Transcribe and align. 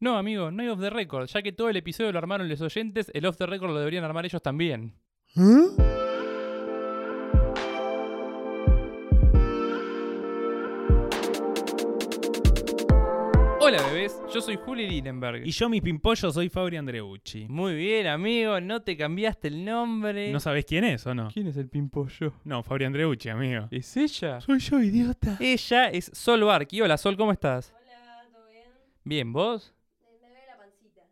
No, 0.00 0.16
amigo, 0.16 0.52
no 0.52 0.62
hay 0.62 0.68
off 0.68 0.80
the 0.80 0.90
record. 0.90 1.26
Ya 1.26 1.42
que 1.42 1.52
todo 1.52 1.68
el 1.68 1.76
episodio 1.76 2.12
lo 2.12 2.18
armaron 2.18 2.48
los 2.48 2.60
oyentes, 2.60 3.10
el 3.14 3.26
off 3.26 3.36
the 3.36 3.46
record 3.46 3.70
lo 3.70 3.78
deberían 3.78 4.04
armar 4.04 4.24
ellos 4.24 4.40
también. 4.40 4.94
Hola 13.60 13.82
bebés, 13.88 14.22
yo 14.32 14.40
soy 14.40 14.56
Juli 14.56 14.88
Linenberg. 14.88 15.44
Y 15.44 15.50
yo, 15.50 15.68
mi 15.68 15.80
pimpollo, 15.80 16.30
soy 16.30 16.48
Fabri 16.48 16.76
Andreucci. 16.76 17.46
Muy 17.48 17.74
bien, 17.74 18.06
amigo, 18.06 18.60
no 18.60 18.80
te 18.82 18.96
cambiaste 18.96 19.48
el 19.48 19.64
nombre. 19.64 20.32
¿No 20.32 20.40
sabés 20.40 20.64
quién 20.64 20.84
es 20.84 21.04
o 21.06 21.14
no? 21.14 21.28
¿Quién 21.32 21.48
es 21.48 21.56
el 21.56 21.68
pimpollo? 21.68 22.34
No, 22.44 22.62
Fabri 22.62 22.84
Andreucci, 22.84 23.28
amigo. 23.28 23.66
¿Es 23.70 23.96
ella? 23.96 24.40
Soy 24.40 24.60
yo, 24.60 24.80
idiota. 24.80 25.36
Ella 25.40 25.88
es 25.90 26.10
Sol 26.14 26.44
Barky. 26.44 26.80
Hola 26.80 26.96
Sol, 26.96 27.16
¿cómo 27.16 27.32
estás? 27.32 27.74
Hola, 27.76 28.28
¿todo 28.32 28.48
bien? 28.48 28.62
Bien, 29.04 29.32
¿vos? 29.32 29.74
Me, 30.00 30.12
me 30.12 30.18
duele 30.20 30.46
la 30.46 30.56
pancita. 30.56 31.02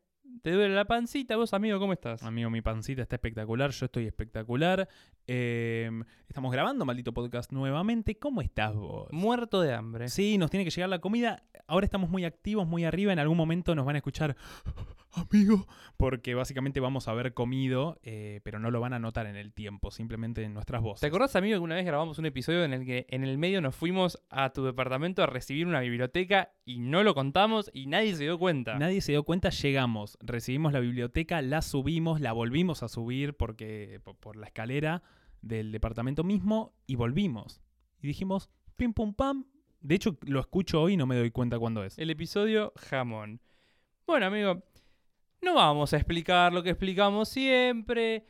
¿Te 0.46 0.52
duele 0.52 0.77
la 0.77 0.84
pancita? 0.84 1.34
¿Vos, 1.34 1.52
amigo, 1.55 1.80
cómo 1.80 1.92
estás? 1.92 2.23
Amigo, 2.23 2.50
mi 2.50 2.62
pancita 2.62 3.02
está 3.02 3.16
espectacular, 3.16 3.73
yo 3.73 3.87
estoy 3.87 4.06
espectacular. 4.06 4.88
Eh, 5.27 5.91
estamos 6.28 6.52
grabando 6.52 6.84
Maldito 6.84 7.12
Podcast 7.12 7.50
nuevamente. 7.50 8.16
¿Cómo 8.16 8.42
estás 8.42 8.73
vos? 8.77 9.09
Muerto 9.10 9.60
de 9.60 9.74
hambre. 9.74 10.09
Sí, 10.09 10.38
nos 10.38 10.52
tiene 10.52 10.62
que 10.62 10.70
llegar 10.70 10.88
la 10.88 11.01
comida. 11.01 11.42
Ahora 11.66 11.84
estamos 11.84 12.10
muy 12.10 12.24
activos, 12.24 12.64
muy 12.64 12.84
arriba. 12.84 13.12
En 13.12 13.18
algún 13.18 13.37
momento 13.37 13.74
nos 13.74 13.84
van 13.84 13.96
a 13.96 13.98
escuchar, 13.98 14.37
amigo, 15.12 15.66
porque 15.96 16.37
básicamente 16.37 16.78
vamos 16.78 17.09
a 17.09 17.10
haber 17.10 17.34
comido, 17.34 17.98
eh, 18.04 18.40
pero 18.45 18.60
no 18.60 18.70
lo 18.70 18.80
van 18.80 18.92
a 18.92 19.01
notar 19.01 19.26
en 19.26 19.34
el 19.34 19.52
tiempo, 19.52 19.90
simplemente 19.90 20.45
en 20.45 20.54
nuestras 20.54 20.80
voces. 20.80 21.01
¿Te 21.01 21.09
acordás, 21.09 21.34
amigo, 21.34 21.56
que 21.56 21.65
una 21.65 21.74
vez 21.74 21.87
grabamos 21.87 22.18
un 22.20 22.26
episodio 22.26 22.65
en 22.65 22.73
el 22.73 22.84
que 22.84 23.06
en 23.09 23.24
el 23.24 23.37
medio 23.37 23.60
nos 23.60 23.74
fuimos 23.74 24.23
a 24.30 24.51
tu 24.51 24.65
departamento 24.65 25.24
a 25.24 25.26
recibir 25.26 25.66
una 25.66 25.80
biblioteca 25.80 26.52
y 26.65 26.78
no 26.78 27.02
lo 27.02 27.15
contamos 27.15 27.68
y 27.74 27.87
nadie 27.87 28.15
se 28.15 28.24
dio 28.24 28.38
cuenta? 28.38 28.78
Nadie 28.78 29.01
se 29.01 29.10
dio 29.12 29.24
cuenta, 29.24 29.51
llegamos, 29.51 30.18
recibimos 30.36 30.74
la 30.74 30.80
biblioteca, 30.80 31.40
la 31.40 31.62
subimos, 31.62 32.20
la 32.20 32.34
volvimos 32.34 32.82
a 32.82 32.88
subir 32.88 33.34
porque 33.38 34.02
por, 34.20 34.37
la 34.37 34.48
escalera 34.48 35.02
del 35.40 35.73
departamento 35.73 36.24
mismo 36.24 36.74
y 36.87 36.96
volvimos. 36.96 37.62
Y 38.02 38.06
dijimos, 38.06 38.51
pim 38.76 38.92
pum 38.92 39.14
pam. 39.14 39.46
De 39.80 39.95
hecho, 39.95 40.18
lo 40.26 40.40
escucho 40.40 40.82
hoy 40.82 40.92
y 40.92 40.96
no 40.98 41.07
me 41.07 41.16
doy 41.16 41.30
cuenta 41.30 41.59
cuándo 41.59 41.82
es. 41.84 41.98
El 41.98 42.10
episodio 42.10 42.74
jamón. 42.76 43.40
Bueno, 44.07 44.26
amigo, 44.26 44.62
no 45.40 45.54
vamos 45.54 45.95
a 45.95 45.96
explicar 45.96 46.52
lo 46.52 46.62
que 46.62 46.70
explicamos 46.70 47.30
siempre. 47.30 48.26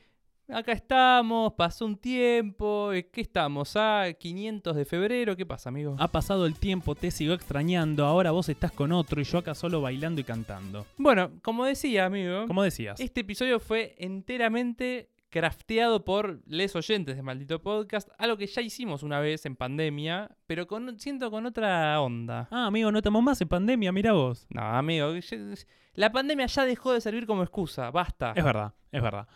Acá 0.49 0.71
estamos, 0.73 1.55
pasó 1.55 1.85
un 1.87 1.97
tiempo. 1.97 2.93
eh, 2.93 3.09
¿Qué 3.13 3.21
estamos? 3.21 3.75
¿A 3.77 4.13
500 4.13 4.77
de 4.77 4.85
febrero? 4.85 5.35
¿Qué 5.37 5.45
pasa, 5.45 5.71
amigo? 5.71 5.97
Ha 5.99 6.07
pasado 6.09 6.47
el 6.47 6.55
tiempo, 6.57 6.95
te 6.95 7.11
sigo 7.11 7.35
extrañando, 7.35 8.05
ahora 8.07 8.31
vos 8.31 8.49
estás 8.49 8.71
con 8.71 8.93
otro 8.93 9.21
y 9.21 9.25
yo 9.25 9.39
acá 9.39 9.57
solo 9.57 9.81
bailando 9.81 10.21
y 10.21 10.25
cantando. 10.25 10.87
Bueno, 10.99 11.33
como 11.43 11.65
decía, 11.65 12.05
amigo, 12.07 12.45
¿Cómo 12.47 12.63
decías? 12.63 13.01
este 13.01 13.23
episodio 13.23 13.59
fue 13.59 13.97
enteramente 13.99 15.11
crafteado 15.31 16.05
por 16.05 16.41
les 16.47 16.77
oyentes 16.77 17.17
de 17.17 17.23
Maldito 17.23 17.61
Podcast, 17.61 18.09
algo 18.17 18.37
que 18.37 18.47
ya 18.47 18.63
hicimos 18.63 19.03
una 19.03 19.19
vez 19.19 19.47
en 19.47 19.57
pandemia, 19.57 20.31
pero 20.47 20.69
con, 20.69 20.99
siento 21.01 21.29
con 21.33 21.45
otra 21.47 22.01
onda. 22.01 22.47
Ah, 22.53 22.67
amigo, 22.67 22.93
no 22.93 22.99
estamos 22.99 23.21
más 23.21 23.41
en 23.41 23.49
pandemia, 23.49 23.91
mira 23.91 24.13
vos. 24.13 24.47
No, 24.51 24.63
amigo, 24.63 25.13
la 25.95 26.13
pandemia 26.13 26.47
ya 26.47 26.65
dejó 26.65 26.93
de 26.93 27.01
servir 27.01 27.27
como 27.27 27.43
excusa, 27.43 27.91
basta. 27.91 28.33
Es 28.37 28.45
verdad, 28.45 28.75
es 28.93 29.03
verdad. 29.03 29.27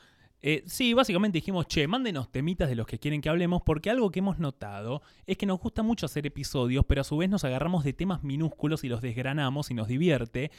Eh, 0.42 0.62
sí, 0.66 0.94
básicamente 0.94 1.36
dijimos, 1.36 1.66
che, 1.66 1.86
mándenos 1.86 2.32
temitas 2.32 2.68
de 2.68 2.74
los 2.74 2.86
que 2.86 2.98
quieren 2.98 3.20
que 3.20 3.28
hablemos, 3.28 3.60
porque 3.62 3.90
algo 3.90 4.10
que 4.10 4.20
hemos 4.20 4.38
notado 4.38 5.02
es 5.26 5.36
que 5.36 5.46
nos 5.46 5.60
gusta 5.60 5.82
mucho 5.82 6.06
hacer 6.06 6.26
episodios, 6.26 6.84
pero 6.86 7.02
a 7.02 7.04
su 7.04 7.16
vez 7.18 7.28
nos 7.28 7.44
agarramos 7.44 7.84
de 7.84 7.92
temas 7.92 8.22
minúsculos 8.22 8.82
y 8.84 8.88
los 8.88 9.02
desgranamos 9.02 9.70
y 9.70 9.74
nos 9.74 9.88
divierte. 9.88 10.50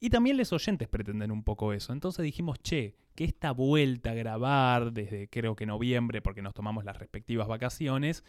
Y 0.00 0.10
también 0.10 0.36
les 0.36 0.52
oyentes 0.52 0.88
pretenden 0.88 1.30
un 1.30 1.42
poco 1.42 1.72
eso. 1.72 1.92
Entonces 1.92 2.22
dijimos, 2.24 2.60
che, 2.62 2.96
que 3.14 3.24
esta 3.24 3.52
vuelta 3.52 4.10
a 4.10 4.14
grabar 4.14 4.92
desde 4.92 5.28
creo 5.28 5.56
que 5.56 5.66
noviembre, 5.66 6.20
porque 6.22 6.42
nos 6.42 6.54
tomamos 6.54 6.84
las 6.84 6.96
respectivas 6.96 7.48
vacaciones, 7.48 8.24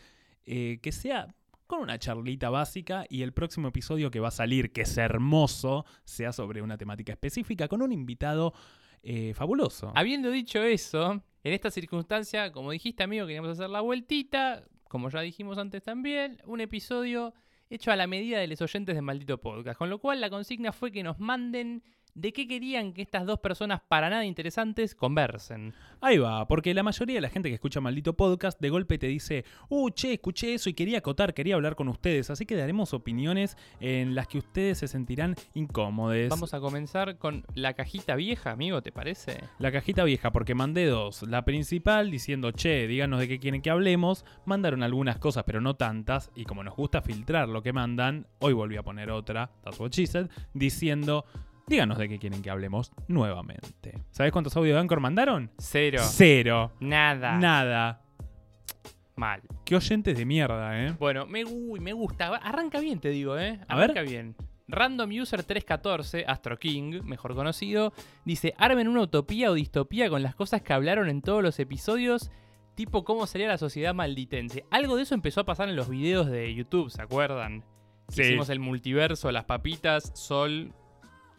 eh, 0.45 0.79
que 0.81 0.91
sea 0.91 1.35
con 1.67 1.81
una 1.81 1.99
charlita 1.99 2.49
básica 2.49 3.05
y 3.07 3.21
el 3.21 3.31
próximo 3.31 3.67
episodio 3.67 4.09
que 4.09 4.19
va 4.19 4.29
a 4.29 4.31
salir, 4.31 4.71
que 4.71 4.81
es 4.81 4.97
hermoso, 4.97 5.85
sea 6.03 6.33
sobre 6.33 6.63
una 6.63 6.79
temática 6.79 7.11
específica, 7.11 7.67
con 7.67 7.83
un 7.83 7.91
invitado 7.91 8.53
eh, 9.03 9.33
fabuloso. 9.33 9.91
Habiendo 9.95 10.29
dicho 10.31 10.61
eso, 10.63 11.23
en 11.43 11.53
esta 11.53 11.71
circunstancia, 11.71 12.51
como 12.51 12.71
dijiste, 12.71 13.03
amigo, 13.03 13.25
queríamos 13.25 13.51
hacer 13.51 13.69
la 13.69 13.81
vueltita, 13.81 14.63
como 14.87 15.09
ya 15.09 15.21
dijimos 15.21 15.57
antes 15.57 15.83
también, 15.83 16.41
un 16.45 16.61
episodio 16.61 17.33
hecho 17.69 17.91
a 17.91 17.95
la 17.95 18.07
medida 18.07 18.39
de 18.39 18.47
los 18.47 18.61
oyentes 18.61 18.95
de 18.95 19.01
Maldito 19.01 19.39
Podcast. 19.39 19.77
Con 19.77 19.89
lo 19.89 19.99
cual, 19.99 20.21
la 20.21 20.29
consigna 20.29 20.71
fue 20.71 20.91
que 20.91 21.03
nos 21.03 21.19
manden 21.19 21.83
de 22.19 22.33
qué 22.33 22.47
querían 22.47 22.93
que 22.93 23.01
estas 23.01 23.25
dos 23.25 23.39
personas 23.39 23.81
para 23.87 24.09
nada 24.09 24.25
interesantes 24.25 24.95
conversen. 24.95 25.73
Ahí 26.01 26.17
va, 26.17 26.47
porque 26.47 26.73
la 26.73 26.83
mayoría 26.83 27.15
de 27.15 27.21
la 27.21 27.29
gente 27.29 27.49
que 27.49 27.55
escucha 27.55 27.81
Maldito 27.81 28.13
Podcast 28.13 28.59
de 28.59 28.69
golpe 28.69 28.97
te 28.97 29.07
dice, 29.07 29.45
uh, 29.69 29.89
che, 29.89 30.13
escuché 30.13 30.53
eso 30.53 30.69
y 30.69 30.73
quería 30.73 30.99
acotar, 30.99 31.33
quería 31.33 31.55
hablar 31.55 31.75
con 31.75 31.87
ustedes, 31.87 32.29
así 32.29 32.45
que 32.45 32.55
daremos 32.55 32.93
opiniones 32.93 33.57
en 33.79 34.15
las 34.15 34.27
que 34.27 34.39
ustedes 34.39 34.79
se 34.79 34.87
sentirán 34.87 35.35
incómodos. 35.53 36.29
Vamos 36.29 36.53
a 36.53 36.59
comenzar 36.59 37.17
con 37.17 37.45
la 37.53 37.73
cajita 37.73 38.15
vieja, 38.15 38.51
amigo, 38.51 38.81
¿te 38.81 38.91
parece? 38.91 39.43
La 39.57 39.71
cajita 39.71 40.03
vieja, 40.03 40.31
porque 40.31 40.55
mandé 40.55 40.85
dos. 40.85 41.23
La 41.23 41.45
principal 41.45 42.11
diciendo, 42.11 42.51
che, 42.51 42.87
díganos 42.87 43.19
de 43.19 43.27
qué 43.27 43.39
quieren 43.39 43.61
que 43.61 43.69
hablemos. 43.69 44.25
Mandaron 44.45 44.83
algunas 44.83 45.17
cosas, 45.17 45.43
pero 45.45 45.61
no 45.61 45.75
tantas. 45.75 46.31
Y 46.35 46.45
como 46.45 46.63
nos 46.63 46.75
gusta 46.75 47.01
filtrar 47.01 47.49
lo 47.49 47.61
que 47.61 47.73
mandan, 47.73 48.27
hoy 48.39 48.53
volví 48.53 48.77
a 48.77 48.83
poner 48.83 49.11
otra, 49.11 49.51
that's 49.63 49.79
what 49.79 49.91
she 49.91 50.07
said, 50.07 50.29
diciendo, 50.53 51.25
díganos 51.69 51.97
de 51.97 52.09
qué 52.09 52.19
quieren 52.19 52.41
que 52.41 52.49
hablemos 52.49 52.91
nuevamente. 53.07 53.99
¿Sabés 54.09 54.33
cuántos 54.33 54.57
audios 54.57 54.75
de 54.75 54.81
Anchor 54.81 54.99
mandaron? 54.99 55.51
Cero. 55.57 56.01
Cero. 56.03 56.73
Nada. 56.79 57.37
Nada. 57.37 58.01
Mal. 59.15 59.41
Qué 59.65 59.75
oyentes 59.75 60.17
de 60.17 60.25
mierda, 60.25 60.83
¿eh? 60.83 60.95
Bueno, 60.97 61.25
me, 61.27 61.45
uy, 61.45 61.79
me 61.79 61.93
gusta. 61.93 62.35
Arranca 62.37 62.79
bien, 62.79 62.99
te 62.99 63.09
digo, 63.09 63.37
¿eh? 63.37 63.59
A 63.67 63.75
ver. 63.75 63.91
Arranca 63.91 64.01
bien. 64.01 64.35
Random 64.67 65.09
User 65.09 65.43
314, 65.43 66.25
Astro 66.27 66.57
King, 66.57 67.01
mejor 67.03 67.35
conocido, 67.35 67.91
dice: 68.23 68.53
Armen 68.57 68.87
una 68.87 69.01
utopía 69.01 69.51
o 69.51 69.53
distopía 69.53 70.09
con 70.09 70.23
las 70.23 70.35
cosas 70.35 70.61
que 70.61 70.73
hablaron 70.73 71.09
en 71.09 71.21
todos 71.21 71.41
los 71.43 71.59
episodios, 71.59 72.31
tipo 72.75 73.03
cómo 73.03 73.25
sería 73.27 73.47
la 73.47 73.57
sociedad 73.57 73.93
malditense. 73.93 74.65
Algo 74.69 74.95
de 74.95 75.03
eso 75.03 75.15
empezó 75.15 75.41
a 75.41 75.45
pasar 75.45 75.69
en 75.69 75.75
los 75.75 75.89
videos 75.89 76.27
de 76.27 76.53
YouTube, 76.53 76.91
¿se 76.91 77.01
acuerdan? 77.01 77.63
Sí. 78.09 78.21
Hicimos 78.21 78.49
el 78.49 78.59
multiverso, 78.59 79.31
las 79.31 79.45
papitas, 79.45 80.11
Sol, 80.15 80.71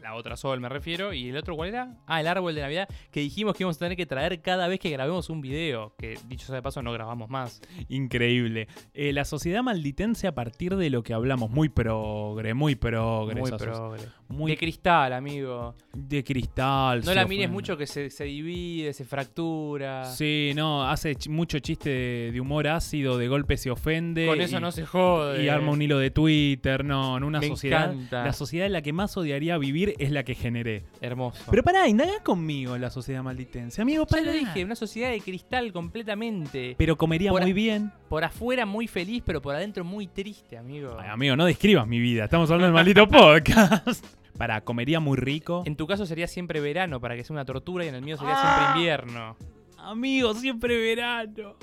la 0.00 0.14
otra 0.14 0.36
Sol 0.36 0.60
me 0.60 0.68
refiero, 0.68 1.12
y 1.12 1.28
el 1.28 1.36
otro 1.36 1.56
¿cuál 1.56 1.70
era? 1.70 1.94
Ah, 2.06 2.20
el 2.20 2.26
árbol 2.26 2.54
de 2.54 2.62
Navidad, 2.62 2.88
que 3.10 3.20
dijimos 3.20 3.54
que 3.54 3.62
íbamos 3.62 3.76
a 3.76 3.80
tener 3.80 3.96
que 3.96 4.06
traer 4.06 4.40
cada 4.40 4.68
vez 4.68 4.80
que 4.80 4.90
grabemos 4.90 5.30
un 5.30 5.40
video, 5.40 5.94
que 5.98 6.18
dicho 6.26 6.46
sea 6.46 6.56
de 6.56 6.62
paso 6.62 6.82
no 6.82 6.92
grabamos 6.92 7.28
más. 7.30 7.60
Increíble. 7.88 8.68
Eh, 8.94 9.12
la 9.12 9.24
sociedad 9.24 9.62
malditense 9.62 10.26
a 10.26 10.34
partir 10.34 10.76
de 10.76 10.90
lo 10.90 11.02
que 11.02 11.14
hablamos. 11.14 11.50
Muy 11.50 11.68
progre, 11.68 12.54
muy 12.54 12.74
progre. 12.74 13.40
Muy 13.40 13.50
progre. 13.50 14.02
Muy 14.30 14.52
De 14.52 14.56
cristal, 14.56 15.12
amigo. 15.12 15.74
de 15.92 16.24
cristal. 16.24 17.02
No 17.04 17.12
la 17.14 17.26
mires 17.26 17.50
mucho 17.50 17.76
que 17.76 17.86
se, 17.86 18.10
se 18.10 18.24
divide, 18.24 18.92
se 18.92 19.04
fractura. 19.04 20.04
Sí, 20.06 20.52
no, 20.54 20.88
hace 20.88 21.16
ch- 21.16 21.28
mucho 21.28 21.58
chiste 21.58 21.90
de, 21.90 22.30
de 22.32 22.40
humor 22.40 22.68
ácido, 22.68 23.18
de 23.18 23.28
golpe 23.28 23.56
se 23.56 23.70
ofende. 23.70 24.26
Con 24.26 24.40
y, 24.40 24.44
eso 24.44 24.60
no 24.60 24.70
se 24.72 24.86
jode. 24.86 25.44
Y 25.44 25.48
arma 25.48 25.72
un 25.72 25.82
hilo 25.82 25.98
de 25.98 26.10
Twitter. 26.10 26.84
No, 26.84 27.16
en 27.16 27.24
una 27.24 27.40
Me 27.40 27.48
sociedad. 27.48 27.92
encanta. 27.92 28.24
La 28.24 28.32
sociedad 28.32 28.66
en 28.66 28.72
la 28.72 28.82
que 28.82 28.92
más 28.92 29.16
odiaría 29.16 29.58
vivir 29.58 29.94
es 29.98 30.10
la 30.10 30.22
que 30.24 30.34
generé. 30.34 30.84
Hermoso. 31.00 31.44
Pero 31.50 31.62
pará, 31.62 31.88
indaga 31.88 32.22
conmigo 32.22 32.74
en 32.76 32.82
la 32.82 32.90
sociedad 32.90 33.22
malditense. 33.22 33.82
Amigo, 33.82 34.04
ya 34.04 34.16
pará. 34.16 34.22
lo 34.26 34.32
dije, 34.32 34.64
una 34.64 34.76
sociedad 34.76 35.10
de 35.10 35.20
cristal 35.20 35.72
completamente. 35.72 36.74
Pero 36.78 36.96
comería 36.96 37.30
Por 37.30 37.42
muy 37.42 37.52
bien. 37.52 37.92
Por 38.08 38.24
afuera 38.24 38.66
muy 38.66 38.86
feliz, 38.86 39.22
pero 39.24 39.40
por 39.42 39.54
adentro 39.54 39.84
muy 39.84 40.06
triste, 40.06 40.56
amigo. 40.56 40.96
Ay, 41.00 41.08
amigo, 41.10 41.36
no 41.36 41.44
describas 41.46 41.86
mi 41.86 41.98
vida. 42.00 42.24
Estamos 42.24 42.50
hablando 42.50 42.66
del 42.66 42.74
maldito 42.74 43.08
podcast. 43.08 44.04
Pará, 44.40 44.62
comería 44.62 45.00
muy 45.00 45.18
rico. 45.18 45.62
En 45.66 45.76
tu 45.76 45.86
caso 45.86 46.06
sería 46.06 46.26
siempre 46.26 46.60
verano 46.60 46.98
para 46.98 47.14
que 47.14 47.22
sea 47.24 47.34
una 47.34 47.44
tortura 47.44 47.84
y 47.84 47.88
en 47.88 47.94
el 47.94 48.00
mío 48.00 48.16
sería 48.16 48.32
Ah. 48.38 48.56
siempre 48.56 48.80
invierno. 48.80 49.36
Amigo, 49.76 50.32
siempre 50.32 50.78
verano. 50.78 51.56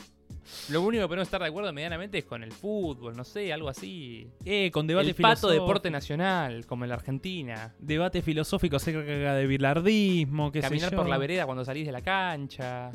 Lo 0.70 0.84
único 0.84 1.02
que 1.04 1.08
podemos 1.08 1.28
estar 1.28 1.42
de 1.42 1.48
acuerdo 1.48 1.74
medianamente 1.74 2.20
es 2.20 2.26
con 2.26 2.44
el 2.44 2.52
fútbol, 2.52 3.18
no 3.18 3.24
sé, 3.24 3.52
algo 3.52 3.68
así. 3.68 4.30
Eh, 4.46 4.70
con 4.70 4.86
debate 4.86 5.08
el 5.10 5.16
pato 5.16 5.50
deporte 5.50 5.90
nacional, 5.90 6.68
como 6.68 6.86
en 6.86 6.90
la 6.90 6.96
Argentina. 6.98 7.74
Debate 7.80 8.22
filosófico 8.22 8.76
acerca 8.76 9.34
de 9.34 9.48
bilardismo, 9.48 10.52
qué 10.52 10.62
sé 10.62 10.68
Caminar 10.68 10.92
yo. 10.92 10.98
por 10.98 11.10
la 11.10 11.18
vereda 11.18 11.48
cuando 11.48 11.66
salís 11.66 11.88
de 11.88 11.92
la 11.92 12.02
cancha. 12.02 12.92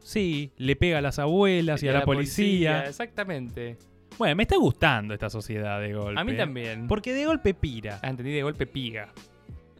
Sí, 0.00 0.50
le 0.56 0.74
pega 0.74 0.98
a 0.98 1.00
las 1.00 1.20
abuelas 1.20 1.80
y 1.84 1.88
a 1.88 1.92
la, 1.92 2.04
policía. 2.04 2.86
Exactamente. 2.88 3.78
Bueno, 4.18 4.36
me 4.36 4.42
está 4.44 4.56
gustando 4.56 5.14
esta 5.14 5.30
sociedad 5.30 5.80
de 5.80 5.94
golpe. 5.94 6.20
A 6.20 6.24
mí 6.24 6.36
también. 6.36 6.86
Porque 6.86 7.12
de 7.12 7.26
golpe 7.26 7.54
pira. 7.54 7.98
Ah, 8.02 8.10
entendí 8.10 8.32
de 8.32 8.42
golpe 8.42 8.66
piga. 8.66 9.08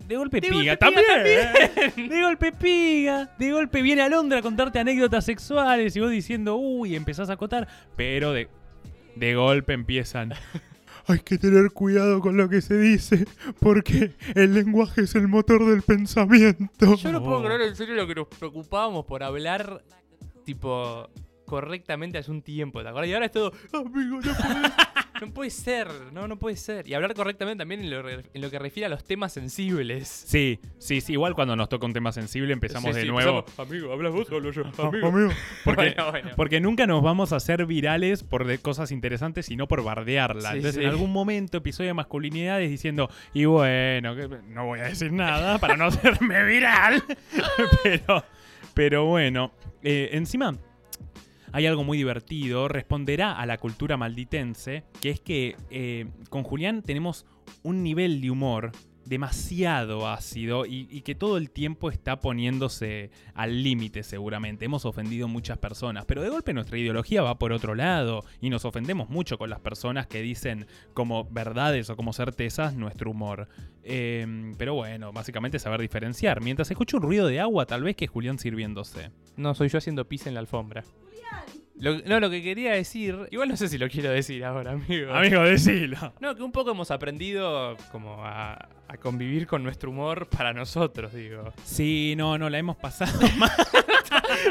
De 0.06 0.17
golpe 0.17 0.40
De 0.40 0.49
piga 0.49 0.76
golpe 0.81 1.02
también. 1.02 2.08
De 2.08 2.23
golpe 2.23 2.52
piga. 2.52 3.31
De 3.38 3.52
golpe 3.52 3.82
viene 3.82 4.02
a 4.02 4.08
Londra 4.08 4.38
a 4.38 4.43
contarte 4.43 4.79
anécdotas 4.79 5.25
sexuales 5.25 5.94
y 5.96 6.00
vos 6.00 6.11
diciendo, 6.11 6.56
uy, 6.56 6.96
empezás 6.96 7.31
a 7.31 7.34
acotar. 7.34 7.69
Pero 7.96 8.32
de, 8.32 8.49
de 9.14 9.34
golpe 9.34 9.73
empiezan. 9.73 10.35
hay 11.06 11.20
que 11.20 11.38
tener 11.38 11.70
cuidado 11.73 12.20
con 12.20 12.37
lo 12.37 12.49
que 12.49 12.61
se 12.61 12.78
dice, 12.78 13.26
porque 13.61 14.12
el 14.35 14.55
lenguaje 14.55 15.02
es 15.02 15.14
el 15.14 15.28
motor 15.28 15.67
del 15.67 15.82
pensamiento. 15.82 16.96
Yo 16.96 17.12
no 17.12 17.23
puedo 17.23 17.43
creer 17.44 17.62
en 17.62 17.76
serio 17.76 17.94
lo 17.94 18.06
que 18.06 18.14
nos 18.14 18.28
preocupábamos 18.28 19.05
por 19.05 19.23
hablar, 19.23 19.82
tipo, 20.44 21.08
correctamente 21.52 22.16
hace 22.16 22.31
un 22.31 22.40
tiempo, 22.40 22.82
¿te 22.82 22.88
acuerdas? 22.88 23.10
Y 23.10 23.12
ahora 23.12 23.26
es 23.26 23.32
todo, 23.32 23.52
amigo, 23.75 24.20
no 24.22 24.32
puede, 24.32 24.70
no 25.20 25.34
puede 25.34 25.50
ser, 25.50 25.87
no, 26.10 26.26
no 26.26 26.38
puede 26.38 26.56
ser. 26.56 26.88
Y 26.88 26.94
hablar 26.94 27.12
correctamente 27.12 27.58
también 27.60 27.82
en 27.82 27.90
lo, 27.90 28.00
re- 28.00 28.22
en 28.32 28.40
lo 28.40 28.50
que 28.50 28.58
refiere 28.58 28.87
a 28.87 28.88
los 28.88 29.04
temas 29.04 29.34
sensibles. 29.34 30.08
Sí, 30.08 30.60
sí, 30.78 31.02
sí, 31.02 31.12
igual 31.12 31.34
cuando 31.34 31.54
nos 31.54 31.69
toca 31.69 31.84
un 31.84 31.93
tema 31.93 32.10
sensible 32.10 32.54
empezamos 32.54 32.93
Sí, 32.93 32.96
de 32.96 33.02
sí, 33.02 33.08
nuevo. 33.10 33.40
empezamos, 33.40 33.69
amigo, 33.70 33.93
hablas 33.93 34.12
vos 34.14 34.31
o 34.32 34.37
hablo 34.37 34.50
yo. 34.50 34.62
Ah, 34.78 34.87
Amigo. 34.88 35.08
amigo, 35.08 35.31
Porque, 35.66 35.90
Bueno, 35.94 36.10
bueno. 36.10 36.31
porque 36.37 36.60
nunca 36.62 36.87
nos 36.87 37.02
vamos 37.02 37.34
a 37.34 37.37
hacer 37.37 37.66
virales 37.66 38.22
por 38.22 38.46
de 38.46 38.56
cosas 38.56 38.90
interesantes, 38.90 39.44
sino 39.44 39.69
por 39.69 39.84
bardearla. 39.84 40.52
Sí, 40.52 40.56
Entonces, 40.56 40.82
en 40.82 40.88
algún 40.88 41.12
momento, 41.12 41.58
episodio 41.58 41.88
de 41.90 41.94
masculinidades 41.94 42.70
diciendo, 42.70 43.10
y 43.34 43.44
bueno, 43.44 44.14
no 44.49 44.64
voy 44.64 44.81
a 44.81 44.84
decir 44.84 45.12
nada 45.12 45.58
para 45.58 45.76
no 45.76 45.84
hacerme 45.88 46.44
viral. 46.46 47.02
pero, 47.82 48.25
pero 48.72 49.04
bueno, 49.04 49.52
eh, 49.82 50.08
encima 50.12 50.56
hay 51.52 51.66
algo 51.66 51.84
muy 51.84 51.99
divertido, 51.99 52.69
responderá 52.69 53.32
a 53.32 53.46
la 53.46 53.58
cultura 53.58 53.96
malditense, 53.96 54.84
que 55.00 55.10
es 55.10 55.20
que 55.20 55.56
eh, 55.70 56.06
con 56.28 56.43
Julián 56.43 56.82
tenemos 56.82 57.26
un 57.62 57.82
nivel 57.82 58.20
de 58.20 58.31
humor 58.31 58.72
demasiado 59.04 60.08
ácido 60.08 60.64
y, 60.66 61.00
que 61.02 61.14
todo 61.14 61.37
el 61.37 61.50
tiempo 61.50 61.90
está 61.90 62.20
poniéndose 62.20 63.10
al 63.34 63.62
límite 63.62 64.02
seguramente. 64.02 64.64
Hemos 64.64 64.84
ofendido 64.84 65.28
muchas 65.28 65.58
personas, 65.58 66.04
pero 66.06 66.22
de 66.22 66.28
golpe 66.28 66.54
nuestra 66.54 66.78
ideología 66.78 67.22
va 67.22 67.38
por 67.38 67.52
otro 67.52 67.75
lado 67.75 68.25
y 68.40 68.50
nos 68.50 68.64
ofendemos 68.64 69.08
mucho 69.08 69.38
con 69.38 69.50
las 69.50 69.60
personas 69.60 70.06
que 70.06 70.22
dicen 70.22 70.66
como 70.94 71.25
verdades 71.25 71.90
o 71.90 71.96
como 71.96 72.12
certezas 72.12 72.75
nuestro 72.75 73.10
humor. 73.10 73.49
Eh, 73.82 74.52
pero 74.56 74.75
bueno, 74.75 75.12
básicamente 75.12 75.58
saber 75.58 75.81
diferenciar. 75.81 76.40
Mientras 76.40 76.70
escucho 76.70 76.99
un 76.99 77.02
ruido 77.02 77.26
de 77.26 77.40
agua, 77.40 77.66
tal 77.66 77.82
vez 77.82 77.96
que 77.96 78.04
es 78.04 78.10
Julián 78.10 78.38
sirviéndose. 78.38 79.10
No, 79.37 79.54
soy 79.54 79.69
yo 79.69 79.78
haciendo 79.78 80.06
pis 80.06 80.26
en 80.26 80.34
la 80.34 80.40
alfombra. 80.40 80.84
Lo- 81.76 81.99
no, 82.02 82.20
lo 82.20 82.31
que 82.31 82.43
quería 82.43 82.73
decir, 82.73 83.17
igual 83.31 83.49
no 83.49 83.56
sé 83.56 83.69
si 83.69 83.76
lo 83.79 83.88
quiero 83.88 84.11
decir 84.11 84.44
ahora, 84.44 84.73
amigo. 84.73 85.12
Amigo, 85.12 85.43
decilo. 85.43 86.12
No, 86.20 86.37
que 86.37 86.43
un 86.43 86.52
poco 86.52 86.70
hemos 86.70 86.90
aprendido 86.93 87.76
como 87.90 88.25
a, 88.25 88.69
a 88.92 88.96
convivir 88.98 89.46
con 89.46 89.62
nuestro 89.62 89.90
humor 89.90 90.28
para 90.28 90.52
nosotros, 90.52 91.14
digo. 91.14 91.52
Sí, 91.64 92.14
no, 92.16 92.36
no, 92.36 92.50
la 92.50 92.58
hemos 92.58 92.76
pasado. 92.76 93.12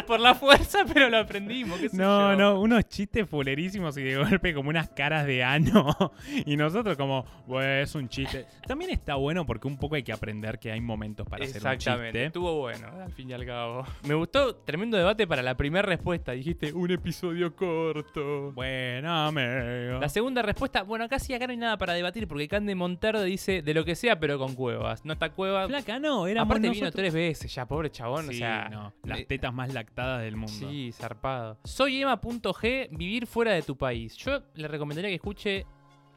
Por 0.08 0.20
la 0.20 0.34
fuerza, 0.36 0.80
pero 0.92 1.10
lo 1.10 1.18
aprendimos. 1.18 1.80
qué 1.80 1.90
sé 1.90 1.98
No, 1.98 2.32
yo. 2.32 2.38
no, 2.38 2.60
unos 2.62 2.88
chistes 2.88 3.28
fulerísimos 3.30 3.96
y 3.98 4.04
de 4.04 4.18
golpe 4.18 4.54
como 4.54 4.70
unas 4.70 4.90
caras 4.90 5.26
de 5.26 5.44
ano. 5.44 5.96
Y 6.46 6.58
nosotros 6.58 6.98
como, 6.98 7.26
es 7.62 7.94
un 7.96 8.10
chiste. 8.10 8.46
También 8.68 8.92
está 8.92 9.16
bueno 9.16 9.46
porque 9.46 9.68
un 9.68 9.78
poco 9.78 9.96
hay 9.96 10.04
que 10.04 10.12
aprender 10.14 10.58
que 10.60 10.72
hay 10.72 10.82
momentos 10.82 11.28
para 11.28 11.44
hacer 11.46 11.62
un 11.62 11.68
Exactamente, 11.72 12.12
chiste. 12.12 12.26
estuvo 12.28 12.60
bueno, 12.60 12.88
al 13.04 13.12
fin 13.12 13.30
y 13.30 13.34
al 13.34 13.46
cabo. 13.46 13.86
Me 14.08 14.14
gustó, 14.16 14.56
tremendo 14.56 14.98
debate 14.98 15.28
para 15.28 15.44
la 15.44 15.56
primera 15.56 15.84
respuesta. 15.84 16.32
Dijiste 16.32 16.74
un 16.74 16.90
episodio 16.92 17.56
corto. 17.56 18.52
Bueno, 18.54 19.28
amigo. 19.28 20.00
La 20.00 20.10
segunda 20.10 20.42
respuesta, 20.42 20.84
bueno, 20.84 21.08
casi 21.08 21.34
acá 21.34 21.46
no 21.48 21.52
hay 21.52 21.58
nada 21.58 21.78
para 21.78 21.94
debatir 21.94 22.28
porque 22.28 22.48
Cande 22.48 22.74
Montero 22.76 23.22
dice 23.22 23.62
de 23.62 23.74
lo 23.74 23.86
que 23.86 23.96
sea, 23.96 24.20
pero 24.20 24.31
con 24.38 24.56
cuevas. 24.56 25.04
No 25.06 25.14
está 25.14 25.32
cueva. 25.32 25.68
Flaca, 25.68 26.00
no, 26.00 26.28
éramos 26.28 26.50
Aparte 26.50 26.70
vino 26.70 26.86
nosotros. 26.86 26.94
tres 27.02 27.14
veces 27.14 27.54
ya, 27.54 27.66
pobre 27.66 27.90
chabón. 27.92 28.28
Sí, 28.28 28.36
o 28.36 28.38
sea, 28.38 28.70
no, 28.70 28.94
las 29.04 29.20
eh, 29.20 29.26
tetas 29.26 29.54
más 29.54 29.74
lactadas 29.74 30.22
del 30.22 30.36
mundo. 30.36 30.52
Sí, 30.52 30.92
zarpado. 30.94 31.58
Soy 31.64 32.02
Emma.g, 32.02 32.90
vivir 32.92 33.28
fuera 33.28 33.54
de 33.54 33.62
tu 33.62 33.76
país. 33.78 34.16
Yo 34.18 34.42
le 34.56 34.68
recomendaría 34.68 35.10
que 35.10 35.16
escuche 35.16 35.66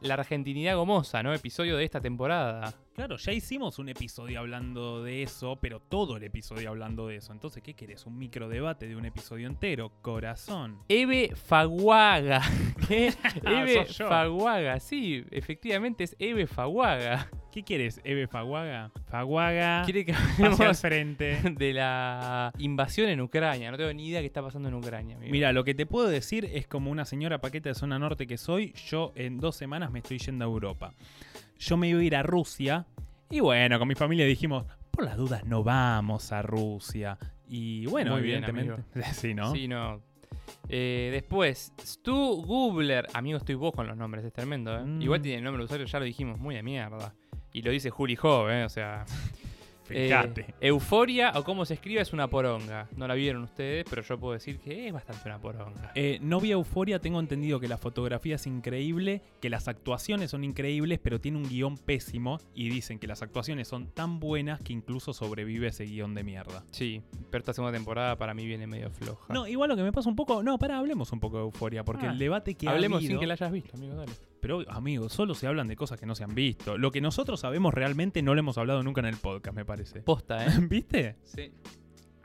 La 0.00 0.14
Argentinidad 0.14 0.76
Gomosa, 0.76 1.22
¿no? 1.22 1.32
Episodio 1.32 1.76
de 1.76 1.84
esta 1.84 2.00
temporada. 2.00 2.74
Claro, 2.94 3.16
ya 3.16 3.32
hicimos 3.32 3.80
un 3.80 3.88
episodio 3.88 4.38
hablando 4.38 5.02
de 5.02 5.24
eso, 5.24 5.58
pero 5.60 5.80
todo 5.80 6.16
el 6.16 6.22
episodio 6.22 6.68
hablando 6.68 7.08
de 7.08 7.16
eso. 7.16 7.32
Entonces, 7.32 7.60
¿qué 7.60 7.74
querés? 7.74 8.06
¿Un 8.06 8.16
micro 8.16 8.48
debate 8.48 8.86
de 8.86 8.94
un 8.94 9.04
episodio 9.04 9.48
entero? 9.48 9.90
Corazón. 10.00 10.78
Eve 10.88 11.32
Faguaga. 11.34 12.40
¿Qué? 12.86 13.12
Eve 13.44 13.86
Sos 13.86 13.98
yo. 13.98 14.08
Faguaga, 14.08 14.78
sí, 14.78 15.24
efectivamente 15.32 16.04
es 16.04 16.14
Eve 16.20 16.46
Faguaga. 16.46 17.28
¿Qué 17.54 17.62
quieres, 17.62 18.00
Eve 18.02 18.26
Faguaga? 18.26 18.90
Faguaga. 19.06 19.82
Quiere 19.84 20.04
que 20.04 20.12
hablemos 20.12 20.80
frente. 20.80 21.38
de 21.56 21.72
la 21.72 22.52
invasión 22.58 23.08
en 23.08 23.20
Ucrania. 23.20 23.70
No 23.70 23.76
tengo 23.76 23.92
ni 23.92 24.08
idea 24.08 24.18
qué 24.18 24.26
está 24.26 24.42
pasando 24.42 24.68
en 24.68 24.74
Ucrania. 24.74 25.14
amigo. 25.14 25.30
Mira, 25.30 25.52
lo 25.52 25.62
que 25.62 25.72
te 25.72 25.86
puedo 25.86 26.08
decir 26.08 26.50
es 26.52 26.66
como 26.66 26.90
una 26.90 27.04
señora 27.04 27.40
paqueta 27.40 27.68
de 27.68 27.76
zona 27.76 27.96
norte 27.96 28.26
que 28.26 28.38
soy, 28.38 28.72
yo 28.88 29.12
en 29.14 29.38
dos 29.38 29.54
semanas 29.54 29.92
me 29.92 30.00
estoy 30.00 30.18
yendo 30.18 30.44
a 30.44 30.48
Europa. 30.48 30.94
Yo 31.60 31.76
me 31.76 31.86
iba 31.86 32.00
a 32.00 32.02
ir 32.02 32.16
a 32.16 32.24
Rusia 32.24 32.86
y 33.30 33.38
bueno, 33.38 33.78
con 33.78 33.86
mi 33.86 33.94
familia 33.94 34.26
dijimos, 34.26 34.64
por 34.90 35.04
las 35.04 35.16
dudas 35.16 35.44
no 35.44 35.62
vamos 35.62 36.32
a 36.32 36.42
Rusia. 36.42 37.18
Y 37.46 37.86
bueno, 37.86 38.14
Muy 38.14 38.22
bien, 38.22 38.42
evidentemente. 38.42 39.02
sí, 39.12 39.32
¿no? 39.32 39.52
Sí, 39.52 39.68
no. 39.68 40.02
Eh, 40.68 41.10
después, 41.12 41.72
Stu 41.80 42.42
Gubler. 42.44 43.06
Amigo, 43.12 43.38
estoy 43.38 43.54
vos 43.54 43.72
con 43.72 43.86
los 43.86 43.96
nombres, 43.96 44.24
es 44.24 44.32
tremendo, 44.32 44.76
¿eh? 44.76 44.84
Mm. 44.84 45.02
Igual 45.02 45.22
tiene 45.22 45.38
el 45.38 45.44
nombre 45.44 45.60
de 45.60 45.64
usuario, 45.66 45.86
ya 45.86 45.98
lo 45.98 46.04
dijimos, 46.04 46.38
muy 46.38 46.54
de 46.54 46.62
mierda. 46.62 47.14
Y 47.54 47.62
lo 47.62 47.70
dice 47.70 47.88
Juli 47.88 48.18
Hove, 48.20 48.60
¿eh? 48.60 48.64
O 48.64 48.68
sea. 48.68 49.06
Fíjate. 49.84 50.40
Eh, 50.40 50.54
Euforia, 50.68 51.32
o 51.36 51.44
cómo 51.44 51.66
se 51.66 51.74
escribe, 51.74 52.00
es 52.00 52.14
una 52.14 52.26
poronga. 52.26 52.88
No 52.96 53.06
la 53.06 53.12
vieron 53.12 53.42
ustedes, 53.42 53.84
pero 53.88 54.00
yo 54.00 54.18
puedo 54.18 54.32
decir 54.32 54.58
que 54.58 54.86
es 54.86 54.92
bastante 54.94 55.20
una 55.28 55.38
poronga. 55.38 55.92
Eh, 55.94 56.18
no 56.22 56.40
vi 56.40 56.52
Euforia, 56.52 57.00
tengo 57.00 57.20
entendido 57.20 57.60
que 57.60 57.68
la 57.68 57.76
fotografía 57.76 58.36
es 58.36 58.46
increíble, 58.46 59.20
que 59.42 59.50
las 59.50 59.68
actuaciones 59.68 60.30
son 60.30 60.42
increíbles, 60.42 61.00
pero 61.02 61.20
tiene 61.20 61.36
un 61.36 61.46
guion 61.46 61.76
pésimo 61.76 62.40
y 62.54 62.70
dicen 62.70 62.98
que 62.98 63.06
las 63.06 63.20
actuaciones 63.20 63.68
son 63.68 63.88
tan 63.88 64.20
buenas 64.20 64.58
que 64.62 64.72
incluso 64.72 65.12
sobrevive 65.12 65.66
ese 65.68 65.84
guion 65.84 66.14
de 66.14 66.24
mierda. 66.24 66.64
Sí, 66.70 67.02
pero 67.30 67.40
esta 67.42 67.52
segunda 67.52 67.76
temporada 67.76 68.16
para 68.16 68.32
mí 68.32 68.46
viene 68.46 68.66
medio 68.66 68.90
floja. 68.90 69.34
No, 69.34 69.46
igual 69.46 69.68
lo 69.68 69.76
que 69.76 69.82
me 69.82 69.92
pasa 69.92 70.08
un 70.08 70.16
poco, 70.16 70.42
no, 70.42 70.58
pará, 70.58 70.78
hablemos 70.78 71.12
un 71.12 71.20
poco 71.20 71.36
de 71.36 71.42
Euforia, 71.42 71.84
porque 71.84 72.06
Ah, 72.06 72.12
el 72.12 72.18
debate 72.18 72.54
que 72.54 72.68
ha 72.68 72.72
Hablemos 72.72 73.00
habido- 73.00 73.10
sin 73.10 73.20
que 73.20 73.26
la 73.26 73.34
hayas 73.34 73.52
visto, 73.52 73.76
amigo, 73.76 73.94
dale. 73.96 74.12
Pero, 74.44 74.60
amigo, 74.68 75.08
solo 75.08 75.34
se 75.34 75.46
hablan 75.46 75.68
de 75.68 75.74
cosas 75.74 75.98
que 75.98 76.04
no 76.04 76.14
se 76.14 76.22
han 76.22 76.34
visto. 76.34 76.76
Lo 76.76 76.90
que 76.90 77.00
nosotros 77.00 77.40
sabemos 77.40 77.72
realmente 77.72 78.20
no 78.20 78.34
lo 78.34 78.40
hemos 78.40 78.58
hablado 78.58 78.82
nunca 78.82 79.00
en 79.00 79.06
el 79.06 79.16
podcast, 79.16 79.56
me 79.56 79.64
parece. 79.64 80.02
Posta, 80.02 80.44
¿eh? 80.44 80.50
¿Viste? 80.68 81.16
sí. 81.24 81.50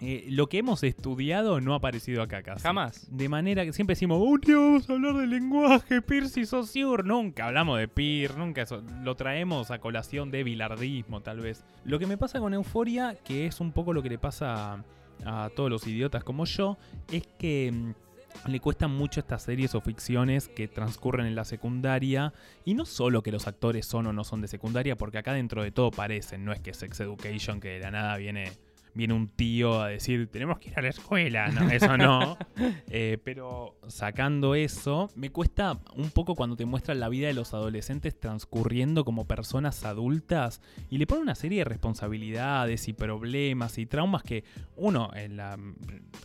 Eh, 0.02 0.28
lo 0.30 0.50
que 0.50 0.58
hemos 0.58 0.84
estudiado 0.84 1.62
no 1.62 1.74
ha 1.74 1.78
aparecido 1.78 2.22
acá 2.22 2.44
casi. 2.44 2.64
Jamás. 2.64 3.08
De 3.10 3.30
manera 3.30 3.64
que 3.64 3.72
siempre 3.72 3.94
decimos, 3.94 4.22
un 4.22 4.42
día 4.42 4.58
vamos 4.58 4.90
a 4.90 4.94
hablar 4.94 5.16
de 5.16 5.28
lenguaje, 5.28 6.02
Pierce 6.02 6.42
y 6.42 6.46
Saussure. 6.46 7.04
Nunca 7.04 7.48
hablamos 7.48 7.80
de 7.80 7.88
Peirce, 7.88 8.38
nunca 8.38 8.64
eso. 8.64 8.84
Lo 9.02 9.16
traemos 9.16 9.72
a 9.72 9.80
colación 9.80 10.30
de 10.30 10.44
bilardismo, 10.44 11.22
tal 11.22 11.40
vez. 11.40 11.64
Lo 11.86 12.00
que 12.00 12.06
me 12.06 12.18
pasa 12.18 12.42
con 12.42 12.54
Euforia, 12.54 13.16
que 13.24 13.46
es 13.46 13.62
un 13.62 13.72
poco 13.72 13.94
lo 13.94 14.04
que 14.04 14.10
le 14.10 14.18
pasa 14.18 14.84
a, 15.26 15.46
a 15.46 15.50
todos 15.52 15.70
los 15.70 15.88
idiotas 15.88 16.26
como 16.26 16.44
yo, 16.44 16.78
es 17.10 17.26
que 17.38 17.72
mm, 17.72 18.09
le 18.48 18.60
cuestan 18.60 18.92
mucho 18.92 19.20
estas 19.20 19.44
series 19.44 19.76
o 19.76 19.82
ficciones 19.82 20.48
que 20.48 20.68
transcurren 20.68 21.26
en 21.26 21.36
la 21.36 21.46
secundaria. 21.46 22.34
Y 22.66 22.74
no 22.74 22.86
solo 22.86 23.22
que 23.24 23.32
los 23.32 23.48
actores 23.48 23.86
son 23.86 24.08
o 24.08 24.14
no 24.14 24.24
son 24.24 24.42
de 24.42 24.48
secundaria, 24.48 24.96
porque 24.96 25.18
acá 25.18 25.34
dentro 25.34 25.64
de 25.64 25.72
todo 25.72 25.92
parecen. 25.92 26.46
No 26.46 26.54
es 26.54 26.60
que 26.60 26.74
Sex 26.74 27.00
Education, 27.00 27.60
que 27.60 27.70
de 27.70 27.80
la 27.80 27.92
nada 27.92 28.18
viene 28.18 28.52
viene 29.00 29.14
un 29.14 29.30
tío 29.30 29.82
a 29.82 29.88
decir, 29.88 30.28
tenemos 30.28 30.60
que 30.60 30.72
ir 30.72 30.78
a 30.78 30.82
la 30.82 30.90
escuela. 30.90 31.48
No, 31.48 31.70
eso 31.72 31.98
no. 31.98 32.38
Eh, 32.92 33.18
pero 33.24 33.78
sacando 33.88 34.56
eso, 34.56 35.10
me 35.16 35.30
cuesta 35.30 35.80
un 35.96 36.10
poco 36.10 36.36
cuando 36.36 36.58
te 36.58 36.66
muestran 36.66 37.00
la 37.00 37.08
vida 37.08 37.28
de 37.28 37.34
los 37.34 37.54
adolescentes 37.54 38.20
transcurriendo 38.20 39.06
como 39.06 39.28
personas 39.28 39.86
adultas 39.86 40.60
y 40.90 40.98
le 40.98 41.08
ponen 41.08 41.24
una 41.24 41.36
serie 41.36 41.60
de 41.60 41.66
responsabilidades 41.66 42.88
y 42.88 42.94
problemas 42.94 43.78
y 43.78 43.86
traumas 43.86 44.24
que 44.24 44.44
uno 44.76 45.12
en 45.14 45.38
la, 45.38 45.58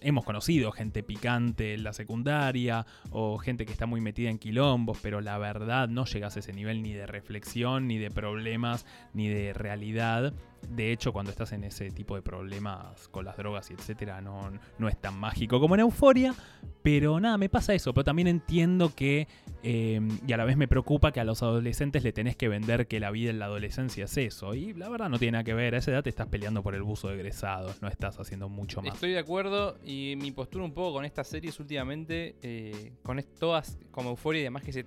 hemos 0.00 0.24
conocido, 0.24 0.72
gente 0.72 1.02
picante 1.02 1.74
en 1.74 1.84
la 1.84 1.92
secundaria 1.92 2.86
o 3.10 3.38
gente 3.38 3.66
que 3.66 3.72
está 3.72 3.86
muy 3.86 4.00
metida 4.00 4.30
en 4.30 4.38
quilombos, 4.38 4.98
pero 5.02 5.20
la 5.20 5.38
verdad 5.38 5.88
no 5.88 6.06
llegas 6.06 6.36
a 6.36 6.40
ese 6.40 6.52
nivel 6.52 6.82
ni 6.82 6.92
de 6.92 7.06
reflexión, 7.06 7.86
ni 7.86 7.98
de 7.98 8.10
problemas, 8.10 8.86
ni 9.12 9.28
de 9.28 9.52
realidad. 9.52 10.34
De 10.68 10.92
hecho, 10.92 11.12
cuando 11.12 11.30
estás 11.30 11.52
en 11.52 11.64
ese 11.64 11.90
tipo 11.90 12.16
de 12.16 12.22
problemas 12.22 13.08
con 13.08 13.24
las 13.24 13.36
drogas 13.36 13.70
y 13.70 13.74
etcétera, 13.74 14.20
no, 14.20 14.50
no 14.78 14.88
es 14.88 15.00
tan 15.00 15.18
mágico 15.18 15.60
como 15.60 15.74
en 15.74 15.82
Euforia. 15.82 16.34
Pero 16.82 17.18
nada, 17.18 17.38
me 17.38 17.48
pasa 17.48 17.74
eso. 17.74 17.94
Pero 17.94 18.04
también 18.04 18.28
entiendo 18.28 18.94
que, 18.94 19.26
eh, 19.62 20.00
y 20.26 20.32
a 20.32 20.36
la 20.36 20.44
vez 20.44 20.56
me 20.56 20.68
preocupa 20.68 21.12
que 21.12 21.20
a 21.20 21.24
los 21.24 21.42
adolescentes 21.42 22.04
le 22.04 22.12
tenés 22.12 22.36
que 22.36 22.48
vender 22.48 22.86
que 22.86 23.00
la 23.00 23.10
vida 23.10 23.30
en 23.30 23.38
la 23.38 23.46
adolescencia 23.46 24.04
es 24.04 24.16
eso. 24.18 24.54
Y 24.54 24.74
la 24.74 24.88
verdad 24.88 25.08
no 25.08 25.18
tiene 25.18 25.32
nada 25.32 25.44
que 25.44 25.54
ver. 25.54 25.74
A 25.74 25.78
esa 25.78 25.92
edad 25.92 26.02
te 26.02 26.10
estás 26.10 26.28
peleando 26.28 26.62
por 26.62 26.74
el 26.74 26.82
buzo 26.82 27.08
de 27.08 27.14
egresados, 27.14 27.80
no 27.80 27.88
estás 27.88 28.18
haciendo 28.20 28.48
mucho 28.48 28.82
más. 28.82 28.94
Estoy 28.94 29.12
de 29.12 29.18
acuerdo 29.18 29.78
y 29.84 30.14
mi 30.16 30.30
postura 30.32 30.64
un 30.64 30.72
poco 30.72 30.94
con 30.94 31.04
estas 31.04 31.28
series 31.28 31.58
últimamente, 31.58 32.36
eh, 32.42 32.92
con 33.02 33.22
todas 33.38 33.78
como 33.90 34.10
euforia 34.10 34.40
y 34.40 34.44
demás 34.44 34.62
que 34.62 34.72
se, 34.72 34.84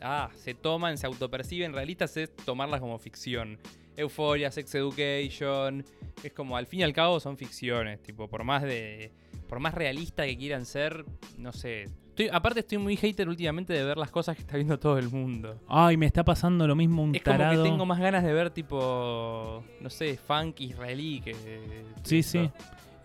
ah, 0.00 0.30
se 0.34 0.54
toman, 0.54 0.96
se 0.96 1.06
autoperciben 1.06 1.72
realistas, 1.72 2.16
es 2.16 2.34
tomarlas 2.34 2.80
como 2.80 2.98
ficción. 2.98 3.58
Euforia, 3.96 4.50
Sex 4.50 4.74
Education, 4.74 5.84
es 6.22 6.32
como 6.32 6.56
al 6.56 6.66
fin 6.66 6.80
y 6.80 6.82
al 6.84 6.92
cabo 6.92 7.20
son 7.20 7.36
ficciones, 7.36 8.02
tipo, 8.02 8.28
por 8.28 8.44
más 8.44 8.62
de. 8.62 9.12
Por 9.48 9.60
más 9.60 9.74
realista 9.74 10.24
que 10.24 10.36
quieran 10.36 10.64
ser, 10.64 11.04
no 11.36 11.52
sé, 11.52 11.88
Estoy, 12.14 12.28
aparte 12.32 12.60
estoy 12.60 12.78
muy 12.78 12.96
hater 12.96 13.28
últimamente 13.28 13.72
de 13.72 13.82
ver 13.82 13.96
las 13.98 14.08
cosas 14.08 14.36
que 14.36 14.42
está 14.42 14.54
viendo 14.54 14.78
todo 14.78 14.98
el 14.98 15.10
mundo. 15.10 15.58
Ay, 15.66 15.96
me 15.96 16.06
está 16.06 16.22
pasando 16.24 16.64
lo 16.68 16.76
mismo 16.76 17.02
un 17.02 17.12
Es 17.12 17.22
como 17.22 17.36
tarado. 17.36 17.64
que 17.64 17.68
tengo 17.68 17.84
más 17.86 17.98
ganas 17.98 18.22
de 18.22 18.32
ver 18.32 18.50
tipo, 18.50 19.64
no 19.80 19.90
sé, 19.90 20.16
funk 20.16 20.60
israelí 20.60 21.20
que... 21.20 21.34
Sí, 22.04 22.22
sí. 22.22 22.48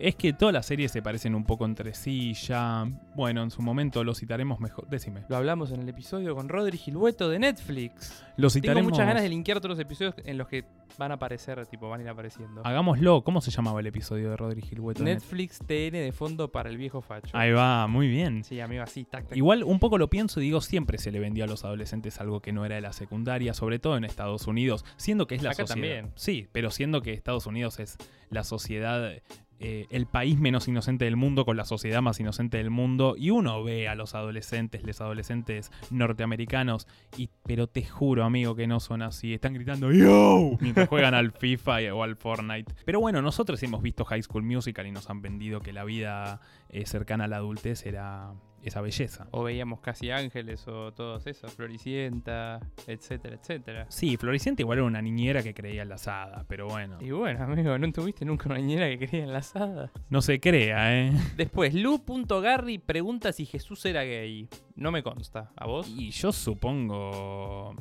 Es 0.00 0.14
que 0.16 0.32
todas 0.32 0.54
las 0.54 0.64
series 0.64 0.90
se 0.90 1.02
parecen 1.02 1.34
un 1.34 1.44
poco 1.44 1.66
entre 1.66 1.92
sí 1.92 2.32
ya. 2.32 2.90
Bueno, 3.14 3.42
en 3.42 3.50
su 3.50 3.60
momento 3.60 4.02
lo 4.02 4.14
citaremos 4.14 4.58
mejor. 4.58 4.88
Decime. 4.88 5.24
Lo 5.28 5.36
hablamos 5.36 5.72
en 5.72 5.80
el 5.82 5.88
episodio 5.90 6.34
con 6.34 6.48
Rodri 6.48 6.78
Gilhueto 6.78 7.28
de 7.28 7.38
Netflix. 7.38 8.24
Lo 8.38 8.48
Tengo 8.48 8.50
citaremos. 8.50 8.90
muchas 8.92 9.06
ganas 9.06 9.22
de 9.22 9.28
linkear 9.28 9.58
todos 9.58 9.76
los 9.76 9.78
episodios 9.78 10.14
en 10.24 10.38
los 10.38 10.48
que 10.48 10.64
van 10.96 11.10
a 11.10 11.14
aparecer, 11.16 11.66
tipo, 11.66 11.90
van 11.90 12.00
a 12.00 12.04
ir 12.04 12.08
apareciendo. 12.08 12.62
Hagámoslo. 12.64 13.22
¿Cómo 13.24 13.42
se 13.42 13.50
llamaba 13.50 13.80
el 13.80 13.86
episodio 13.88 14.30
de 14.30 14.36
Rodri 14.38 14.62
Gilhueto? 14.62 15.02
Netflix 15.04 15.58
TN 15.58 15.92
de 15.92 16.12
fondo 16.16 16.50
para 16.50 16.70
el 16.70 16.78
viejo 16.78 17.02
facho. 17.02 17.36
Ahí 17.36 17.52
va, 17.52 17.86
muy 17.86 18.08
bien. 18.08 18.42
Sí, 18.42 18.58
amigo, 18.58 18.82
así, 18.82 19.04
tac, 19.04 19.26
tac. 19.28 19.36
Igual 19.36 19.64
un 19.64 19.78
poco 19.80 19.98
lo 19.98 20.08
pienso 20.08 20.40
y 20.40 20.44
digo, 20.44 20.62
siempre 20.62 20.96
se 20.96 21.12
le 21.12 21.20
vendía 21.20 21.44
a 21.44 21.46
los 21.46 21.62
adolescentes 21.66 22.20
algo 22.22 22.40
que 22.40 22.52
no 22.54 22.64
era 22.64 22.76
de 22.76 22.80
la 22.80 22.94
secundaria, 22.94 23.52
sobre 23.52 23.78
todo 23.78 23.98
en 23.98 24.04
Estados 24.04 24.46
Unidos, 24.46 24.86
siendo 24.96 25.26
que 25.26 25.34
es 25.34 25.42
la 25.42 25.50
Acá 25.50 25.66
sociedad. 25.66 25.74
también. 25.98 26.12
Sí, 26.14 26.48
pero 26.52 26.70
siendo 26.70 27.02
que 27.02 27.12
Estados 27.12 27.44
Unidos 27.46 27.78
es 27.80 27.98
la 28.30 28.44
sociedad, 28.44 29.12
eh, 29.60 29.86
el 29.90 30.06
país 30.06 30.38
menos 30.38 30.68
inocente 30.68 31.04
del 31.04 31.16
mundo 31.16 31.44
con 31.44 31.56
la 31.56 31.64
sociedad 31.64 32.00
más 32.00 32.18
inocente 32.18 32.56
del 32.56 32.70
mundo, 32.70 33.14
y 33.16 33.30
uno 33.30 33.62
ve 33.62 33.88
a 33.88 33.94
los 33.94 34.14
adolescentes, 34.14 34.82
los 34.84 35.00
adolescentes 35.00 35.70
norteamericanos, 35.90 36.88
y, 37.16 37.28
pero 37.44 37.66
te 37.66 37.84
juro, 37.84 38.24
amigo, 38.24 38.56
que 38.56 38.66
no 38.66 38.80
son 38.80 39.02
así. 39.02 39.34
Están 39.34 39.54
gritando 39.54 39.92
¡Yo! 39.92 40.56
mientras 40.60 40.88
juegan 40.88 41.14
al 41.14 41.32
FIFA 41.32 41.94
o 41.94 42.02
al 42.02 42.16
Fortnite. 42.16 42.72
Pero 42.84 43.00
bueno, 43.00 43.22
nosotros 43.22 43.62
hemos 43.62 43.82
visto 43.82 44.04
High 44.04 44.22
School 44.22 44.42
Musical 44.42 44.86
y 44.86 44.92
nos 44.92 45.10
han 45.10 45.20
vendido 45.22 45.60
que 45.60 45.72
la 45.72 45.84
vida 45.84 46.40
eh, 46.70 46.86
cercana 46.86 47.24
a 47.24 47.28
la 47.28 47.36
adultez 47.36 47.84
era 47.84 48.32
esa 48.62 48.80
belleza. 48.80 49.28
O 49.30 49.44
veíamos 49.44 49.80
Casi 49.80 50.10
Ángeles 50.10 50.66
o 50.68 50.92
todos 50.92 51.26
esos, 51.26 51.52
Floricienta, 51.52 52.60
etcétera, 52.86 53.36
etcétera. 53.36 53.86
Sí, 53.88 54.16
Floricienta 54.16 54.62
igual 54.62 54.78
era 54.78 54.86
una 54.86 55.02
niñera 55.02 55.42
que 55.42 55.54
creía 55.54 55.82
en 55.82 55.88
la 55.88 55.96
hadas, 55.96 56.44
pero 56.48 56.66
bueno. 56.66 56.98
Y 57.00 57.10
bueno, 57.10 57.44
amigo, 57.44 57.76
¿no 57.78 57.92
tuviste 57.92 58.24
nunca 58.24 58.48
una 58.48 58.58
niñera 58.58 58.88
que 58.88 59.06
creía 59.06 59.24
en 59.24 59.32
las 59.32 59.54
hadas? 59.56 59.90
No 60.08 60.22
se 60.22 60.40
crea, 60.40 60.98
¿eh? 60.98 61.12
Después, 61.36 61.74
Lu.Garry 61.74 62.78
pregunta 62.78 63.32
si 63.32 63.46
Jesús 63.46 63.84
era 63.86 64.02
gay. 64.02 64.48
No 64.74 64.90
me 64.90 65.02
consta. 65.02 65.52
¿A 65.56 65.66
vos? 65.66 65.88
Y 65.88 66.10
yo 66.10 66.32
supongo... 66.32 67.74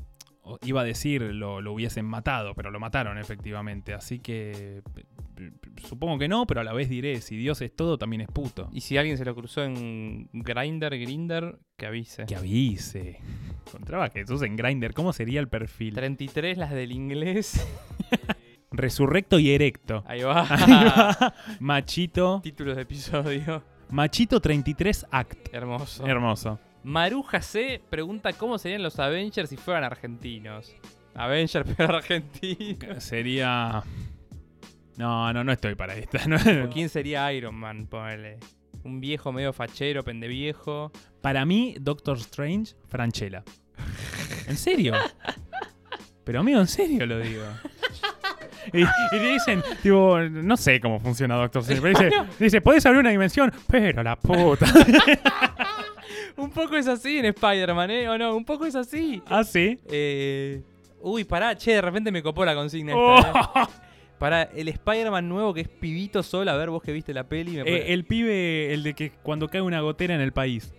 Iba 0.64 0.82
a 0.82 0.84
decir 0.84 1.22
lo, 1.22 1.62
lo 1.62 1.74
hubiesen 1.74 2.06
matado, 2.06 2.56
pero 2.56 2.72
lo 2.72 2.80
mataron 2.80 3.20
efectivamente. 3.20 3.94
Así 3.94 4.18
que 4.20 4.82
supongo 5.88 6.18
que 6.18 6.28
no, 6.28 6.46
pero 6.46 6.62
a 6.62 6.64
la 6.64 6.74
vez 6.74 6.90
diré, 6.90 7.22
si 7.22 7.38
Dios 7.38 7.62
es 7.62 7.76
todo, 7.76 7.98
también 7.98 8.22
es 8.22 8.28
puto. 8.28 8.70
Y 8.72 8.82
si 8.82 8.98
alguien 8.98 9.18
se 9.18 9.26
lo 9.26 9.36
cruzó 9.36 9.64
en 9.64 10.30
Grinder, 10.34 10.98
Grinder, 10.98 11.60
que 11.78 11.86
avise. 11.86 12.26
Que 12.26 12.36
avise. 12.36 13.20
Encontraba 13.68 14.06
a 14.06 14.10
Jesús 14.10 14.42
en 14.42 14.56
Grindr. 14.56 14.94
¿Cómo 14.94 15.14
sería 15.14 15.40
el 15.40 15.48
perfil? 15.48 15.94
33, 15.96 16.58
las 16.58 16.72
del 16.72 16.92
inglés. 16.92 17.66
Resurrecto 18.72 19.40
y 19.40 19.52
erecto. 19.52 20.04
Ahí 20.06 20.22
va. 20.22 20.46
Ahí 20.50 20.86
va. 20.86 21.34
Machito. 21.60 22.42
Títulos 22.44 22.76
de 22.76 22.84
episodio. 22.84 23.64
Machito 23.90 24.40
33 24.40 25.08
Act. 25.10 25.54
Hermoso. 25.54 26.06
Hermoso. 26.06 26.60
Maruja 26.84 27.42
C 27.42 27.82
pregunta 27.90 28.34
cómo 28.34 28.58
serían 28.58 28.84
los 28.84 29.00
Avengers 29.00 29.50
si 29.50 29.58
fueran 29.58 29.84
argentinos. 29.84 30.76
Avengers 31.16 31.68
pero 31.78 31.98
argentinos. 31.98 33.04
Sería. 33.04 33.84
No, 35.00 35.32
no, 35.32 35.46
no 35.46 35.54
estoy 35.54 35.76
para 35.76 35.96
esta. 35.96 36.20
no. 36.28 36.36
¿O 36.66 36.70
quién 36.70 36.90
sería 36.90 37.32
Iron 37.32 37.56
Man? 37.56 37.88
Ponele. 37.88 38.38
Un 38.84 39.00
viejo 39.00 39.32
medio 39.32 39.54
fachero, 39.54 40.04
pendeviejo. 40.04 40.92
Para 41.22 41.46
mí, 41.46 41.76
Doctor 41.80 42.18
Strange, 42.18 42.74
Franchella. 42.90 43.44
¿En 44.48 44.58
serio? 44.58 44.94
Pero 46.26 46.42
amigo, 46.42 46.60
en 46.60 46.68
serio 46.68 47.06
lo 47.06 47.20
digo. 47.20 47.44
Y, 48.72 48.82
y 48.84 48.86
te 49.10 49.20
dicen, 49.20 49.64
tipo, 49.82 50.20
no 50.20 50.56
sé 50.56 50.80
cómo 50.80 51.00
funciona 51.00 51.36
Doctor 51.38 51.64
Strange. 51.64 51.82
Pero 51.82 52.24
dice, 52.28 52.44
dice, 52.44 52.62
podés 52.62 52.86
abrir 52.86 53.00
una 53.00 53.10
dimensión, 53.10 53.52
pero 53.68 54.04
la 54.04 54.16
puta. 54.16 54.68
Un 56.38 56.52
poco 56.52 56.76
es 56.76 56.86
así 56.88 57.18
en 57.18 57.26
Spider-Man, 57.26 57.90
¿eh? 57.90 58.10
¿O 58.10 58.18
no? 58.18 58.36
Un 58.36 58.46
poco 58.46 58.66
es 58.66 58.76
así. 58.76 59.24
¿Ah, 59.26 59.44
sí? 59.44 59.80
Eh... 59.90 60.62
Uy, 61.02 61.24
pará, 61.24 61.56
che, 61.56 61.72
de 61.72 61.82
repente 61.82 62.12
me 62.12 62.22
copó 62.22 62.46
la 62.46 62.54
consigna 62.54 62.94
Oh. 62.96 63.18
esta, 63.18 63.30
¿eh? 63.40 63.66
Para 64.20 64.44
el 64.44 64.68
Spider-Man 64.68 65.30
nuevo 65.30 65.54
que 65.54 65.62
es 65.62 65.70
pibito 65.70 66.22
solo, 66.24 66.52
a 66.52 66.58
ver 66.58 66.70
vos 66.70 66.84
que 66.84 66.92
viste 66.92 67.14
la 67.14 67.24
peli. 67.24 67.52
Me 67.54 67.62
Eh, 67.62 67.94
el 67.94 68.04
pibe, 68.06 68.74
el 68.74 68.84
de 68.84 68.94
que 68.94 69.12
cuando 69.24 69.48
cae 69.48 69.62
una 69.62 69.80
gotera 69.80 70.14
en 70.14 70.22
el 70.22 70.34
país. 70.34 70.74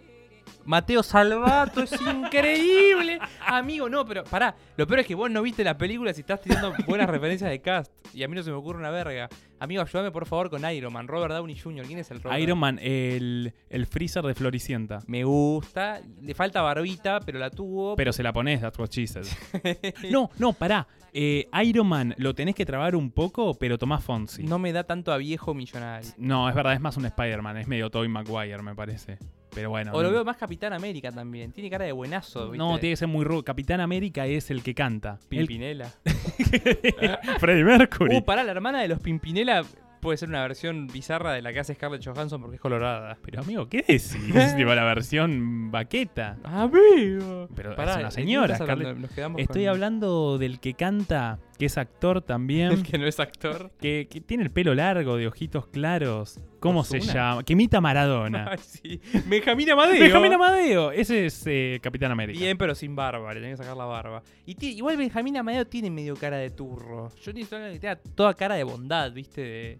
Mateo 0.65 1.03
Salvato 1.03 1.83
es 1.83 1.93
increíble. 2.01 3.19
Amigo, 3.47 3.89
no, 3.89 4.05
pero 4.05 4.25
pará. 4.25 4.55
Lo 4.77 4.87
peor 4.87 5.01
es 5.01 5.07
que 5.07 5.15
vos 5.15 5.31
no 5.31 5.43
viste 5.43 5.65
la 5.65 5.77
película 5.77 6.13
si 6.13 6.21
estás 6.21 6.41
teniendo 6.41 6.73
buenas 6.87 7.09
referencias 7.09 7.51
de 7.51 7.61
cast. 7.61 7.93
Y 8.15 8.23
a 8.23 8.29
mí 8.29 8.35
no 8.35 8.43
se 8.43 8.51
me 8.51 8.57
ocurre 8.57 8.79
una 8.79 8.91
verga. 8.91 9.29
Amigo, 9.59 9.83
ayúdame 9.83 10.11
por 10.11 10.27
favor 10.27 10.51
con 10.51 10.69
Iron 10.71 10.93
Man. 10.93 11.07
Robert 11.09 11.33
Downey 11.35 11.59
Jr. 11.59 11.87
¿Quién 11.87 11.99
es 11.99 12.11
el 12.11 12.23
Robert? 12.23 12.41
Iron 12.41 12.59
Man, 12.59 12.79
el, 12.81 13.53
el 13.69 13.87
freezer 13.87 14.25
de 14.25 14.35
Floricienta. 14.35 15.01
Me 15.07 15.25
gusta. 15.25 16.01
Le 16.23 16.35
falta 16.35 16.63
barbita, 16.63 17.21
pero 17.21 17.39
la 17.39 17.51
tuvo. 17.51 17.97
Pero 17.97 18.13
se 18.13 18.23
la 18.23 18.33
pones, 18.33 18.61
that's 18.61 18.79
what 18.79 18.89
she 18.91 19.07
said. 19.07 19.27
No, 20.11 20.31
no, 20.39 20.53
pará. 20.53 20.87
Eh, 21.13 21.49
Iron 21.65 21.89
Man 21.89 22.15
lo 22.19 22.35
tenés 22.35 22.55
que 22.55 22.65
trabar 22.65 22.95
un 22.95 23.11
poco, 23.11 23.55
pero 23.55 23.79
tomás 23.79 24.03
Fonsi. 24.05 24.45
No 24.45 24.59
me 24.59 24.73
da 24.73 24.85
tanto 24.85 25.13
a 25.13 25.17
viejo 25.17 25.55
millonario. 25.55 26.09
No, 26.17 26.49
es 26.49 26.55
verdad, 26.55 26.73
es 26.75 26.81
más 26.81 26.97
un 26.97 27.05
Spider-Man, 27.05 27.57
es 27.59 27.67
medio 27.69 27.91
Tobey 27.91 28.09
Maguire, 28.09 28.63
me 28.63 28.75
parece. 28.75 29.19
Pero 29.55 29.71
bueno. 29.71 29.93
O 29.93 30.03
lo 30.03 30.11
veo 30.11 30.25
más 30.25 30.37
Capitán 30.37 30.73
América 30.73 31.11
también. 31.11 31.53
Tiene 31.53 31.71
cara 31.71 31.85
de 31.85 31.93
buenazo. 31.93 32.45
¿viste? 32.51 32.59
No, 32.59 32.79
tiene 32.79 32.93
que 32.93 32.97
ser 32.97 33.09
muy 33.09 33.25
rudo. 33.25 33.43
Capitán 33.45 33.81
América 33.81 34.27
es 34.27 34.51
el 34.51 34.63
que 34.63 34.75
canta. 34.75 35.19
El- 35.31 35.47
Pimpinela. 35.47 35.91
Freddie 37.39 37.65
Mercury. 37.65 38.17
Uh, 38.17 38.25
pará, 38.25 38.45
la 38.45 38.53
hermana 38.53 38.81
de 38.83 38.89
los 38.89 39.01
Pimpinela 39.01 39.65
puede 40.01 40.17
ser 40.17 40.29
una 40.31 40.41
versión 40.43 40.87
bizarra 40.87 41.33
de 41.33 41.43
la 41.43 41.53
que 41.53 41.61
hace 41.61 41.75
Scarlett 41.75 42.03
Johansson 42.05 42.41
porque 42.41 42.57
es 42.57 42.61
colorada. 42.61 43.17
Pero 43.23 43.41
amigo, 43.43 43.69
¿qué 43.69 43.79
decís? 43.79 44.17
tipo 44.57 44.75
la 44.75 44.85
versión 44.85 45.71
baqueta. 45.71 46.37
Amigo. 46.45 47.49
Pero 47.55 47.77
Pará, 47.77 47.93
es 47.93 47.97
una 47.99 48.07
¿de 48.07 48.11
señora? 48.13 48.57
Scarlett. 48.57 48.97
Nos 48.97 49.11
quedamos 49.11 49.41
Estoy 49.41 49.65
con- 49.65 49.71
hablando 49.71 50.39
del 50.39 50.61
que 50.61 50.75
canta, 50.75 51.39
que 51.61 51.67
es 51.67 51.79
actor 51.79 52.23
también, 52.23 52.73
El 52.73 52.83
que 52.91 52.99
no 52.99 53.07
es 53.07 53.21
actor. 53.21 53.71
que, 53.81 54.09
que 54.11 54.21
tiene 54.21 54.43
el 54.43 54.51
pelo 54.51 54.75
largo, 54.75 55.17
de 55.17 55.29
ojitos 55.29 55.67
claros. 55.69 56.41
¿Cómo 56.59 56.83
se 56.85 57.01
llama? 57.01 57.43
Que 57.45 57.53
imita 57.53 57.79
a 57.79 57.81
Maradona. 57.81 58.51
Ay, 58.51 58.59
sí. 58.63 59.01
Benjamín 59.27 59.71
Amadeo. 59.71 60.01
Benjamín 60.01 60.33
Amadeo, 60.33 60.91
ese 60.91 61.27
es 61.27 61.43
eh, 61.47 61.79
Capitán 61.83 62.11
América. 62.11 62.39
Bien, 62.41 62.59
pero 62.59 62.75
sin 62.75 62.97
barba, 62.97 63.33
le 63.33 63.41
tenés 63.41 63.59
que 63.59 63.65
sacar 63.65 63.77
la 63.77 63.85
barba. 63.85 64.23
Y 64.45 64.57
igual 64.67 64.97
Benjamín 64.97 65.37
Amadeo 65.37 65.67
tiene 65.67 65.91
medio 65.91 66.17
cara 66.17 66.39
de 66.39 66.51
turro. 66.51 67.11
Yo 67.23 67.31
alguien 67.31 67.47
que 67.75 67.79
tenga 67.79 67.97
toda 67.97 68.35
cara 68.35 68.57
de 68.57 68.65
bondad, 68.65 69.13
¿viste? 69.13 69.41
De- 69.43 69.79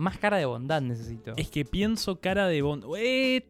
Más 0.00 0.16
cara 0.18 0.38
de 0.38 0.46
bondad 0.46 0.80
necesito. 0.80 1.34
Es 1.36 1.48
que 1.50 1.64
pienso 1.64 2.20
cara 2.20 2.46
de 2.48 2.62
Bond. 2.62 2.84
Eh, 2.96 3.46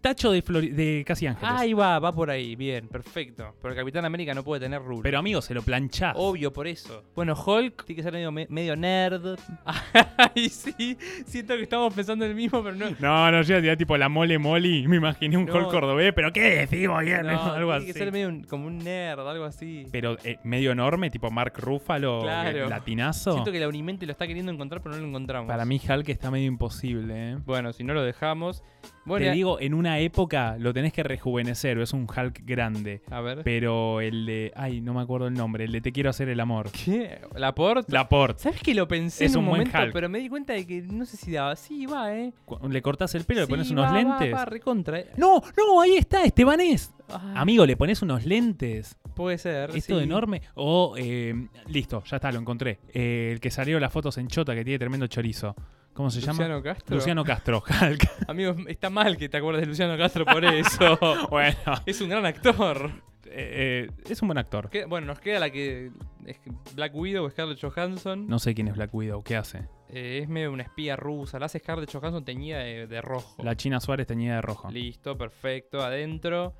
tacho 0.00 0.30
de, 0.30 0.44
Flori- 0.44 0.70
de 0.72 1.02
Casi 1.06 1.26
Ángeles. 1.26 1.54
Ahí 1.56 1.72
va, 1.72 1.98
va 1.98 2.12
por 2.12 2.28
ahí, 2.30 2.54
bien, 2.56 2.88
perfecto. 2.88 3.54
Pero 3.62 3.72
el 3.72 3.78
Capitán 3.80 4.04
América 4.04 4.34
no 4.34 4.44
puede 4.44 4.60
tener 4.60 4.82
rulo. 4.82 5.02
Pero 5.02 5.18
amigo, 5.18 5.40
se 5.40 5.54
lo 5.54 5.62
planchás. 5.62 6.14
Obvio, 6.18 6.52
por 6.52 6.66
eso. 6.66 7.02
Bueno, 7.14 7.34
Hulk 7.34 7.84
tiene 7.86 7.96
que 7.96 8.02
ser 8.02 8.12
medio, 8.12 8.30
me- 8.30 8.46
medio 8.50 8.76
nerd. 8.76 9.38
Ay, 10.34 10.48
sí, 10.48 10.96
siento 11.26 11.56
que 11.56 11.62
estamos 11.62 11.92
pensando 11.94 12.24
en 12.24 12.32
el 12.32 12.36
mismo, 12.36 12.62
pero 12.62 12.76
no. 12.76 12.86
No, 13.00 13.30
no, 13.30 13.42
yo 13.42 13.58
ya 13.60 13.76
tipo 13.76 13.96
la 13.96 14.08
mole 14.08 14.38
moli. 14.38 14.86
Me 14.86 14.96
imaginé 14.96 15.36
un 15.38 15.46
No. 15.46 15.54
Hulk 15.54 15.70
cordobés, 15.70 16.12
pero 16.12 16.32
¿qué 16.32 16.40
decimos 16.66 17.02
bien? 17.02 17.22
No, 17.26 17.30
algo 17.52 17.70
tiene 17.72 17.76
así. 17.76 17.86
que 17.86 17.92
ser 17.98 18.12
medio 18.12 18.28
un- 18.28 18.44
como 18.44 18.66
un 18.66 18.78
nerd, 18.78 19.20
algo 19.26 19.44
así. 19.44 19.86
Pero 19.90 20.16
eh, 20.24 20.38
medio 20.44 20.72
enorme, 20.72 21.10
tipo 21.10 21.30
Mark 21.30 21.54
Ruffalo, 21.56 22.20
Claro. 22.22 22.66
eh, 22.66 22.68
latinazo. 22.68 23.32
Siento 23.32 23.50
que 23.52 23.60
la 23.60 23.68
Unimente 23.68 24.04
lo 24.06 24.12
está 24.12 24.26
queriendo 24.26 24.52
encontrar, 24.52 24.82
pero 24.82 24.94
no 24.94 25.00
lo 25.00 25.08
encontramos. 25.08 25.48
Para 25.48 25.64
mí 25.64 25.78
Hulk 25.94 26.08
está 26.08 26.30
medio 26.30 26.46
imposible, 26.46 27.32
¿eh? 27.32 27.38
Bueno, 27.46 27.72
si 27.72 27.84
no 27.84 27.94
lo 27.94 28.02
dejamos. 28.02 28.62
Bueno, 29.06 29.22
Te 29.24 29.26
ya- 29.26 29.32
digo, 29.32 29.60
en 29.60 29.74
una 29.74 29.98
época 29.98 30.56
lo 30.58 30.72
tenés 30.72 30.92
que 30.92 31.02
rejuvenecer, 31.02 31.78
es 31.78 31.92
un 31.92 32.02
Hulk 32.08 32.40
grande. 32.44 33.02
a 33.10 33.20
ver. 33.20 33.42
Pero 33.44 34.00
el 34.00 34.26
de. 34.26 34.52
Ay, 34.56 34.80
no 34.80 34.94
me 34.94 35.00
acuerdo 35.02 35.26
el 35.26 35.34
nombre. 35.34 35.64
El 35.64 35.72
de 35.72 35.80
Te 35.80 35.92
quiero 35.92 36.10
hacer 36.10 36.28
el 36.28 36.40
amor. 36.40 36.70
¿Qué? 36.70 37.20
¿Laporte? 37.36 37.92
Laporte. 37.92 38.42
¿Sabes 38.42 38.60
que 38.60 38.74
lo 38.74 38.88
pensé 38.88 39.26
Es 39.26 39.32
en 39.32 39.38
un, 39.38 39.44
un 39.44 39.50
buen 39.50 39.60
momento, 39.62 39.78
Hulk. 39.82 39.92
pero 39.92 40.08
me 40.08 40.18
di 40.18 40.28
cuenta 40.28 40.52
de 40.54 40.66
que 40.66 40.82
no 40.82 41.04
sé 41.04 41.16
si 41.16 41.32
daba. 41.32 41.54
Sí, 41.56 41.86
va, 41.86 42.14
eh. 42.16 42.32
Le 42.68 42.82
cortás 42.82 43.14
el 43.14 43.24
pelo, 43.24 43.40
le 43.40 43.46
Sí, 43.46 43.50
pones 43.52 43.68
va, 43.68 43.72
unos 43.72 43.86
va, 43.86 43.94
lentes. 43.94 44.34
Va, 44.34 44.44
recontra. 44.44 44.98
eh. 45.00 45.10
No, 45.16 45.40
no, 45.56 45.80
ahí 45.80 45.96
está, 45.96 46.24
Estebanés. 46.24 46.92
Ah, 47.08 47.34
Amigo, 47.36 47.66
le 47.66 47.76
pones 47.76 48.00
unos 48.02 48.24
lentes. 48.24 48.96
Puede 49.14 49.36
ser. 49.38 49.70
Esto 49.76 49.98
sí. 49.98 50.04
enorme. 50.04 50.40
O, 50.54 50.94
eh, 50.96 51.48
listo, 51.68 52.02
ya 52.04 52.16
está, 52.16 52.32
lo 52.32 52.40
encontré. 52.40 52.80
Eh, 52.92 53.30
el 53.32 53.40
que 53.40 53.50
salió 53.50 53.78
las 53.78 53.92
fotos 53.92 54.16
en 54.18 54.26
Chota, 54.28 54.54
que 54.54 54.64
tiene 54.64 54.78
tremendo 54.78 55.06
chorizo. 55.06 55.54
¿Cómo 55.94 56.10
se 56.10 56.20
llama? 56.20 56.32
Luciano 56.32 56.62
Castro. 56.62 56.96
Luciano 56.96 57.24
Castro, 57.24 57.62
Hulk. 57.66 58.08
Amigo, 58.28 58.54
está 58.68 58.90
mal 58.90 59.16
que 59.16 59.28
te 59.28 59.36
acuerdes 59.36 59.62
de 59.62 59.66
Luciano 59.68 59.96
Castro 59.96 60.24
por 60.24 60.44
eso. 60.44 60.98
bueno, 61.30 61.56
es 61.86 62.00
un 62.00 62.08
gran 62.08 62.26
actor. 62.26 62.90
eh, 63.26 63.88
eh, 63.88 63.90
es 64.08 64.20
un 64.20 64.28
buen 64.28 64.38
actor. 64.38 64.70
Bueno, 64.88 65.06
nos 65.06 65.20
queda 65.20 65.38
la 65.38 65.50
que. 65.50 65.90
es 66.26 66.36
Black 66.74 66.94
Widow, 66.94 67.30
Scarlett 67.30 67.60
Johansson. 67.60 68.26
No 68.26 68.38
sé 68.38 68.54
quién 68.54 68.68
es 68.68 68.74
Black 68.74 68.92
Widow, 68.92 69.22
¿qué 69.22 69.36
hace? 69.36 69.68
Eh, 69.88 70.18
es 70.22 70.28
medio 70.28 70.50
una 70.52 70.64
espía 70.64 70.96
rusa. 70.96 71.38
La 71.38 71.46
hace 71.46 71.60
Scarlett 71.60 71.92
Johansson 71.92 72.24
teñida 72.24 72.58
de, 72.58 72.88
de 72.88 73.00
rojo. 73.00 73.42
La 73.44 73.54
China 73.56 73.78
Suárez 73.78 74.08
teñida 74.08 74.34
de 74.36 74.42
rojo. 74.42 74.68
Listo, 74.70 75.16
perfecto. 75.16 75.80
Adentro. 75.82 76.54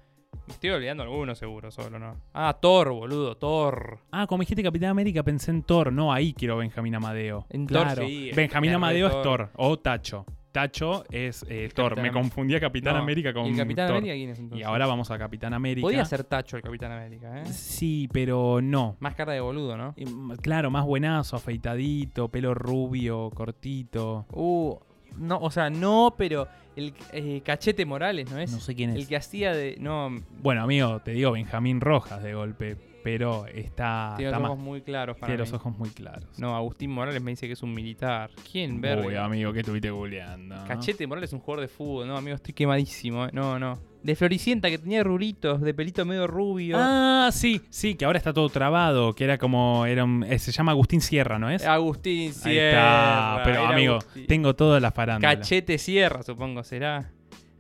Me 0.47 0.55
estoy 0.55 0.71
olvidando 0.71 1.03
alguno 1.03 1.35
seguro, 1.35 1.71
solo, 1.71 1.99
¿no? 1.99 2.17
Ah, 2.33 2.57
Thor, 2.61 2.91
boludo, 2.93 3.37
Thor. 3.37 3.99
Ah, 4.11 4.27
como 4.27 4.41
dijiste 4.43 4.63
Capitán 4.63 4.91
América, 4.91 5.23
pensé 5.23 5.51
en 5.51 5.63
Thor. 5.63 5.93
No, 5.93 6.13
ahí 6.13 6.33
quiero 6.35 6.57
Benjamín 6.59 6.95
Amadeo. 6.95 7.47
En 7.51 7.67
Thor, 7.67 7.83
claro. 7.83 8.07
sí, 8.07 8.31
Benjamín 8.35 8.73
Amadeo 8.73 9.09
es 9.09 9.23
Thor. 9.23 9.51
O 9.57 9.79
Tacho. 9.79 10.27
Tacho 10.53 11.05
es 11.11 11.45
eh, 11.49 11.69
Thor. 11.75 11.91
Capitán 11.97 12.03
Me 12.05 12.13
confundía 12.13 12.61
Capitán 12.61 12.95
No, 12.95 13.01
América 13.01 13.33
con 13.33 13.47
¿Y 13.47 13.57
Capitán 13.57 13.89
Thor. 13.89 13.97
América 13.97 14.15
quién 14.15 14.31
es 14.31 14.39
entonces? 14.39 14.61
Y 14.61 14.63
ahora 14.63 14.87
vamos 14.87 15.11
a 15.11 15.19
Capitán 15.19 15.53
América. 15.53 15.85
Podía 15.85 16.05
ser 16.05 16.23
Tacho 16.23 16.57
el 16.57 16.63
Capitán 16.63 16.93
América, 16.93 17.43
¿eh? 17.43 17.47
Sí, 17.47 18.09
pero 18.13 18.61
no. 18.63 18.97
Más 19.01 19.17
cara 19.17 19.33
de 19.33 19.41
boludo, 19.41 19.77
¿no? 19.77 19.97
Claro, 20.41 20.71
más 20.71 20.85
buenazo, 20.85 21.35
afeitadito, 21.35 22.29
pelo 22.29 22.55
rubio, 22.55 23.31
cortito. 23.35 24.27
Uh, 24.31 24.77
no, 25.19 25.39
o 25.39 25.51
sea, 25.51 25.71
no, 25.71 26.15
pero 26.17 26.47
el 26.77 26.95
eh, 27.13 27.41
Cachete 27.45 27.85
Morales, 27.87 28.31
¿no 28.31 28.39
es? 28.39 28.51
No 28.53 28.61
sé 28.61 28.75
quién 28.75 28.91
es. 28.91 28.97
El 28.97 29.07
que 29.09 29.17
hacía 29.17 29.53
de. 29.53 29.77
No, 29.79 30.11
Bueno, 30.43 30.63
amigo, 30.63 31.01
te 31.01 31.13
digo 31.13 31.33
Benjamín 31.33 31.81
Rojas 31.81 32.23
de 32.23 32.35
golpe, 32.35 32.77
pero 33.03 33.47
está, 33.47 34.15
tiene 34.17 34.33
los 34.33 34.41
ojos 34.43 34.59
muy 34.59 34.81
claros 34.81 35.17
para 35.17 35.27
tiene 35.33 35.43
mí. 35.45 35.51
los 35.51 35.61
ojos 35.61 35.77
muy 35.79 35.91
claros. 35.91 36.39
No, 36.39 36.57
Agustín 36.57 36.91
Morales 36.91 37.23
me 37.23 37.31
dice 37.33 37.47
que 37.47 37.53
es 37.53 37.63
un 37.63 37.75
militar. 37.75 38.31
¿Quién, 38.51 38.77
Uy, 38.77 38.81
verga? 38.81 39.25
amigo, 39.25 39.53
que 39.53 39.61
estuviste 39.61 39.91
googleando. 39.91 40.57
Cachete 40.67 41.07
Morales 41.07 41.31
es 41.31 41.35
un 41.35 41.41
jugador 41.41 41.61
de 41.63 41.69
fútbol, 41.69 42.09
no, 42.09 42.17
amigo, 42.17 42.37
estoy 42.37 42.55
quemadísimo. 42.55 43.27
¿eh? 43.27 43.31
No, 43.33 43.59
no. 43.59 43.79
De 44.05 44.15
Floricienta, 44.15 44.69
que 44.71 44.77
tenía 44.79 45.03
ruritos, 45.03 45.61
de 45.63 45.73
pelito 45.75 46.05
medio 46.05 46.27
rubio. 46.27 46.77
Ah, 46.79 47.31
sí, 47.33 47.63
sí, 47.71 47.95
que 47.95 48.05
ahora 48.05 48.19
está 48.19 48.33
todo 48.35 48.49
trabado, 48.51 49.15
que 49.15 49.25
era 49.25 49.39
como, 49.39 49.87
era 49.87 50.05
un- 50.05 50.23
eh, 50.25 50.39
se 50.39 50.53
llama 50.53 50.73
Agustín 50.73 51.01
Sierra, 51.01 51.39
¿no 51.39 51.49
es? 51.51 51.65
Agustín 51.67 52.29
Ahí 52.29 52.33
Sierra. 52.35 53.39
está, 53.39 53.43
pero 53.45 53.67
amigo, 53.67 53.95
Agustín. 53.95 54.27
tengo 54.27 54.55
todas 54.55 54.83
las 54.83 54.93
farándulas. 54.93 55.37
Cachete 55.39 55.79
Sierra, 55.79 56.23
supongo, 56.23 56.63
será. 56.63 57.11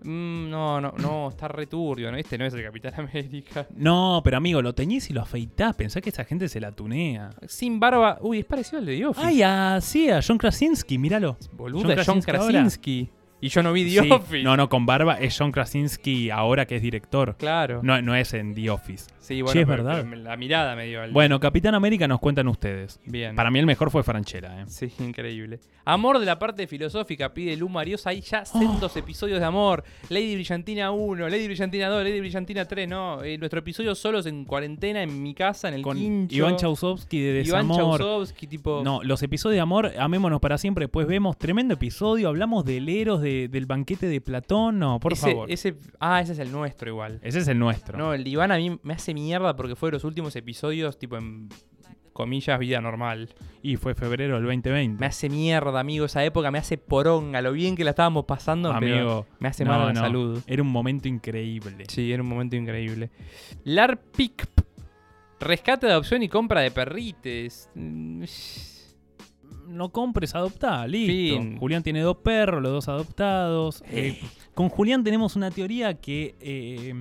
Mm, 0.02 0.50
no, 0.50 0.82
no, 0.82 0.92
no, 0.98 1.30
está 1.30 1.48
returbio, 1.48 2.12
¿no? 2.12 2.18
Este 2.18 2.36
no 2.36 2.44
es 2.44 2.52
el 2.52 2.62
Capitán 2.62 2.92
América. 2.98 3.66
No, 3.74 4.20
pero 4.22 4.36
amigo, 4.36 4.60
lo 4.60 4.74
teñís 4.74 5.08
y 5.08 5.14
lo 5.14 5.22
afeitás, 5.22 5.74
pensá 5.74 6.02
que 6.02 6.10
esa 6.10 6.24
gente 6.26 6.50
se 6.50 6.60
la 6.60 6.72
tunea. 6.72 7.30
Sin 7.48 7.80
barba. 7.80 8.18
Uy, 8.20 8.40
es 8.40 8.44
parecido 8.44 8.80
al 8.80 8.84
de 8.84 9.06
Office. 9.06 9.26
Ay, 9.26 9.40
ah, 9.42 9.78
sí, 9.80 10.10
a 10.10 10.20
John 10.22 10.36
Krasinski, 10.36 10.98
míralo. 10.98 11.38
Boludo, 11.52 11.84
John 11.84 11.88
John 11.88 12.04
Krasinski 12.20 12.30
ahora. 12.32 12.42
Krasinski. 12.52 13.10
Y 13.44 13.50
yo 13.50 13.62
no 13.62 13.74
vi 13.74 13.84
The 13.84 14.00
Sí, 14.04 14.10
Office. 14.10 14.42
No, 14.42 14.56
no, 14.56 14.70
con 14.70 14.86
barba 14.86 15.18
es 15.20 15.36
John 15.38 15.52
Krasinski 15.52 16.30
ahora 16.30 16.64
que 16.64 16.76
es 16.76 16.82
director. 16.82 17.36
Claro. 17.36 17.80
No, 17.82 18.00
no 18.00 18.14
es 18.14 18.32
en 18.32 18.54
The 18.54 18.70
Office. 18.70 19.10
Sí, 19.25 19.43
bueno, 19.43 19.52
Che, 19.52 19.61
es 19.62 19.66
pero- 19.66 19.85
verdad. 19.85 20.07
pero 20.09 20.23
la 20.23 20.37
mirada 20.37 20.76
me 20.76 20.87
dio 20.87 21.02
al. 21.02 21.12
Bueno, 21.12 21.40
Capitán 21.40 21.75
América 21.75 22.07
nos 22.09 22.21
cuentan 22.21 22.49
ustedes. 22.49 23.00
bien. 23.07 23.35
Para 23.37 23.50
mí 23.50 23.59
el 23.59 23.66
mejor 23.66 23.90
fue 23.90 24.02
Franchella, 24.02 24.61
¿eh? 24.62 24.64
Sí, 24.69 24.93
increíble. 25.00 25.61
Amor 25.87 26.19
de 26.19 26.26
la 26.26 26.38
parte 26.38 26.66
filosófica, 26.66 27.35
pide 27.35 27.57
Lu 27.57 27.69
Marios. 27.69 28.07
Hay 28.07 28.21
ya 28.21 28.45
sendos 28.45 28.97
episodios 28.97 29.38
de 29.40 29.45
amor. 29.47 29.85
Lady 30.09 30.35
Brillantina 30.35 30.90
1, 30.90 31.28
Lady 31.28 31.47
Brillantina 31.47 31.88
2, 31.88 32.04
Lady 32.04 32.21
Brillantina 32.21 32.64
3. 32.64 32.88
No, 32.88 33.23
eh, 33.23 33.37
nuestro 33.38 33.61
episodio 33.61 33.95
solos 33.95 34.26
en 34.26 34.45
cuarentena, 34.45 35.02
en 35.02 35.23
mi 35.23 35.35
casa, 35.35 35.69
en 35.69 35.75
el 35.75 35.83
Con 35.83 35.97
quincho. 35.99 36.35
Iván 36.37 36.57
Chausovsky 36.57 37.21
de 37.21 37.43
Iván 37.43 37.69
Desamor. 37.69 37.99
Chausovsky, 38.00 38.47
tipo. 38.47 38.83
No, 38.85 39.02
los 39.02 39.23
episodios 39.23 39.57
de 39.57 39.61
amor, 39.61 39.93
amémonos 39.99 40.40
para 40.40 40.57
siempre. 40.59 40.85
Después 40.87 41.07
vemos 41.07 41.37
tremendo 41.38 41.75
episodio. 41.75 42.28
Hablamos 42.28 42.64
del 42.64 42.88
Eros, 42.88 43.21
de- 43.21 43.49
del 43.49 43.66
banquete 43.66 44.07
de 44.07 44.21
Platón. 44.21 44.78
No, 44.78 44.99
por 45.00 45.12
ese, 45.12 45.31
favor. 45.33 45.50
ese- 45.50 45.75
ah, 46.00 46.21
ese 46.21 46.33
es 46.33 46.38
el 46.38 46.50
nuestro 46.50 46.88
igual. 46.90 47.21
Ese 47.23 47.38
es 47.40 47.49
el 47.49 47.59
nuestro. 47.59 47.97
No, 47.99 48.12
el 48.14 48.26
Iván 48.26 48.52
a 48.52 48.57
mí 48.57 48.78
me 48.83 48.95
hace 48.95 49.13
mierda 49.14 49.56
porque 49.56 49.75
fue 49.76 49.88
de 49.88 49.92
los 49.94 50.04
últimos 50.04 50.37
episodios, 50.37 50.99
tipo 50.99 51.16
en 51.16 51.49
comillas, 52.12 52.59
vida 52.59 52.80
normal. 52.80 53.30
Y 53.62 53.76
fue 53.76 53.94
febrero 53.94 54.35
del 54.35 54.44
2020. 54.44 55.00
Me 55.00 55.06
hace 55.06 55.28
mierda, 55.30 55.80
amigo. 55.80 56.04
Esa 56.04 56.23
época 56.25 56.50
me 56.50 56.59
hace 56.59 56.76
poronga. 56.78 57.40
Lo 57.42 57.52
bien 57.52 57.75
que 57.76 57.83
la 57.85 57.90
estábamos 57.90 58.25
pasando, 58.26 58.75
pero 58.78 58.94
Amigo, 58.97 59.26
me 59.40 59.49
hace 59.49 59.64
no, 59.64 59.71
mal 59.71 59.87
la 59.87 59.92
no. 59.94 60.00
salud. 60.00 60.42
Era 60.47 60.62
un 60.62 60.68
momento 60.71 61.09
increíble. 61.09 61.85
Sí, 61.88 62.12
era 62.12 62.23
un 62.23 62.28
momento 62.28 62.56
increíble. 62.56 63.11
LARPIC. 63.64 64.49
Rescate, 65.40 65.87
adopción 65.90 66.23
y 66.23 66.28
compra 66.28 66.61
de 66.61 66.71
perrites. 66.71 67.68
Mm, 67.75 68.25
No 69.68 69.90
compres, 69.90 70.35
adoptá, 70.35 70.87
listo. 70.87 71.37
Fin. 71.40 71.56
Julián 71.59 71.83
tiene 71.83 72.00
dos 72.00 72.18
perros, 72.18 72.62
los 72.62 72.72
dos 72.72 72.88
adoptados. 72.88 73.83
Eh, 73.90 74.20
con 74.55 74.68
Julián 74.68 75.03
tenemos 75.03 75.35
una 75.37 75.50
teoría 75.50 75.94
que 75.94 76.35
eh, 76.40 76.94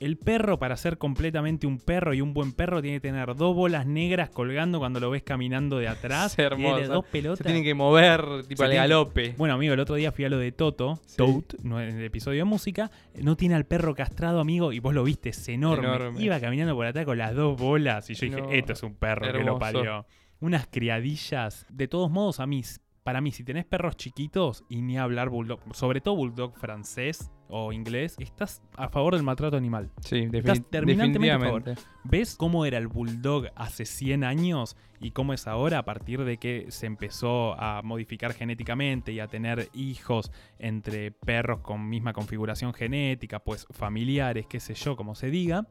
el 0.00 0.16
perro, 0.16 0.58
para 0.58 0.76
ser 0.78 0.96
completamente 0.98 1.66
un 1.66 1.78
perro 1.78 2.14
y 2.14 2.22
un 2.22 2.32
buen 2.32 2.52
perro, 2.52 2.80
tiene 2.80 2.96
que 2.96 3.08
tener 3.08 3.34
dos 3.36 3.54
bolas 3.54 3.86
negras 3.86 4.30
colgando 4.30 4.78
cuando 4.78 4.98
lo 4.98 5.10
ves 5.10 5.22
caminando 5.22 5.78
de 5.78 5.88
atrás. 5.88 6.32
Es 6.38 6.38
hermoso. 6.38 6.76
Tiene 6.76 6.88
dos 6.92 7.04
pelotas. 7.04 7.38
Se 7.38 7.44
tienen 7.44 7.62
que 7.62 7.74
mover, 7.74 8.22
tipo 8.48 8.62
al 8.62 8.70
tiene- 8.70 8.76
galope. 8.76 9.34
Bueno, 9.36 9.54
amigo, 9.54 9.74
el 9.74 9.80
otro 9.80 9.94
día 9.96 10.10
fui 10.10 10.24
a 10.24 10.30
lo 10.30 10.38
de 10.38 10.52
Toto, 10.52 10.98
Sí. 11.04 11.16
Toad, 11.18 11.44
en 11.62 11.98
el 11.98 12.04
episodio 12.04 12.38
de 12.40 12.44
música. 12.44 12.90
No 13.22 13.36
tiene 13.36 13.54
al 13.54 13.66
perro 13.66 13.94
castrado, 13.94 14.40
amigo, 14.40 14.72
y 14.72 14.78
vos 14.80 14.94
lo 14.94 15.04
viste, 15.04 15.28
es 15.28 15.48
enorme. 15.50 15.86
Enorme. 15.86 16.22
Iba 16.22 16.40
caminando 16.40 16.74
por 16.74 16.86
atrás 16.86 17.04
con 17.04 17.18
las 17.18 17.34
dos 17.34 17.58
bolas 17.58 18.08
y 18.08 18.14
yo 18.14 18.26
dije, 18.26 18.58
esto 18.58 18.72
es 18.72 18.82
un 18.82 18.94
perro 18.94 19.30
que 19.32 19.44
lo 19.44 19.58
parió. 19.58 20.06
Unas 20.40 20.66
criadillas. 20.66 21.66
De 21.68 21.86
todos 21.88 22.10
modos, 22.10 22.40
a 22.40 22.46
mí, 22.46 22.62
para 23.02 23.20
mí, 23.20 23.32
si 23.32 23.44
tenés 23.44 23.66
perros 23.66 23.96
chiquitos 23.96 24.64
y 24.70 24.80
ni 24.80 24.96
hablar 24.96 25.28
bulldog, 25.28 25.60
sobre 25.76 26.00
todo 26.00 26.16
bulldog 26.16 26.56
francés 26.56 27.30
o 27.50 27.72
inglés, 27.72 28.16
estás 28.18 28.62
a 28.76 28.88
favor 28.88 29.14
del 29.14 29.22
maltrato 29.22 29.56
animal. 29.56 29.90
Sí, 30.00 30.28
Estás 30.32 30.62
terminantemente 30.70 31.30
a 31.30 31.38
favor. 31.38 31.64
¿Ves 32.04 32.36
cómo 32.36 32.64
era 32.64 32.78
el 32.78 32.88
bulldog 32.88 33.48
hace 33.54 33.84
100 33.84 34.24
años 34.24 34.76
y 35.00 35.10
cómo 35.12 35.32
es 35.32 35.46
ahora 35.46 35.78
a 35.78 35.84
partir 35.84 36.24
de 36.24 36.38
que 36.38 36.66
se 36.68 36.86
empezó 36.86 37.54
a 37.60 37.82
modificar 37.82 38.32
genéticamente 38.34 39.12
y 39.12 39.20
a 39.20 39.28
tener 39.28 39.68
hijos 39.74 40.30
entre 40.58 41.10
perros 41.10 41.60
con 41.60 41.88
misma 41.88 42.12
configuración 42.12 42.72
genética, 42.74 43.40
pues 43.40 43.66
familiares, 43.70 44.46
qué 44.46 44.60
sé 44.60 44.74
yo, 44.74 44.96
como 44.96 45.14
se 45.14 45.30
diga? 45.30 45.66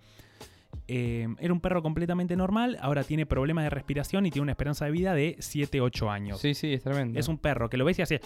Eh, 0.91 1.27
era 1.39 1.53
un 1.53 1.61
perro 1.61 1.83
completamente 1.83 2.35
normal, 2.35 2.75
ahora 2.81 3.03
tiene 3.03 3.27
problemas 3.27 3.63
de 3.63 3.69
respiración 3.69 4.25
y 4.25 4.31
tiene 4.31 4.41
una 4.41 4.53
esperanza 4.53 4.85
de 4.85 4.91
vida 4.91 5.13
de 5.13 5.37
7-8 5.37 6.09
años. 6.09 6.39
Sí, 6.39 6.55
sí, 6.55 6.73
es 6.73 6.81
tremendo. 6.81 7.19
Es 7.19 7.27
un 7.27 7.37
perro 7.37 7.69
que 7.69 7.77
lo 7.77 7.85
ves 7.85 7.99
y 7.99 8.01
hace. 8.01 8.21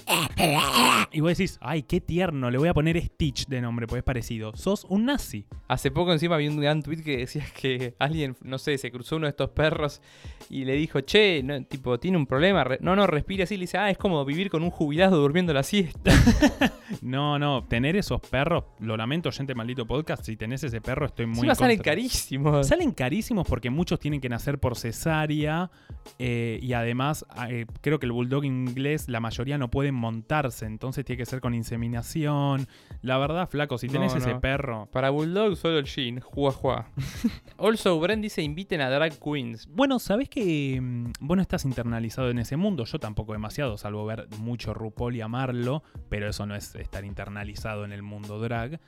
Y 1.11 1.19
vos 1.19 1.29
decís, 1.29 1.59
ay, 1.61 1.83
qué 1.83 1.99
tierno, 1.99 2.49
le 2.49 2.57
voy 2.57 2.69
a 2.69 2.73
poner 2.73 2.99
Stitch 3.01 3.47
de 3.47 3.59
nombre, 3.59 3.85
pues 3.85 3.99
es 3.99 4.03
parecido. 4.03 4.55
Sos 4.55 4.85
un 4.85 5.05
nazi. 5.05 5.45
Hace 5.67 5.91
poco 5.91 6.13
encima 6.13 6.37
vi 6.37 6.47
un 6.47 6.59
gran 6.59 6.81
tweet 6.81 7.03
que 7.03 7.17
decía 7.17 7.43
que 7.59 7.95
alguien, 7.99 8.37
no 8.41 8.57
sé, 8.57 8.77
se 8.77 8.91
cruzó 8.91 9.17
uno 9.17 9.25
de 9.25 9.31
estos 9.31 9.49
perros 9.49 10.01
y 10.49 10.63
le 10.63 10.73
dijo, 10.75 11.01
che, 11.01 11.43
no, 11.43 11.61
tipo, 11.65 11.99
tiene 11.99 12.17
un 12.17 12.25
problema. 12.25 12.65
no, 12.79 12.95
no, 12.95 13.07
respira 13.07 13.43
así. 13.43 13.57
Le 13.57 13.63
dice, 13.63 13.77
ah, 13.77 13.89
es 13.89 13.97
como 13.97 14.23
vivir 14.23 14.49
con 14.49 14.63
un 14.63 14.71
jubilado 14.71 15.17
durmiendo 15.17 15.53
la 15.53 15.63
siesta. 15.63 16.11
No, 17.01 17.39
no, 17.39 17.63
tener 17.63 17.95
esos 17.95 18.21
perros, 18.21 18.65
lo 18.79 18.95
lamento, 18.95 19.31
gente 19.31 19.55
maldito 19.55 19.85
podcast, 19.85 20.23
si 20.23 20.37
tenés 20.37 20.63
ese 20.63 20.79
perro 20.79 21.07
estoy 21.07 21.25
muy 21.25 21.37
Encima 21.37 21.53
en 21.53 21.55
salen 21.57 21.77
contra. 21.77 21.91
Salen 22.61 22.91
carísimos 22.91 23.47
porque 23.47 23.69
muchos 23.69 23.99
tienen 23.99 24.21
que 24.21 24.29
nacer 24.29 24.59
por 24.59 24.75
cesárea 24.75 25.71
eh, 26.19 26.59
y 26.61 26.73
además 26.73 27.25
eh, 27.49 27.65
creo 27.81 27.99
que 27.99 28.05
el 28.05 28.11
bulldog 28.11 28.43
inglés 28.45 29.07
la 29.09 29.19
mayoría 29.19 29.57
no 29.57 29.69
pueden 29.69 29.95
montarse, 29.95 30.65
entonces 30.65 31.05
tiene 31.05 31.17
que 31.17 31.25
ser 31.25 31.41
con 31.41 31.53
inseminación. 31.53 32.67
La 33.01 33.17
verdad, 33.17 33.47
flaco, 33.49 33.77
si 33.77 33.87
tenés 33.87 34.13
No, 34.13 34.19
ese 34.19 34.35
perro... 34.35 34.87
Para 34.91 35.09
Bulldog 35.09 35.55
solo 35.55 35.79
el 35.79 35.85
Jean, 35.85 36.19
juá 36.19 36.51
juá. 36.51 36.91
also, 37.57 37.99
Brent 37.99 38.21
dice 38.21 38.41
inviten 38.41 38.81
a 38.81 38.89
drag 38.89 39.17
queens. 39.19 39.67
Bueno, 39.67 39.99
sabés 39.99 40.29
que 40.29 40.79
mm, 40.81 41.13
vos 41.21 41.37
no 41.37 41.41
estás 41.41 41.65
internalizado 41.65 42.29
en 42.29 42.39
ese 42.39 42.57
mundo, 42.57 42.85
yo 42.85 42.99
tampoco 42.99 43.33
demasiado, 43.33 43.77
salvo 43.77 44.05
ver 44.05 44.27
mucho 44.39 44.73
RuPaul 44.73 45.15
y 45.15 45.21
amarlo, 45.21 45.83
pero 46.09 46.29
eso 46.29 46.45
no 46.45 46.55
es 46.55 46.75
estar 46.75 47.05
internalizado 47.05 47.85
en 47.85 47.91
el 47.91 48.03
mundo 48.03 48.39
drag. 48.39 48.79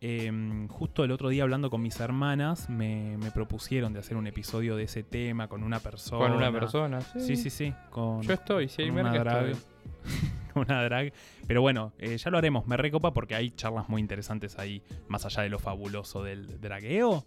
Em, 0.00 0.68
justo 0.68 1.02
el 1.02 1.10
otro 1.10 1.28
día 1.28 1.42
hablando 1.42 1.70
con 1.70 1.82
mis 1.82 1.98
hermanas 1.98 2.70
me, 2.70 3.16
me 3.18 3.32
propusieron 3.32 3.92
de 3.92 3.98
hacer 3.98 4.16
un 4.16 4.28
episodio 4.28 4.76
de 4.76 4.84
ese 4.84 5.02
tema 5.02 5.48
con 5.48 5.64
una 5.64 5.80
persona. 5.80 6.28
Con 6.28 6.36
una 6.36 6.52
persona. 6.52 7.00
Sí, 7.00 7.36
sí, 7.36 7.50
sí. 7.50 7.74
Con, 7.90 8.22
Yo 8.22 8.34
estoy, 8.34 8.68
si 8.68 8.82
hay 8.82 8.90
con 8.90 9.00
una 9.00 9.12
drag. 9.18 9.48
estoy. 9.48 9.62
una 10.54 10.84
drag. 10.84 11.12
Pero 11.48 11.62
bueno, 11.62 11.92
eh, 11.98 12.16
ya 12.16 12.30
lo 12.30 12.38
haremos. 12.38 12.66
Me 12.68 12.76
recopa 12.76 13.12
porque 13.12 13.34
hay 13.34 13.50
charlas 13.50 13.88
muy 13.88 14.00
interesantes 14.00 14.58
ahí, 14.58 14.82
más 15.08 15.24
allá 15.24 15.42
de 15.42 15.48
lo 15.48 15.58
fabuloso 15.58 16.22
del 16.22 16.60
dragueo. 16.60 17.24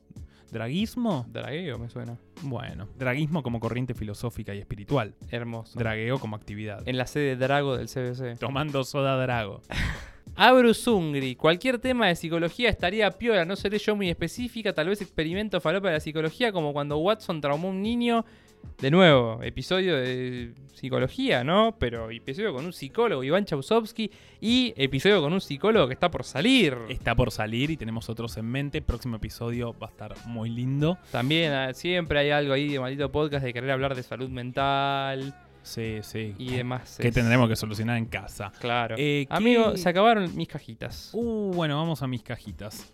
¿Draguismo? 0.51 1.25
Dragueo 1.29 1.77
me 1.79 1.89
suena. 1.89 2.17
Bueno, 2.41 2.87
draguismo 2.97 3.41
como 3.41 3.59
corriente 3.61 3.93
filosófica 3.93 4.53
y 4.53 4.59
espiritual. 4.59 5.13
Hermoso. 5.29 5.79
Dragueo 5.79 6.19
como 6.19 6.35
actividad. 6.35 6.87
en 6.87 6.97
la 6.97 7.07
sede 7.07 7.37
Drago 7.37 7.77
del 7.77 7.87
CBC. 7.87 8.37
Tomando 8.37 8.83
soda 8.83 9.15
drago. 9.21 9.61
Abrus 10.43 10.87
Ungri, 10.87 11.35
cualquier 11.35 11.77
tema 11.77 12.07
de 12.07 12.15
psicología 12.15 12.67
estaría 12.67 13.11
piola, 13.11 13.45
no 13.45 13.55
seré 13.55 13.77
yo 13.77 13.95
muy 13.95 14.09
específica, 14.09 14.73
tal 14.73 14.89
vez 14.89 14.99
experimento 14.99 15.61
falopa 15.61 15.89
de 15.89 15.93
la 15.93 15.99
psicología 15.99 16.51
como 16.51 16.73
cuando 16.73 16.97
Watson 16.97 17.39
traumó 17.39 17.67
a 17.67 17.69
un 17.69 17.83
niño. 17.83 18.25
De 18.79 18.89
nuevo, 18.89 19.43
episodio 19.43 19.95
de 19.97 20.55
psicología, 20.73 21.43
¿no? 21.43 21.75
Pero 21.77 22.09
episodio 22.09 22.55
con 22.55 22.65
un 22.65 22.73
psicólogo, 22.73 23.23
Iván 23.23 23.45
Chausovsky, 23.45 24.09
y 24.39 24.73
episodio 24.77 25.21
con 25.21 25.31
un 25.31 25.41
psicólogo 25.41 25.87
que 25.87 25.93
está 25.93 26.09
por 26.09 26.23
salir. 26.23 26.75
Está 26.89 27.13
por 27.13 27.29
salir 27.29 27.69
y 27.69 27.77
tenemos 27.77 28.09
otros 28.09 28.35
en 28.37 28.45
mente. 28.45 28.81
Próximo 28.81 29.17
episodio 29.17 29.75
va 29.77 29.87
a 29.87 29.89
estar 29.91 30.15
muy 30.25 30.49
lindo. 30.49 30.97
También 31.11 31.53
ah, 31.53 31.73
siempre 31.75 32.17
hay 32.17 32.31
algo 32.31 32.53
ahí 32.53 32.67
de 32.67 32.79
maldito 32.79 33.11
podcast 33.11 33.45
de 33.45 33.53
querer 33.53 33.69
hablar 33.69 33.93
de 33.93 34.01
salud 34.01 34.29
mental. 34.29 35.35
Sí, 35.63 35.99
sí. 36.01 36.33
y 36.37 36.55
demás. 36.55 36.97
Que 36.99 37.09
es- 37.09 37.13
tendremos 37.13 37.47
que 37.49 37.55
solucionar 37.55 37.97
en 37.97 38.05
casa. 38.05 38.51
Claro. 38.59 38.95
Eh, 38.97 39.25
¿qué- 39.29 39.35
Amigo, 39.35 39.77
se 39.77 39.87
acabaron 39.89 40.35
mis 40.35 40.47
cajitas. 40.47 41.11
Uh, 41.13 41.51
bueno, 41.53 41.77
vamos 41.77 42.01
a 42.01 42.07
mis 42.07 42.23
cajitas. 42.23 42.91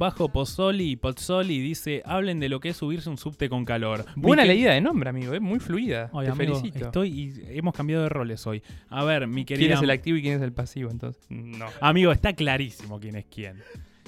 bajo 0.00 0.28
Pozzoli 0.30 0.96
Pozzoli 0.96 1.60
dice, 1.60 2.02
hablen 2.04 2.40
de 2.40 2.48
lo 2.48 2.58
que 2.58 2.70
es 2.70 2.76
subirse 2.76 3.08
un 3.08 3.16
subte 3.16 3.48
con 3.48 3.64
calor. 3.64 4.04
Buena 4.16 4.42
que- 4.42 4.48
leída 4.48 4.72
de 4.72 4.80
nombre, 4.80 5.08
amigo. 5.10 5.32
Es 5.32 5.40
muy 5.40 5.60
fluida. 5.60 6.10
Ay, 6.12 6.26
Te 6.26 6.32
amigo, 6.32 6.56
felicito. 6.56 6.86
Estoy 6.86 7.08
y 7.08 7.58
hemos 7.58 7.72
cambiado 7.72 8.02
de 8.02 8.08
roles 8.08 8.44
hoy. 8.48 8.62
A 8.88 9.04
ver, 9.04 9.28
mi 9.28 9.44
¿Quién 9.44 9.58
querida... 9.60 9.76
es 9.76 9.82
el 9.82 9.90
activo 9.90 10.16
y 10.18 10.22
quién 10.22 10.34
es 10.36 10.42
el 10.42 10.52
pasivo? 10.52 10.90
Entonces, 10.90 11.24
no. 11.30 11.66
Amigo, 11.80 12.10
está 12.12 12.32
clarísimo 12.32 12.98
quién 12.98 13.14
es 13.16 13.24
quién. 13.26 13.62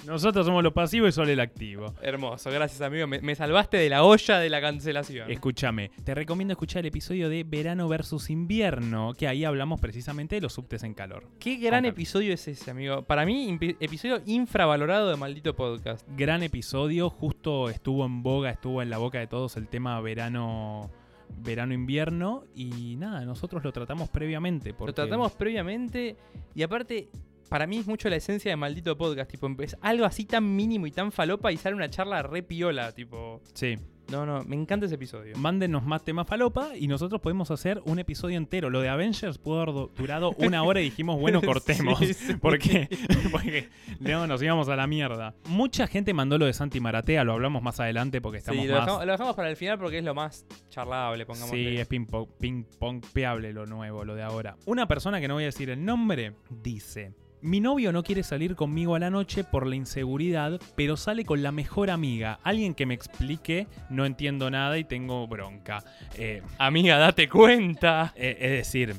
Nosotros 0.06 0.44
somos 0.44 0.62
los 0.62 0.72
pasivos 0.72 1.08
y 1.08 1.12
solo 1.12 1.30
el 1.30 1.40
activo. 1.40 1.94
Hermoso, 2.02 2.50
gracias, 2.50 2.80
amigo. 2.82 3.06
Me, 3.06 3.20
me 3.20 3.34
salvaste 3.34 3.78
de 3.78 3.88
la 3.88 4.04
olla 4.04 4.38
de 4.38 4.50
la 4.50 4.60
cancelación. 4.60 5.30
Escúchame, 5.30 5.90
te 6.04 6.14
recomiendo 6.14 6.52
escuchar 6.52 6.80
el 6.80 6.86
episodio 6.86 7.28
de 7.28 7.42
Verano 7.44 7.88
versus 7.88 8.28
Invierno, 8.28 9.14
que 9.16 9.28
ahí 9.28 9.44
hablamos 9.44 9.80
precisamente 9.80 10.34
de 10.34 10.42
los 10.42 10.52
subtes 10.52 10.82
en 10.82 10.94
calor. 10.94 11.26
Qué 11.38 11.56
gran 11.56 11.86
episodio 11.86 12.34
es 12.34 12.46
ese, 12.48 12.70
amigo. 12.70 13.02
Para 13.02 13.24
mí, 13.24 13.58
episodio 13.80 14.20
infravalorado 14.26 15.08
de 15.08 15.16
maldito 15.16 15.54
podcast. 15.54 16.06
Gran 16.16 16.42
episodio, 16.42 17.08
justo 17.08 17.70
estuvo 17.70 18.04
en 18.04 18.22
boga, 18.22 18.50
estuvo 18.50 18.82
en 18.82 18.90
la 18.90 18.98
boca 18.98 19.18
de 19.18 19.26
todos 19.26 19.56
el 19.56 19.68
tema 19.68 20.00
verano 20.00 20.90
verano-invierno 21.36 22.44
y 22.54 22.96
nada, 22.96 23.24
nosotros 23.24 23.64
lo 23.64 23.72
tratamos 23.72 24.08
previamente. 24.08 24.74
Porque... 24.74 24.90
Lo 24.90 24.94
tratamos 24.94 25.32
previamente 25.32 26.16
y 26.54 26.62
aparte, 26.62 27.08
para 27.54 27.68
mí 27.68 27.78
es 27.78 27.86
mucho 27.86 28.08
la 28.08 28.16
esencia 28.16 28.50
de 28.50 28.56
maldito 28.56 28.98
podcast. 28.98 29.30
Tipo, 29.30 29.48
es 29.62 29.76
algo 29.80 30.04
así 30.06 30.24
tan 30.24 30.56
mínimo 30.56 30.88
y 30.88 30.90
tan 30.90 31.12
falopa 31.12 31.52
y 31.52 31.56
sale 31.56 31.76
una 31.76 31.88
charla 31.88 32.20
re 32.20 32.42
piola. 32.42 32.90
Tipo, 32.90 33.40
Sí, 33.52 33.76
no, 34.10 34.26
no, 34.26 34.42
me 34.42 34.56
encanta 34.56 34.86
ese 34.86 34.96
episodio. 34.96 35.36
mándenos 35.38 35.84
más 35.84 36.04
temas 36.04 36.26
falopa 36.26 36.76
y 36.76 36.88
nosotros 36.88 37.20
podemos 37.20 37.52
hacer 37.52 37.80
un 37.84 38.00
episodio 38.00 38.38
entero. 38.38 38.70
Lo 38.70 38.80
de 38.80 38.88
Avengers 38.88 39.38
pudo 39.38 39.60
haber 39.62 39.72
du- 39.72 39.90
durado 39.96 40.32
una 40.38 40.64
hora 40.64 40.80
y 40.80 40.84
dijimos, 40.86 41.20
bueno, 41.20 41.40
cortemos. 41.46 42.00
Sí, 42.00 42.12
sí. 42.12 42.34
¿Por 42.34 42.58
qué? 42.58 42.88
Porque 43.30 43.68
no, 44.00 44.26
nos 44.26 44.42
íbamos 44.42 44.68
a 44.68 44.74
la 44.74 44.88
mierda. 44.88 45.36
Mucha 45.48 45.86
gente 45.86 46.12
mandó 46.12 46.36
lo 46.38 46.46
de 46.46 46.54
Santi 46.54 46.80
Maratea, 46.80 47.22
lo 47.22 47.34
hablamos 47.34 47.62
más 47.62 47.78
adelante 47.78 48.20
porque 48.20 48.38
estamos 48.38 48.62
Sí, 48.62 48.66
lo 48.66 48.74
más... 48.74 48.84
dejamos, 48.86 49.06
lo 49.06 49.12
dejamos 49.12 49.36
para 49.36 49.48
el 49.48 49.56
final 49.56 49.78
porque 49.78 49.98
es 49.98 50.04
lo 50.04 50.12
más 50.16 50.44
charlable, 50.70 51.24
pongamos. 51.24 51.50
Sí, 51.50 51.76
es 51.76 51.86
ping 51.86 52.06
pong, 52.06 52.26
ping 52.40 52.64
pong 52.80 53.00
peable 53.12 53.52
lo 53.52 53.64
nuevo, 53.64 54.04
lo 54.04 54.16
de 54.16 54.24
ahora. 54.24 54.56
Una 54.66 54.88
persona 54.88 55.20
que 55.20 55.28
no 55.28 55.34
voy 55.34 55.44
a 55.44 55.46
decir 55.46 55.70
el 55.70 55.84
nombre 55.84 56.32
dice: 56.50 57.12
Mi 57.44 57.60
novio 57.60 57.92
no 57.92 58.02
quiere 58.02 58.22
salir 58.22 58.56
conmigo 58.56 58.94
a 58.94 58.98
la 58.98 59.10
noche 59.10 59.44
por 59.44 59.66
la 59.66 59.76
inseguridad, 59.76 60.58
pero 60.76 60.96
sale 60.96 61.26
con 61.26 61.42
la 61.42 61.52
mejor 61.52 61.90
amiga. 61.90 62.38
Alguien 62.42 62.72
que 62.74 62.86
me 62.86 62.94
explique, 62.94 63.66
no 63.90 64.06
entiendo 64.06 64.50
nada 64.50 64.78
y 64.78 64.84
tengo 64.84 65.26
bronca. 65.26 65.84
Eh, 66.16 66.40
Amiga, 66.56 66.96
date 66.96 67.28
cuenta. 67.28 68.14
eh, 68.16 68.38
es 68.40 68.50
decir, 68.50 68.94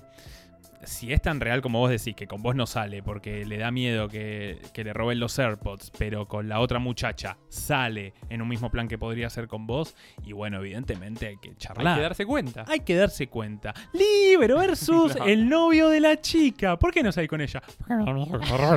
si 0.85 1.11
es 1.11 1.21
tan 1.21 1.39
real 1.39 1.61
como 1.61 1.79
vos 1.79 1.89
decís, 1.89 2.15
que 2.15 2.27
con 2.27 2.41
vos 2.41 2.55
no 2.55 2.65
sale 2.65 3.03
porque 3.03 3.45
le 3.45 3.57
da 3.57 3.71
miedo 3.71 4.07
que, 4.07 4.61
que 4.73 4.83
le 4.83 4.93
roben 4.93 5.19
los 5.19 5.37
AirPods, 5.37 5.91
pero 5.97 6.27
con 6.27 6.47
la 6.47 6.59
otra 6.59 6.79
muchacha 6.79 7.37
sale 7.49 8.13
en 8.29 8.41
un 8.41 8.47
mismo 8.47 8.69
plan 8.71 8.87
que 8.87 8.97
podría 8.97 9.29
ser 9.29 9.47
con 9.47 9.67
vos, 9.67 9.95
y 10.23 10.33
bueno, 10.33 10.57
evidentemente 10.59 11.27
hay 11.27 11.37
que 11.37 11.55
charlar. 11.55 11.87
Hay 11.87 11.95
que 11.95 12.01
darse 12.01 12.25
cuenta. 12.25 12.65
Hay 12.67 12.79
que 12.81 12.95
darse 12.95 13.27
cuenta. 13.27 13.73
Libero 13.93 14.57
versus 14.59 15.15
No. 15.19 15.25
el 15.25 15.47
novio 15.49 15.89
de 15.89 15.99
la 15.99 16.19
chica. 16.21 16.77
¿Por 16.77 16.91
qué 16.91 17.03
no 17.03 17.11
salís 17.11 17.29
con 17.29 17.41
ella? 17.41 17.61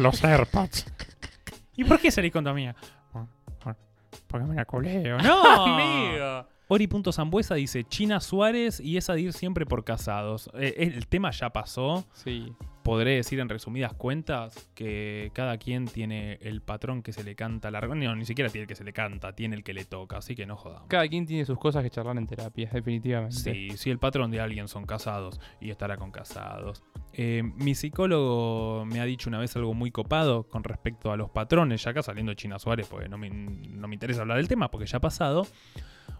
Los 0.00 0.24
AirPods. 0.24 0.86
¿Y 1.76 1.84
por 1.84 2.00
qué 2.00 2.10
salís 2.10 2.32
con 2.32 2.44
tu 2.44 2.50
amiga? 2.50 2.74
Porque 4.26 4.46
me 4.46 4.54
la 4.54 4.64
culeo. 4.64 5.18
¡No! 5.22 5.64
amigo. 5.64 6.46
Ori.zambuesa 6.70 7.54
dice 7.54 7.84
China 7.84 8.20
Suárez 8.20 8.78
y 8.78 8.98
es 8.98 9.08
a 9.08 9.18
ir 9.18 9.32
siempre 9.32 9.64
por 9.64 9.84
casados. 9.84 10.50
Eh, 10.52 10.74
el 10.94 11.06
tema 11.06 11.30
ya 11.30 11.48
pasó. 11.48 12.06
Sí. 12.12 12.52
Podré 12.82 13.16
decir 13.16 13.40
en 13.40 13.48
resumidas 13.48 13.94
cuentas 13.94 14.68
que 14.74 15.30
cada 15.32 15.56
quien 15.56 15.86
tiene 15.86 16.38
el 16.42 16.60
patrón 16.60 17.02
que 17.02 17.14
se 17.14 17.24
le 17.24 17.34
canta 17.34 17.70
largo. 17.70 17.94
No, 17.94 18.14
ni 18.14 18.26
siquiera 18.26 18.50
tiene 18.50 18.64
el 18.64 18.68
que 18.68 18.74
se 18.74 18.84
le 18.84 18.92
canta, 18.92 19.34
tiene 19.34 19.56
el 19.56 19.64
que 19.64 19.72
le 19.72 19.86
toca, 19.86 20.18
así 20.18 20.34
que 20.34 20.44
no 20.44 20.56
jodamos. 20.56 20.88
Cada 20.88 21.08
quien 21.08 21.24
tiene 21.24 21.46
sus 21.46 21.58
cosas 21.58 21.82
que 21.82 21.88
charlar 21.88 22.18
en 22.18 22.26
terapia, 22.26 22.68
definitivamente. 22.70 23.36
Sí, 23.36 23.70
si 23.78 23.88
el 23.88 23.98
patrón 23.98 24.30
de 24.30 24.40
alguien 24.40 24.68
son 24.68 24.84
casados 24.84 25.40
y 25.62 25.70
estará 25.70 25.96
con 25.96 26.10
casados. 26.10 26.82
Eh, 27.14 27.42
mi 27.56 27.74
psicólogo 27.74 28.84
me 28.84 29.00
ha 29.00 29.04
dicho 29.04 29.30
una 29.30 29.38
vez 29.38 29.56
algo 29.56 29.72
muy 29.72 29.90
copado 29.90 30.44
con 30.44 30.64
respecto 30.64 31.12
a 31.12 31.16
los 31.16 31.30
patrones, 31.30 31.82
ya 31.82 31.92
acá 31.92 32.02
saliendo 32.02 32.30
de 32.30 32.36
China 32.36 32.58
Suárez, 32.58 32.88
porque 32.88 33.08
no 33.08 33.16
me, 33.16 33.30
no 33.30 33.88
me 33.88 33.94
interesa 33.94 34.20
hablar 34.20 34.36
del 34.36 34.48
tema 34.48 34.70
porque 34.70 34.86
ya 34.86 34.98
ha 34.98 35.00
pasado. 35.00 35.46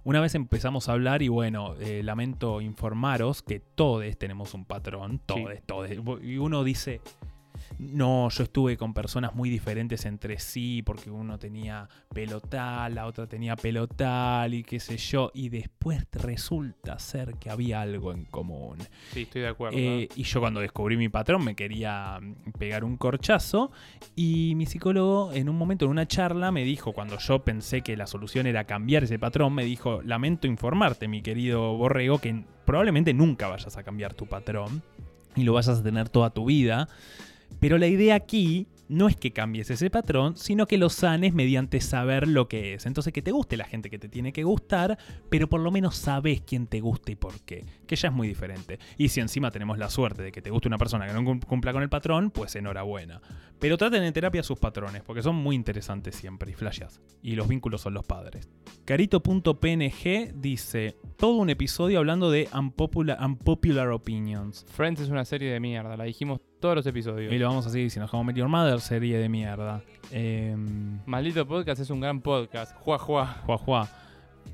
Una 0.05 0.21
vez 0.21 0.35
empezamos 0.35 0.89
a 0.89 0.93
hablar 0.93 1.23
y 1.23 1.29
bueno, 1.29 1.75
eh, 1.81 2.03
lamento 2.03 2.61
informaros 2.61 3.43
que 3.43 3.61
todos 3.61 4.17
tenemos 4.17 4.55
un 4.55 4.65
patrón, 4.65 5.21
todos, 5.25 5.51
todos. 5.67 5.91
Y 6.23 6.39
uno 6.39 6.65
dice, 6.65 7.01
no, 7.79 8.29
yo 8.29 8.45
estuve 8.45 8.77
con 8.77 8.93
personas 8.93 9.35
muy 9.35 9.51
diferentes 9.51 10.05
entre 10.05 10.39
sí, 10.39 10.83
porque 10.83 11.11
uno 11.11 11.39
tenía 11.39 11.89
pelo 12.13 12.41
tal, 12.41 12.97
la 12.97 13.07
otra 13.07 13.27
tenía 13.27 13.55
pelo 13.57 13.87
tal 13.87 14.55
y 14.55 14.65
qué 14.65 14.81
sé 14.81 14.97
yo, 14.97 15.31
y 15.33 15.49
después 15.49 16.07
resulta 16.13 16.99
ser 16.99 17.35
que 17.37 17.51
había 17.51 17.81
algo 17.81 18.13
en 18.13 18.25
común. 18.25 18.79
Sí, 19.13 19.23
estoy 19.23 19.43
de 19.43 19.49
acuerdo. 19.49 19.79
Eh, 19.79 20.09
y 20.17 20.23
yo 20.25 20.41
cuando 20.41 20.61
descubrí 20.61 20.97
mi 20.97 21.09
patrón 21.09 21.45
me 21.45 21.55
quería 21.55 22.19
mm, 22.21 22.53
pegar 22.59 22.85
un 22.85 22.97
corchazo 22.97 23.71
y 24.17 24.55
mi 24.57 24.67
psicólogo 24.67 25.33
en 25.33 25.49
un 25.49 25.57
momento 25.57 25.85
en 25.85 25.93
una 25.93 26.09
charla 26.09 26.51
me 26.51 26.65
dijo, 26.65 26.93
cuando 26.93 27.19
yo 27.19 27.45
pensé 27.45 27.83
que 27.83 27.97
la 27.97 28.07
solución 28.07 28.47
era 28.47 28.65
cambiar 28.65 29.05
ese 29.05 29.19
patrón, 29.19 29.55
me 29.55 29.65
dijo, 29.65 30.03
lamento 30.03 30.47
informarte 30.47 31.07
mi 31.07 31.23
querido 31.23 31.77
Borrego 31.77 32.19
que 32.19 32.45
probablemente 32.65 33.15
nunca 33.15 33.49
vayas 33.49 33.77
a 33.77 33.83
cambiar 33.83 34.15
tu 34.15 34.27
patrón 34.27 34.83
y 35.37 35.45
lo 35.45 35.53
vayas 35.53 35.79
a 35.79 35.83
tener 35.83 36.09
toda 36.09 36.31
tu 36.31 36.47
vida. 36.47 36.89
Pero 37.61 37.79
la 37.79 37.87
idea 37.87 38.15
aquí 38.15 38.67
no 38.89 39.07
es 39.07 39.17
que 39.17 39.33
cambies 39.33 39.69
ese 39.71 39.91
patrón, 39.91 40.37
sino 40.39 40.67
que 40.67 40.79
lo 40.79 40.89
sanes 40.89 41.35
mediante 41.35 41.81
saber 41.83 42.27
lo 42.27 42.49
que 42.49 42.73
es. 42.73 42.87
Entonces 42.87 43.13
que 43.13 43.21
te 43.21 43.33
guste 43.33 43.59
la 43.59 43.65
gente 43.67 43.91
que 43.91 43.99
te 43.99 44.09
tiene 44.09 44.33
que 44.33 44.45
gustar, 44.45 44.97
pero 45.29 45.47
por 45.49 45.61
lo 45.61 45.71
menos 45.71 45.97
sabes 45.97 46.41
quién 46.41 46.67
te 46.67 46.81
gusta 46.81 47.13
y 47.13 47.17
por 47.17 47.39
qué. 47.43 47.67
Que 47.87 47.97
ya 47.97 48.09
es 48.09 48.15
muy 48.15 48.27
diferente. 48.29 48.79
Y 48.97 49.09
si 49.11 49.21
encima 49.21 49.51
tenemos 49.51 49.77
la 49.77 49.91
suerte 49.91 50.23
de 50.23 50.33
que 50.33 50.41
te 50.41 50.51
guste 50.51 50.69
una 50.69 50.79
persona 50.79 51.07
que 51.07 51.13
no 51.13 51.23
cum- 51.23 51.41
cumpla 51.41 51.73
con 51.75 51.83
el 51.83 51.91
patrón, 51.91 52.31
pues 52.31 52.57
enhorabuena. 52.57 53.21
Pero 53.59 53.77
traten 53.77 54.05
en 54.05 54.13
terapia 54.15 54.43
sus 54.43 54.59
patrones, 54.59 55.03
porque 55.03 55.23
son 55.23 55.37
muy 55.37 55.55
interesantes 55.57 56.15
siempre 56.15 56.53
y 56.53 56.55
flasheas. 56.55 57.03
Y 57.23 57.35
los 57.35 57.47
vínculos 57.49 57.83
son 57.83 57.93
los 57.93 58.07
padres. 58.07 58.49
Carito.png 58.87 60.33
dice, 60.41 60.97
todo 61.17 61.37
un 61.37 61.51
episodio 61.51 61.99
hablando 61.99 62.31
de 62.31 62.49
unpopular, 62.55 63.19
unpopular 63.23 63.89
opinions. 63.91 64.65
Friends 64.71 65.01
es 65.01 65.09
una 65.11 65.25
serie 65.25 65.51
de 65.53 65.61
mierda, 65.61 65.97
la 65.97 66.05
dijimos 66.05 66.41
todos 66.61 66.75
los 66.77 66.87
episodios. 66.87 67.33
Y 67.33 67.39
lo 67.39 67.49
vamos 67.49 67.67
a 67.67 67.71
seguir 67.71 67.87
diciendo, 67.87 68.09
How 68.13 68.23
I 68.23 68.25
Met 68.25 68.37
Your 68.37 68.49
Mother, 68.49 68.81
serie 68.81 69.19
de 69.19 69.29
mierda. 69.29 69.83
Em, 70.11 70.99
Maldito 71.07 71.47
podcast 71.47 71.81
es 71.81 71.91
un 71.91 72.01
gran 72.01 72.21
podcast. 72.21 72.75
Juá, 72.81 72.99
juá. 72.99 73.43
Juá, 73.47 73.59
juá. 73.59 73.89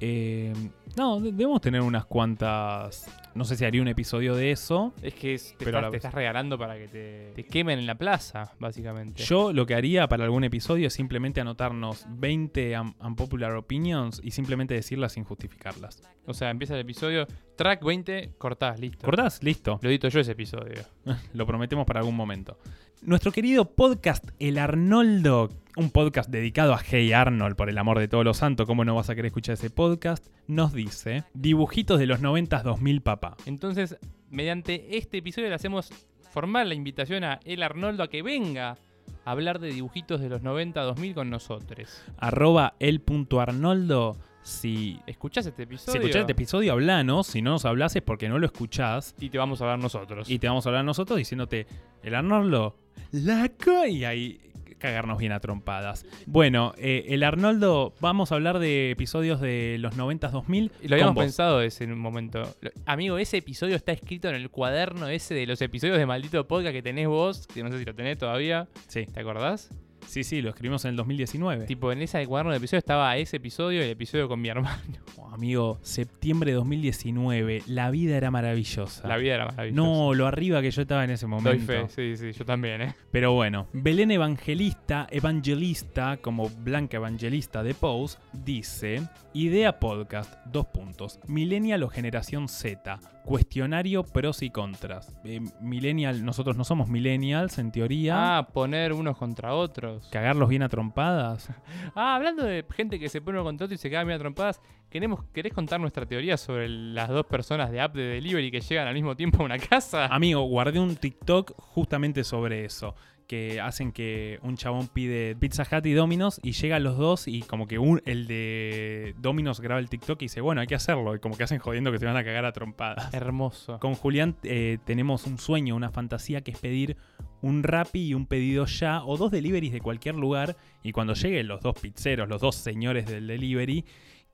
Eh, 0.00 0.52
no, 0.96 1.20
de- 1.20 1.30
debemos 1.32 1.60
tener 1.60 1.80
unas 1.80 2.04
cuantas. 2.04 3.06
No 3.34 3.44
sé 3.44 3.56
si 3.56 3.64
haría 3.64 3.80
un 3.80 3.86
episodio 3.88 4.34
de 4.34 4.50
eso. 4.50 4.92
Es 5.02 5.14
que 5.14 5.34
es- 5.34 5.54
te, 5.56 5.64
Pero 5.64 5.78
estás, 5.94 6.12
te 6.12 6.16
regalando 6.16 6.58
para 6.58 6.76
que 6.76 6.88
te, 6.88 7.32
te 7.34 7.44
quemen 7.44 7.78
en 7.78 7.86
la 7.86 7.94
plaza, 7.94 8.52
básicamente. 8.58 9.22
Yo 9.22 9.52
lo 9.52 9.66
que 9.66 9.74
haría 9.76 10.08
para 10.08 10.24
algún 10.24 10.42
episodio 10.44 10.88
es 10.88 10.92
simplemente 10.94 11.40
anotarnos 11.40 12.06
20 12.10 12.78
un- 12.80 12.94
unpopular 13.00 13.52
opinions 13.54 14.20
y 14.24 14.32
simplemente 14.32 14.74
decirlas 14.74 15.12
sin 15.12 15.22
justificarlas. 15.24 16.02
O 16.26 16.34
sea, 16.34 16.50
empieza 16.50 16.74
el 16.74 16.80
episodio, 16.80 17.26
track 17.56 17.84
20, 17.84 18.34
cortás, 18.38 18.80
listo. 18.80 19.04
¿Cortás? 19.04 19.42
Listo. 19.42 19.78
Lo 19.82 19.88
edito 19.88 20.08
yo 20.08 20.20
ese 20.20 20.32
episodio. 20.32 20.82
Lo 21.34 21.46
prometemos 21.46 21.86
para 21.86 22.00
algún 22.00 22.16
momento. 22.16 22.58
Nuestro 23.02 23.32
querido 23.32 23.66
podcast 23.66 24.30
El 24.38 24.58
Arnoldo, 24.58 25.50
un 25.76 25.90
podcast 25.90 26.30
dedicado 26.30 26.72
a 26.72 26.78
Hey 26.78 27.12
Arnold, 27.12 27.54
por 27.54 27.68
el 27.68 27.76
amor 27.76 27.98
de 27.98 28.08
todos 28.08 28.24
los 28.24 28.38
santos, 28.38 28.66
¿cómo 28.66 28.84
no 28.84 28.94
vas 28.94 29.10
a 29.10 29.14
querer 29.14 29.26
escuchar 29.26 29.54
ese 29.54 29.70
podcast? 29.70 30.26
Nos 30.46 30.72
dice, 30.72 31.24
dibujitos 31.34 31.98
de 31.98 32.06
los 32.06 32.22
90s 32.22 32.62
2000 32.62 33.02
papá. 33.02 33.36
Entonces, 33.44 33.98
mediante 34.30 34.96
este 34.96 35.18
episodio 35.18 35.48
le 35.48 35.54
hacemos 35.54 35.92
formal 36.30 36.68
la 36.68 36.74
invitación 36.74 37.24
a 37.24 37.40
El 37.44 37.62
Arnoldo 37.62 38.02
a 38.02 38.08
que 38.08 38.22
venga 38.22 38.78
a 39.24 39.30
hablar 39.30 39.58
de 39.58 39.68
dibujitos 39.68 40.20
de 40.20 40.28
los 40.28 40.42
90-2000 40.42 41.14
con 41.14 41.30
nosotros. 41.30 42.02
Arroba 42.16 42.74
el.arnoldo, 42.78 44.16
si... 44.44 45.00
¿Escuchás 45.07 45.46
este 45.46 45.62
Si 45.62 45.62
episodio? 45.64 46.00
escuchás 46.00 46.20
este 46.20 46.33
episodio, 46.33 46.72
hablanos. 46.72 47.26
Si 47.26 47.42
no 47.42 47.50
nos 47.50 47.64
hablas 47.64 47.96
es 47.96 48.02
porque 48.02 48.28
no 48.28 48.38
lo 48.38 48.46
escuchás. 48.46 49.16
Y 49.18 49.30
te 49.30 49.38
vamos 49.38 49.61
a 49.61 49.64
hablar 49.64 49.80
nosotros. 49.80 50.30
Y 50.30 50.38
te 50.38 50.46
vamos 50.46 50.64
a 50.66 50.68
hablar 50.68 50.85
nosotros 50.85 51.18
diciéndote, 51.18 51.66
el 52.02 52.14
Arnoldo, 52.14 52.76
la 53.11 53.48
co-", 53.48 53.87
Y 53.87 54.04
ahí 54.04 54.40
cagarnos 54.78 55.16
bien 55.16 55.33
a 55.33 55.40
trompadas. 55.40 56.04
Bueno, 56.26 56.74
eh, 56.76 57.07
el 57.09 57.22
Arnoldo, 57.22 57.94
vamos 58.00 58.33
a 58.33 58.35
hablar 58.35 58.59
de 58.59 58.90
episodios 58.90 59.40
de 59.40 59.78
los 59.80 59.96
90s 59.96 60.30
2000. 60.30 60.72
Y 60.83 60.88
lo 60.88 60.96
habíamos 60.96 61.16
pensado 61.16 61.62
ese 61.62 61.85
en 61.85 61.92
un 61.92 61.98
momento. 61.98 62.42
Amigo, 62.85 63.16
ese 63.16 63.38
episodio 63.38 63.76
está 63.76 63.92
escrito 63.92 64.28
en 64.28 64.35
el 64.35 64.50
cuaderno 64.50 65.09
ese 65.09 65.33
de 65.33 65.46
los 65.46 65.62
episodios 65.62 65.96
de 65.96 66.04
Maldito 66.04 66.46
Podcast 66.46 66.74
que 66.74 66.83
tenés 66.83 67.09
vos, 67.09 67.46
que 67.46 67.62
no 67.62 67.70
sé 67.70 67.78
si 67.78 67.87
lo 67.87 67.94
tenés 67.94 68.18
todavía. 68.18 68.68
Sí. 68.87 69.07
¿Te 69.07 69.20
acordás? 69.20 69.70
Sí, 70.06 70.24
sí, 70.24 70.42
lo 70.42 70.50
escribimos 70.50 70.84
en 70.84 70.90
el 70.90 70.96
2019. 70.96 71.66
Tipo, 71.66 71.92
en 71.92 72.02
ese 72.02 72.26
cuaderno 72.26 72.52
de 72.52 72.58
episodio 72.58 72.78
estaba 72.78 73.16
ese 73.16 73.38
episodio 73.38 73.80
y 73.80 73.84
el 73.84 73.90
episodio 73.90 74.28
con 74.28 74.40
mi 74.40 74.48
hermano. 74.48 74.82
Oh, 75.16 75.28
amigo, 75.32 75.78
septiembre 75.82 76.50
de 76.50 76.56
2019, 76.56 77.62
la 77.66 77.90
vida 77.90 78.16
era 78.16 78.30
maravillosa. 78.32 79.06
La 79.06 79.16
vida 79.16 79.34
era 79.34 79.46
maravillosa. 79.46 79.80
No, 79.80 80.12
lo 80.12 80.26
arriba 80.26 80.60
que 80.60 80.70
yo 80.72 80.82
estaba 80.82 81.04
en 81.04 81.10
ese 81.10 81.26
Doy 81.26 81.30
momento. 81.30 81.66
fe, 81.66 81.88
sí, 81.88 82.16
sí, 82.16 82.32
yo 82.36 82.44
también, 82.44 82.82
¿eh? 82.82 82.94
Pero 83.12 83.32
bueno, 83.32 83.68
Belén 83.72 84.10
Evangelista, 84.10 85.06
evangelista, 85.10 86.16
como 86.20 86.48
Blanca 86.48 86.96
Evangelista 86.96 87.62
de 87.62 87.74
Pose, 87.74 88.18
dice: 88.32 89.02
Idea 89.34 89.78
podcast, 89.78 90.34
dos 90.46 90.66
puntos. 90.66 91.20
Millennial 91.28 91.82
o 91.84 91.88
generación 91.88 92.48
Z. 92.48 92.98
Cuestionario 93.24 94.04
pros 94.04 94.42
y 94.42 94.50
contras. 94.50 95.16
Eh, 95.24 95.40
millennial, 95.60 96.24
nosotros 96.24 96.58
no 96.58 96.64
somos 96.64 96.88
millennials 96.88 97.58
en 97.58 97.72
teoría. 97.72 98.38
Ah, 98.38 98.48
poner 98.48 98.92
unos 98.92 99.16
contra 99.16 99.54
otros. 99.54 100.08
Cagarlos 100.08 100.48
bien 100.48 100.62
a 100.62 100.68
trompadas. 100.68 101.48
Ah, 101.96 102.16
hablando 102.16 102.44
de 102.44 102.64
gente 102.70 102.98
que 102.98 103.08
se 103.08 103.20
pone 103.20 103.38
uno 103.38 103.44
contra 103.44 103.66
otro 103.66 103.74
y 103.74 103.78
se 103.78 103.90
caga 103.90 104.04
medio 104.04 104.16
a 104.16 104.18
trompadas, 104.18 104.60
¿queremos, 104.90 105.24
¿querés 105.32 105.52
contar 105.52 105.80
nuestra 105.80 106.06
teoría 106.06 106.37
sobre 106.37 106.68
las 106.68 107.08
dos 107.08 107.26
personas 107.26 107.70
de 107.70 107.80
app 107.80 107.94
de 107.94 108.02
delivery 108.02 108.50
que 108.50 108.60
llegan 108.60 108.88
al 108.88 108.94
mismo 108.94 109.14
tiempo 109.14 109.42
a 109.42 109.46
una 109.46 109.58
casa? 109.58 110.06
Amigo, 110.06 110.42
guardé 110.42 110.80
un 110.80 110.96
TikTok 110.96 111.52
justamente 111.56 112.24
sobre 112.24 112.64
eso. 112.64 112.94
Que 113.26 113.60
hacen 113.60 113.92
que 113.92 114.38
un 114.42 114.56
chabón 114.56 114.88
pide 114.88 115.34
Pizza 115.37 115.62
Hut 115.62 115.87
y 115.87 115.92
Domino's 115.92 116.40
y 116.42 116.52
llegan 116.52 116.84
los 116.84 116.98
dos 116.98 117.26
y 117.26 117.42
como 117.42 117.66
que 117.66 117.78
un, 117.78 118.02
el 118.04 118.26
de 118.26 119.14
Domino's 119.18 119.60
graba 119.60 119.80
el 119.80 119.88
TikTok 119.88 120.20
y 120.22 120.26
dice, 120.26 120.40
bueno, 120.40 120.60
hay 120.60 120.66
que 120.66 120.74
hacerlo. 120.74 121.14
Y 121.14 121.20
como 121.20 121.37
que 121.37 121.44
hacen 121.44 121.58
jodiendo 121.58 121.90
que 121.90 121.98
se 121.98 122.06
van 122.06 122.16
a 122.16 122.24
cagar 122.24 122.44
a 122.44 122.52
trompadas. 122.52 123.12
Hermoso. 123.14 123.78
Con 123.80 123.94
Julián 123.94 124.37
eh, 124.42 124.78
tenemos 124.84 125.26
un 125.26 125.38
sueño, 125.38 125.74
una 125.74 125.90
fantasía 125.90 126.42
que 126.42 126.50
es 126.50 126.58
pedir 126.58 126.96
un 127.40 127.62
Rappi 127.62 128.08
y 128.08 128.14
un 128.14 128.26
pedido 128.26 128.64
ya 128.66 129.04
o 129.04 129.16
dos 129.16 129.30
deliveries 129.30 129.72
de 129.72 129.80
cualquier 129.80 130.14
lugar 130.14 130.56
y 130.82 130.92
cuando 130.92 131.14
lleguen 131.14 131.48
los 131.48 131.60
dos 131.60 131.78
pizzeros, 131.78 132.28
los 132.28 132.40
dos 132.40 132.56
señores 132.56 133.06
del 133.06 133.26
delivery, 133.26 133.84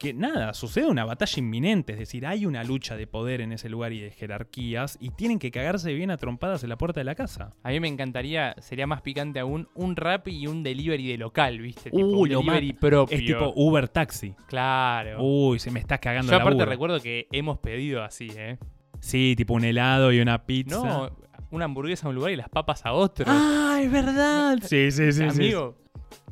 que 0.01 0.15
nada, 0.15 0.55
sucede 0.55 0.87
una 0.87 1.05
batalla 1.05 1.35
inminente, 1.37 1.93
es 1.93 1.99
decir, 1.99 2.27
hay 2.27 2.47
una 2.47 2.65
lucha 2.65 2.97
de 2.97 3.07
poder 3.07 3.43
en 3.43 3.53
ese 3.53 3.69
lugar 3.69 3.93
y 3.93 4.01
de 4.01 4.11
jerarquías 4.11 4.97
y 4.99 5.11
tienen 5.11 5.39
que 5.39 5.51
cagarse 5.51 5.93
bien 5.93 6.11
a 6.11 6.17
trompadas 6.17 6.63
en 6.63 6.71
la 6.71 6.79
puerta 6.79 7.01
de 7.01 7.05
la 7.05 7.15
casa. 7.15 7.53
A 7.63 7.69
mí 7.69 7.81
me 7.81 7.89
encantaría, 7.89 8.57
sería 8.61 8.87
más 8.87 9.03
picante 9.03 9.41
aún, 9.41 9.69
un 9.75 9.97
rap 9.97 10.27
y 10.29 10.47
un 10.47 10.63
delivery 10.63 11.07
de 11.07 11.19
local, 11.19 11.59
¿viste? 11.61 11.91
Tipo, 11.91 12.07
Uh, 12.07 12.23
un 12.23 12.29
delivery 12.31 12.73
propio. 12.73 13.19
Es 13.19 13.27
tipo 13.27 13.53
Uber 13.55 13.89
Taxi. 13.89 14.35
Claro. 14.49 15.23
Uy, 15.23 15.59
se 15.59 15.71
me 15.71 15.81
estás 15.81 16.01
cagando 16.01 16.33
Yo 16.33 16.39
aparte 16.39 16.65
recuerdo 16.65 16.99
que 17.01 17.29
hemos 17.31 17.59
pedido 17.59 18.03
así, 18.03 18.29
¿eh? 18.35 18.57
Sí, 19.01 19.35
tipo 19.37 19.53
un 19.53 19.65
helado 19.65 20.13
y 20.13 20.21
una 20.21 20.47
pizza. 20.47 20.83
No, 20.83 21.11
una 21.51 21.67
hamburguesa 21.67 22.07
a 22.07 22.09
un 22.09 22.15
lugar 22.15 22.33
y 22.33 22.37
las 22.37 22.49
papas 22.49 22.87
a 22.87 22.95
otro. 22.95 23.27
¡Ah, 23.29 23.79
es 23.83 23.93
verdad! 23.93 24.61
Sí, 24.63 24.91
sí, 24.91 25.13
sí. 25.13 25.31
sí. 25.31 25.53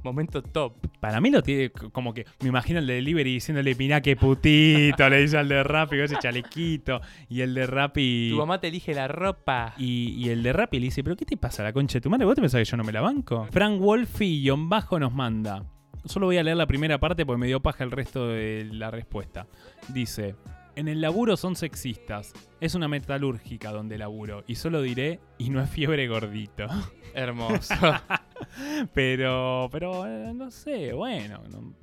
Momento 0.02 0.42
top. 0.42 0.74
Para 1.00 1.20
mí 1.20 1.30
lo 1.30 1.42
tiene 1.42 1.70
como 1.70 2.14
que 2.14 2.26
me 2.40 2.48
imagino 2.48 2.78
el 2.78 2.86
de 2.86 2.94
delivery 2.94 3.34
diciéndole, 3.34 3.74
mirá 3.74 4.00
qué 4.00 4.16
putito, 4.16 5.08
le 5.10 5.20
dice 5.20 5.38
al 5.38 5.48
de 5.48 5.62
Rappi 5.62 5.96
con 5.96 6.04
ese 6.04 6.16
chalequito. 6.18 7.00
Y 7.28 7.40
el 7.40 7.54
de 7.54 7.66
Rappi. 7.66 8.30
Tu 8.30 8.36
mamá 8.36 8.60
te 8.60 8.68
elige 8.68 8.94
la 8.94 9.08
ropa. 9.08 9.74
Y, 9.76 10.14
y 10.16 10.30
el 10.30 10.42
de 10.42 10.52
Rappi 10.52 10.78
le 10.78 10.86
dice, 10.86 11.02
¿pero 11.04 11.16
qué 11.16 11.24
te 11.24 11.36
pasa 11.36 11.62
la 11.62 11.72
concha 11.72 11.94
de 11.94 12.00
tu 12.00 12.10
madre? 12.10 12.24
¿Vos 12.24 12.34
te 12.34 12.40
pensás 12.40 12.58
que 12.58 12.64
yo 12.64 12.76
no 12.76 12.84
me 12.84 12.92
la 12.92 13.00
banco? 13.00 13.46
Frank 13.50 13.80
Wolfi 13.80 14.42
guion 14.42 14.68
bajo 14.68 14.98
nos 14.98 15.12
manda. 15.12 15.64
Solo 16.04 16.26
voy 16.26 16.38
a 16.38 16.42
leer 16.42 16.56
la 16.56 16.66
primera 16.66 16.98
parte 16.98 17.26
porque 17.26 17.40
me 17.40 17.46
dio 17.46 17.60
paja 17.60 17.84
el 17.84 17.90
resto 17.90 18.28
de 18.28 18.68
la 18.70 18.90
respuesta. 18.90 19.46
Dice, 19.88 20.36
en 20.78 20.88
el 20.88 21.00
laburo 21.00 21.36
son 21.36 21.56
sexistas. 21.56 22.32
Es 22.60 22.74
una 22.74 22.88
metalúrgica 22.88 23.72
donde 23.72 23.98
laburo. 23.98 24.44
Y 24.46 24.54
solo 24.54 24.80
diré, 24.80 25.20
y 25.36 25.50
no 25.50 25.60
es 25.60 25.68
fiebre 25.68 26.06
gordito. 26.06 26.66
Hermoso. 27.14 27.74
Pero, 28.94 29.68
pero 29.70 30.06
eh, 30.06 30.32
no 30.34 30.50
sé, 30.50 30.92
bueno, 30.92 31.42
no- 31.50 31.74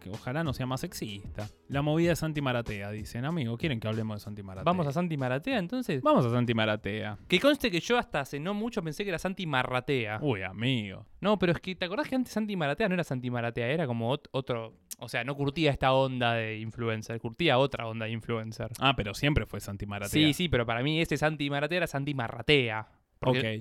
que 0.00 0.10
ojalá 0.10 0.44
no 0.44 0.52
sea 0.52 0.66
más 0.66 0.80
sexista. 0.82 1.48
La 1.68 1.82
movida 1.82 2.10
de 2.10 2.16
Santi 2.16 2.40
Maratea, 2.40 2.92
dicen, 2.92 3.24
amigo, 3.24 3.58
¿quieren 3.58 3.80
que 3.80 3.88
hablemos 3.88 4.16
de 4.20 4.20
Santi 4.24 4.42
Maratea? 4.44 4.64
Vamos 4.64 4.86
a 4.86 4.92
Santi 4.92 5.16
Maratea 5.16 5.58
entonces. 5.58 6.00
Vamos 6.02 6.24
a 6.24 6.30
Santi 6.30 6.54
Maratea. 6.54 7.18
Que 7.26 7.40
conste 7.40 7.72
que 7.72 7.80
yo 7.80 7.98
hasta 7.98 8.20
hace 8.20 8.38
no 8.38 8.54
mucho 8.54 8.82
pensé 8.82 9.02
que 9.02 9.10
era 9.10 9.18
Santi 9.18 9.46
Marratea. 9.46 10.20
Uy, 10.22 10.42
amigo. 10.42 11.06
No, 11.20 11.38
pero 11.40 11.52
es 11.52 11.60
que 11.60 11.74
¿te 11.74 11.86
acordás 11.86 12.08
que 12.08 12.14
antes 12.14 12.32
Santi 12.32 12.54
Maratea 12.54 12.88
no 12.88 12.94
era 12.94 13.02
Santi 13.02 13.30
Maratea? 13.30 13.66
Era 13.66 13.86
como 13.88 14.14
ot- 14.16 14.28
otro. 14.30 14.74
O 14.98 15.08
sea, 15.08 15.24
no 15.24 15.34
curtía 15.34 15.72
esta 15.72 15.92
onda 15.92 16.34
de 16.34 16.58
influencer, 16.60 17.20
curtía 17.20 17.58
otra 17.58 17.86
onda 17.88 18.06
de 18.06 18.12
influencer. 18.12 18.70
Ah, 18.78 18.94
pero 18.96 19.12
siempre 19.12 19.44
fue 19.44 19.58
Santi 19.60 19.86
Maratea. 19.86 20.10
Sí, 20.28 20.32
sí, 20.34 20.48
pero 20.48 20.64
para 20.66 20.82
mí 20.84 21.00
ese 21.00 21.16
Santi 21.16 21.50
Maratea 21.50 21.78
era 21.78 21.86
Santi 21.88 22.14
Marratea. 22.14 22.86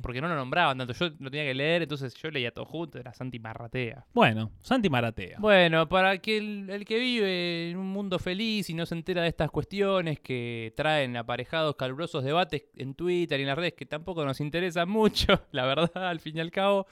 Porque, 0.02 0.22
no 0.22 0.28
lo 0.28 0.36
nombraban 0.36 0.78
tanto. 0.78 0.94
Yo 0.94 1.10
lo 1.20 1.30
tenía 1.30 1.46
que 1.46 1.54
leer, 1.54 1.84
entonces 1.84 2.14
yo 2.16 2.30
leía 2.30 2.52
todo 2.52 2.66
junto, 2.66 3.00
era 3.00 3.14
Santi 3.14 3.40
Marratea. 3.40 4.06
Bueno, 4.14 4.52
Santi 4.62 4.90
Maratea. 4.90 5.40
Bueno, 5.40 5.90
para 5.90 6.18
que 6.20 6.38
el, 6.38 6.70
el 6.70 6.86
que 6.86 7.00
vive 7.00 7.70
en 7.72 7.78
un 7.78 7.88
mundo 7.88 8.20
feliz 8.20 8.70
y 8.70 8.74
no 8.74 8.86
se 8.86 8.96
entera 8.96 9.24
de 9.24 9.30
estas 9.30 9.52
cuestiones 9.52 10.20
que 10.20 10.74
traen 10.76 11.18
aparejados 11.18 11.76
calurosos 11.76 12.24
debates 12.24 12.64
en 12.76 12.94
Twitter 12.94 13.40
y 13.40 13.44
en 13.44 13.48
las 13.48 13.58
redes 13.58 13.74
que 13.74 13.86
tampoco 13.86 14.24
nos 14.26 14.40
interesan 14.40 14.90
mucho, 14.90 15.42
la 15.52 15.66
verdad, 15.66 15.92
al 15.96 16.20
fin 16.20 16.38
y 16.38 16.40
al 16.40 16.52
cabo. 16.52 16.88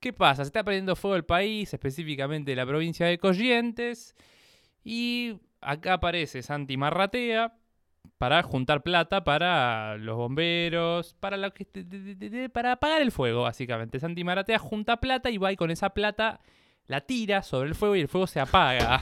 ¿Qué 0.00 0.12
pasa? 0.12 0.44
Se 0.44 0.48
está 0.48 0.62
prendiendo 0.62 0.94
fuego 0.94 1.16
el 1.16 1.24
país, 1.24 1.74
específicamente 1.74 2.54
la 2.54 2.64
provincia 2.64 3.06
de 3.06 3.18
Corrientes, 3.18 4.14
y 4.84 5.36
acá 5.60 5.94
aparece 5.94 6.42
Santi 6.42 6.76
Marratea 6.76 7.57
para 8.18 8.42
juntar 8.42 8.82
plata 8.82 9.22
para 9.22 9.96
los 9.96 10.16
bomberos, 10.16 11.14
para, 11.20 11.36
para 12.52 12.72
apagar 12.72 13.00
el 13.00 13.12
fuego, 13.12 13.42
básicamente. 13.42 14.00
Santi 14.00 14.24
Maratea 14.24 14.58
junta 14.58 14.98
plata 14.98 15.30
y 15.30 15.38
va 15.38 15.52
y 15.52 15.56
con 15.56 15.70
esa 15.70 15.90
plata 15.90 16.40
la 16.86 17.00
tira 17.00 17.42
sobre 17.42 17.68
el 17.68 17.74
fuego 17.76 17.94
y 17.94 18.00
el 18.00 18.08
fuego 18.08 18.26
se 18.26 18.40
apaga. 18.40 19.00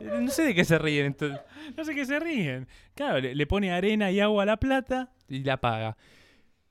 no 0.00 0.30
sé 0.30 0.44
de 0.44 0.54
qué 0.54 0.64
se 0.64 0.78
ríen 0.78 1.06
entonces. 1.06 1.40
No 1.76 1.84
sé 1.84 1.94
qué 1.94 2.06
se 2.06 2.18
ríen. 2.18 2.66
Claro, 2.94 3.20
le, 3.20 3.34
le 3.34 3.46
pone 3.46 3.70
arena 3.70 4.10
y 4.10 4.20
agua 4.20 4.44
a 4.44 4.46
la 4.46 4.56
plata. 4.56 5.12
Y 5.28 5.44
la 5.44 5.54
apaga. 5.54 5.98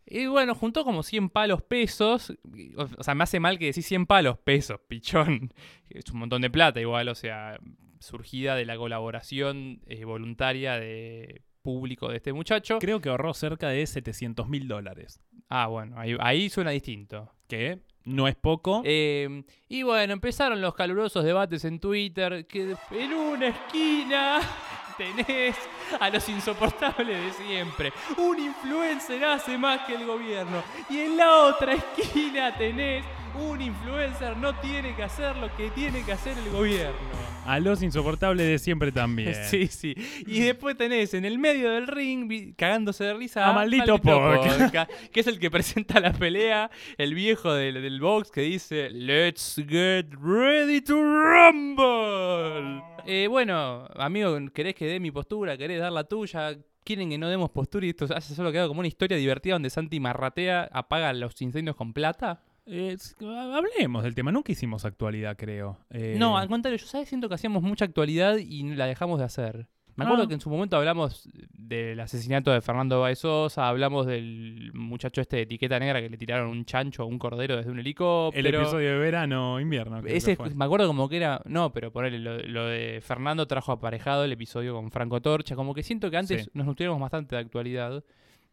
Y 0.09 0.25
bueno, 0.25 0.55
juntó 0.55 0.85
como 0.85 1.03
100 1.03 1.29
palos 1.29 1.61
pesos. 1.61 2.33
O 2.77 3.03
sea, 3.03 3.13
me 3.13 3.23
hace 3.23 3.39
mal 3.39 3.59
que 3.59 3.65
decís 3.65 3.85
100 3.85 4.05
palos 4.05 4.39
pesos, 4.39 4.79
pichón. 4.87 5.53
Es 5.89 6.09
un 6.11 6.19
montón 6.19 6.41
de 6.41 6.49
plata 6.49 6.79
igual, 6.79 7.09
o 7.09 7.15
sea, 7.15 7.59
surgida 7.99 8.55
de 8.55 8.65
la 8.65 8.77
colaboración 8.77 9.81
eh, 9.87 10.05
voluntaria 10.05 10.79
de 10.79 11.43
público 11.61 12.09
de 12.09 12.17
este 12.17 12.33
muchacho. 12.33 12.79
Creo 12.79 13.01
que 13.01 13.09
ahorró 13.09 13.33
cerca 13.33 13.69
de 13.69 13.85
700 13.85 14.47
mil 14.47 14.67
dólares. 14.67 15.21
Ah, 15.49 15.67
bueno, 15.67 15.99
ahí, 15.99 16.15
ahí 16.19 16.49
suena 16.49 16.71
distinto. 16.71 17.31
Que 17.47 17.79
no 18.07 18.27
es 18.27 18.35
poco. 18.35 18.81
Eh, 18.85 19.43
y 19.67 19.83
bueno, 19.83 20.13
empezaron 20.13 20.61
los 20.61 20.73
calurosos 20.73 21.23
debates 21.23 21.65
en 21.65 21.79
Twitter 21.79 22.47
que 22.47 22.75
en 22.91 23.13
una 23.13 23.47
esquina 23.47 24.39
tenés 24.97 25.57
a 25.99 26.09
los 26.09 26.27
insoportables 26.29 27.37
de 27.37 27.45
siempre. 27.45 27.91
Un 28.17 28.39
influencer 28.39 29.23
hace 29.25 29.57
más 29.57 29.81
que 29.81 29.95
el 29.95 30.05
gobierno. 30.05 30.63
Y 30.89 30.99
en 30.99 31.17
la 31.17 31.43
otra 31.43 31.73
esquina 31.73 32.57
tenés 32.57 33.03
un 33.39 33.61
influencer 33.61 34.35
no 34.37 34.53
tiene 34.59 34.95
que 34.95 35.03
hacer 35.03 35.35
lo 35.37 35.53
que 35.55 35.69
tiene 35.71 36.03
que 36.03 36.11
hacer 36.11 36.37
el 36.37 36.49
gobierno. 36.49 36.97
A 37.45 37.59
los 37.59 37.81
insoportables 37.81 38.45
de 38.45 38.59
siempre 38.59 38.91
también. 38.91 39.33
Sí, 39.47 39.67
sí. 39.67 39.95
Y 40.25 40.41
después 40.41 40.75
tenés 40.75 41.13
en 41.13 41.23
el 41.23 41.39
medio 41.39 41.71
del 41.71 41.87
ring, 41.87 42.53
cagándose 42.55 43.05
de 43.05 43.13
risa, 43.13 43.47
A 43.47 43.53
Maldito 43.53 43.97
Podcast. 43.99 44.61
Podcast, 44.61 44.91
que 45.11 45.19
es 45.19 45.27
el 45.27 45.39
que 45.39 45.49
presenta 45.49 45.99
la 45.99 46.11
pelea, 46.11 46.69
el 46.97 47.13
viejo 47.13 47.53
del, 47.53 47.81
del 47.81 48.01
box 48.01 48.31
que 48.31 48.41
dice, 48.41 48.89
Let's 48.89 49.55
get 49.67 50.07
ready 50.21 50.81
to 50.81 50.95
rumble. 50.95 52.83
Eh, 53.05 53.27
bueno, 53.29 53.87
amigo, 53.95 54.37
¿querés 54.53 54.75
que 54.75 54.85
dé 54.85 54.99
mi 54.99 55.11
postura? 55.11 55.57
¿Querés 55.57 55.79
dar 55.79 55.93
la 55.93 56.03
tuya? 56.03 56.57
¿Quieren 56.83 57.09
que 57.09 57.17
no 57.17 57.29
demos 57.29 57.49
postura 57.51 57.85
y 57.85 57.89
esto 57.89 58.05
haya 58.05 58.21
solo 58.21 58.51
quedado 58.51 58.67
como 58.67 58.79
una 58.79 58.87
historia 58.87 59.17
divertida 59.17 59.55
donde 59.55 59.69
Santi 59.69 59.99
Marratea 59.99 60.69
apaga 60.73 61.13
los 61.13 61.41
incendios 61.41 61.75
con 61.75 61.93
plata? 61.93 62.43
Eh, 62.67 62.97
hablemos 63.21 64.03
del 64.03 64.13
tema. 64.15 64.31
Nunca 64.31 64.51
hicimos 64.51 64.83
actualidad, 64.85 65.35
creo. 65.37 65.77
Eh, 65.89 66.15
No, 66.19 66.37
al 66.37 66.47
contrario, 66.47 66.77
yo 66.77 66.85
¿sabes? 66.85 67.07
siento 67.09 67.29
que 67.29 67.35
hacíamos 67.35 67.63
mucha 67.63 67.85
actualidad 67.85 68.37
y 68.37 68.63
la 68.75 68.85
dejamos 68.85 69.19
de 69.19 69.25
hacer. 69.25 69.67
Me 69.95 70.03
acuerdo 70.03 70.25
Ah. 70.25 70.27
que 70.27 70.35
en 70.35 70.41
su 70.41 70.51
momento 70.51 70.77
hablamos 70.77 71.27
del 71.57 71.99
asesinato 71.99 72.51
de 72.51 72.61
Fernando 72.61 72.99
Baezosa, 73.01 73.67
hablamos 73.67 74.05
del 74.05 74.69
muchacho 74.75 75.21
este 75.21 75.37
de 75.37 75.41
etiqueta 75.43 75.79
negra 75.79 75.99
que 76.01 76.09
le 76.09 76.17
tiraron 76.17 76.49
un 76.49 76.65
chancho 76.65 77.03
o 77.03 77.07
un 77.07 77.17
cordero 77.17 77.55
desde 77.57 77.71
un 77.71 77.77
el 77.79 77.85
helicóptero. 77.85 78.61
episodio 78.61 78.91
de 78.91 78.97
verano, 78.99 79.59
invierno. 79.59 79.99
Ese, 80.05 80.37
me 80.53 80.65
acuerdo 80.65 80.85
como 80.85 81.09
que 81.09 81.17
era. 81.17 81.41
No, 81.45 81.71
pero 81.73 81.91
ponele, 81.91 82.19
lo, 82.19 82.37
lo 82.37 82.65
de 82.67 82.99
Fernando 83.01 83.47
trajo 83.47 83.71
aparejado 83.71 84.23
el 84.23 84.31
episodio 84.33 84.75
con 84.75 84.91
Franco 84.91 85.19
Torcha. 85.19 85.55
Como 85.55 85.73
que 85.73 85.81
siento 85.81 86.11
que 86.11 86.17
antes 86.17 86.43
Sí. 86.43 86.49
nos 86.53 86.67
nutriéramos 86.67 87.01
bastante 87.01 87.35
de 87.35 87.41
actualidad 87.41 88.03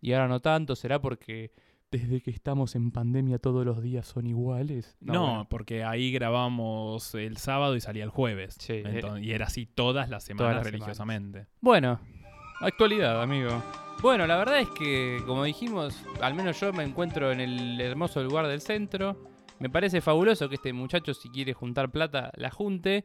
y 0.01 0.13
ahora 0.13 0.29
no 0.29 0.41
tanto. 0.41 0.75
¿Será 0.75 0.99
porque 0.99 1.51
desde 1.95 2.21
que 2.21 2.33
estamos 2.33 2.75
en 2.75 2.91
pandemia 2.91 3.39
todos 3.39 3.65
los 3.65 3.81
días 3.81 4.07
son 4.07 4.27
iguales? 4.27 4.97
No, 5.01 5.21
bueno. 5.21 5.47
porque 5.49 5.85
ahí 5.85 6.11
grabamos 6.11 7.15
el 7.15 7.37
sábado 7.37 7.77
y 7.77 7.81
salía 7.81 8.03
el 8.03 8.11
jueves. 8.11 8.57
Sí, 8.59 8.83
Entonces- 8.85 9.25
y 9.25 9.31
era 9.31 9.47
así 9.47 9.65
todas 9.67 10.11
las 10.11 10.25
semanas 10.25 10.57
las 10.57 10.67
religiosamente. 10.67 11.47
Bueno, 11.61 12.01
actualidad, 12.61 13.23
amigo. 13.23 13.63
Bueno, 14.03 14.27
la 14.27 14.37
verdad 14.37 14.59
es 14.59 14.69
que, 14.71 15.23
como 15.25 15.45
dijimos, 15.45 16.03
al 16.21 16.35
menos 16.35 16.59
yo 16.61 16.73
me 16.73 16.83
encuentro 16.83 17.31
en 17.31 17.41
el 17.41 17.81
hermoso 17.81 18.23
lugar 18.25 18.49
del 18.49 18.61
centro. 18.61 19.31
Me 19.61 19.71
parece 19.71 20.01
fabuloso 20.01 20.49
que 20.49 20.57
este 20.57 20.73
muchacho, 20.73 21.15
si 21.15 21.29
quiere 21.31 21.53
juntar 21.55 21.93
plata, 21.93 22.33
la 22.35 22.51
junte. 22.51 23.05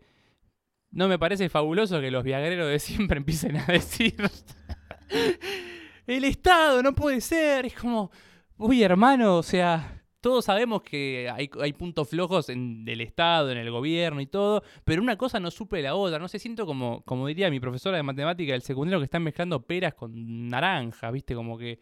No 0.90 1.08
me 1.08 1.20
parece 1.20 1.48
fabuloso 1.48 2.02
que 2.02 2.10
los 2.10 2.24
viagreros 2.24 2.68
de 2.68 2.80
siempre 2.80 3.18
empiecen 3.20 3.58
a 3.58 3.66
decir... 3.66 4.16
el 6.08 6.24
Estado 6.24 6.82
no 6.82 6.96
puede 6.96 7.22
ser. 7.22 7.68
Es 7.68 7.76
como, 7.76 8.12
uy, 8.60 8.84
hermano, 8.84 9.38
o 9.38 9.44
sea... 9.44 9.96
Todos 10.22 10.44
sabemos 10.44 10.82
que 10.82 11.30
hay, 11.34 11.50
hay 11.62 11.72
puntos 11.72 12.10
flojos 12.10 12.50
en 12.50 12.84
del 12.84 13.00
Estado, 13.00 13.52
en 13.54 13.58
el 13.58 13.72
gobierno 13.72 14.20
y 14.20 14.26
todo, 14.26 14.64
pero 14.84 15.02
una 15.02 15.16
cosa 15.18 15.40
no 15.40 15.50
suple 15.50 15.82
la 15.82 15.96
otra. 15.96 16.20
No 16.20 16.28
sé, 16.28 16.40
siento 16.40 16.66
como, 16.66 17.04
como 17.06 17.26
diría 17.26 17.50
mi 17.50 17.62
profesora 17.62 17.96
de 17.96 18.04
matemática 18.04 18.52
del 18.52 18.62
secundario 18.62 19.00
que 19.00 19.06
están 19.06 19.24
mezclando 19.24 19.62
peras 19.66 19.94
con 19.94 20.50
naranjas, 20.50 21.14
¿viste? 21.14 21.36
Como 21.36 21.58
que 21.58 21.80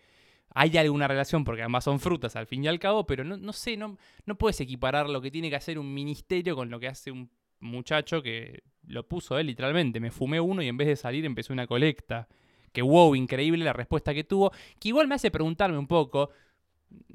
hay 0.54 0.78
alguna 0.78 1.08
relación, 1.08 1.44
porque 1.44 1.64
ambas 1.64 1.84
son 1.84 2.00
frutas 2.00 2.36
al 2.36 2.46
fin 2.46 2.64
y 2.64 2.68
al 2.68 2.78
cabo, 2.78 3.08
pero 3.08 3.24
no, 3.24 3.38
no 3.38 3.54
sé, 3.54 3.76
no, 3.76 3.98
no 4.28 4.38
puedes 4.38 4.62
equiparar 4.62 5.10
lo 5.10 5.20
que 5.20 5.32
tiene 5.32 5.50
que 5.50 5.56
hacer 5.56 5.80
un 5.80 5.92
ministerio 5.92 6.56
con 6.56 6.70
lo 6.70 6.80
que 6.80 6.90
hace 6.90 7.10
un 7.10 7.32
muchacho 7.60 8.22
que 8.22 8.62
lo 8.86 9.08
puso 9.08 9.40
él 9.40 9.48
literalmente. 9.48 10.00
Me 10.00 10.12
fumé 10.12 10.40
uno 10.40 10.62
y 10.62 10.68
en 10.68 10.78
vez 10.78 10.90
de 10.90 10.96
salir 10.96 11.26
empecé 11.26 11.54
una 11.54 11.66
colecta. 11.66 12.28
Que 12.72 12.84
wow, 12.84 13.16
increíble 13.16 13.66
la 13.66 13.74
respuesta 13.74 14.14
que 14.14 14.24
tuvo. 14.24 14.52
Que 14.80 14.90
igual 14.90 15.08
me 15.08 15.16
hace 15.16 15.32
preguntarme 15.32 15.80
un 15.80 15.88
poco. 15.88 16.30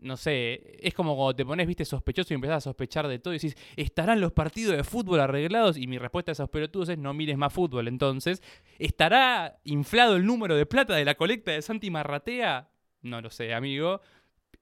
No 0.01 0.17
sé, 0.17 0.79
es 0.87 0.93
como 0.95 1.17
cuando 1.17 1.37
te 1.37 1.47
pones, 1.47 1.67
viste, 1.67 1.85
sospechoso 1.85 2.35
y 2.35 2.37
empezás 2.37 2.59
a 2.59 2.61
sospechar 2.61 3.09
de 3.09 3.19
todo 3.19 3.33
y 3.33 3.39
decís, 3.39 3.57
¿estarán 3.77 4.21
los 4.21 4.33
partidos 4.33 4.77
de 4.77 4.85
fútbol 4.85 5.21
arreglados? 5.21 5.77
Y 5.77 5.87
mi 5.87 5.99
respuesta 5.99 6.33
a 6.33 6.35
esos 6.35 6.51
pelotudos 6.51 6.89
es, 6.91 6.99
no 6.99 7.15
mires 7.15 7.39
más 7.39 7.53
fútbol. 7.53 7.89
Entonces, 7.89 8.43
¿estará 8.79 9.61
inflado 9.65 10.17
el 10.17 10.27
número 10.27 10.57
de 10.57 10.67
plata 10.67 10.95
de 10.95 11.05
la 11.05 11.15
colecta 11.15 11.53
de 11.53 11.63
Santi 11.63 11.91
Marratea? 11.91 12.69
No 13.03 13.21
lo 13.21 13.31
sé, 13.31 13.55
amigo. 13.55 14.01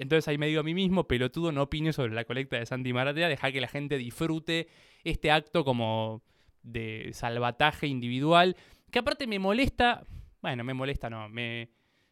Entonces 0.00 0.26
ahí 0.28 0.38
me 0.38 0.46
digo 0.46 0.60
a 0.60 0.64
mí 0.64 0.74
mismo, 0.74 1.06
pelotudo, 1.06 1.52
no 1.52 1.62
opines 1.62 1.96
sobre 1.96 2.14
la 2.14 2.24
colecta 2.24 2.58
de 2.58 2.64
Santi 2.64 2.92
Maratea, 2.92 3.28
deja 3.28 3.52
que 3.52 3.60
la 3.60 3.68
gente 3.68 3.98
disfrute 3.98 4.68
este 5.04 5.30
acto 5.30 5.64
como 5.64 6.22
de 6.62 7.10
salvataje 7.12 7.86
individual, 7.86 8.56
que 8.90 8.98
aparte 8.98 9.26
me 9.26 9.38
molesta, 9.38 10.06
bueno, 10.40 10.64
me 10.64 10.72
molesta 10.72 11.10
no, 11.10 11.28
me, 11.28 11.68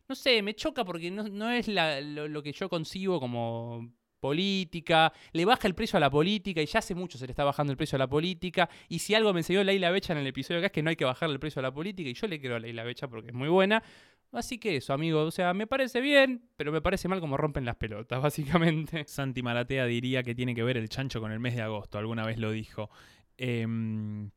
no 0.09 0.15
sé, 0.15 0.43
me 0.43 0.55
choca 0.55 0.85
porque 0.85 1.11
no, 1.11 1.25
no 1.29 1.51
es 1.51 1.69
lo, 1.69 2.29
lo 2.29 2.43
que 2.43 2.53
yo 2.53 2.69
concibo 2.69 3.21
como 3.21 3.93
política, 4.21 5.13
le 5.33 5.45
baja 5.45 5.69
el 5.69 5.75
precio 5.75 5.97
a 5.97 6.01
la 6.01 6.11
política 6.11 6.61
y 6.61 6.67
ya 6.67 6.81
hace 6.81 6.95
mucho 6.95 7.19
se 7.19 7.27
le 7.27 7.33
está 7.33 7.45
bajando 7.45 7.71
el 7.73 7.77
precio 7.77 7.97
a 7.97 8.01
la 8.01 8.09
política 8.09 8.69
y 8.89 8.99
si 8.99 9.15
algo 9.15 9.33
me 9.33 9.41
enseñó 9.41 9.63
Leila 9.63 9.91
Becha 9.93 10.13
en 10.13 10.19
el 10.19 10.27
episodio 10.27 10.59
acá 10.59 10.67
es 10.67 10.73
que 10.73 10.83
no 10.83 10.91
hay 10.91 10.97
que 10.97 11.05
bajarle 11.05 11.35
el 11.35 11.39
precio 11.41 11.61
a 11.61 11.63
la 11.63 11.73
política 11.73 12.11
y 12.11 12.15
yo 12.15 12.27
le 12.27 12.41
creo 12.41 12.57
a 12.57 12.59
Leila 12.59 12.83
Becha 12.83 13.07
porque 13.09 13.29
es 13.29 13.35
muy 13.35 13.49
buena, 13.49 13.83
Así 14.31 14.59
que 14.59 14.77
eso, 14.77 14.93
amigo. 14.93 15.23
O 15.23 15.31
sea, 15.31 15.55
me 15.55 15.67
parece 15.67 16.03
bien, 16.03 16.51
pero 16.57 16.71
me 16.71 16.83
parece 16.83 17.09
mal 17.09 17.19
como 17.19 17.39
rompen 17.39 17.65
las 17.65 17.77
pelotas, 17.77 18.21
básicamente. 18.23 19.05
Santi 19.07 19.43
Maratea 19.43 19.87
diría 19.87 20.23
que 20.23 20.35
tiene 20.35 20.55
que 20.55 20.63
ver 20.63 20.77
el 20.77 20.91
chancho 20.91 21.19
con 21.23 21.33
el 21.33 21.41
mes 21.41 21.57
de 21.57 21.63
agosto, 21.63 21.97
alguna 21.97 22.27
vez 22.27 22.37
lo 22.37 22.51
dijo. 22.51 22.91
Em, 23.39 24.31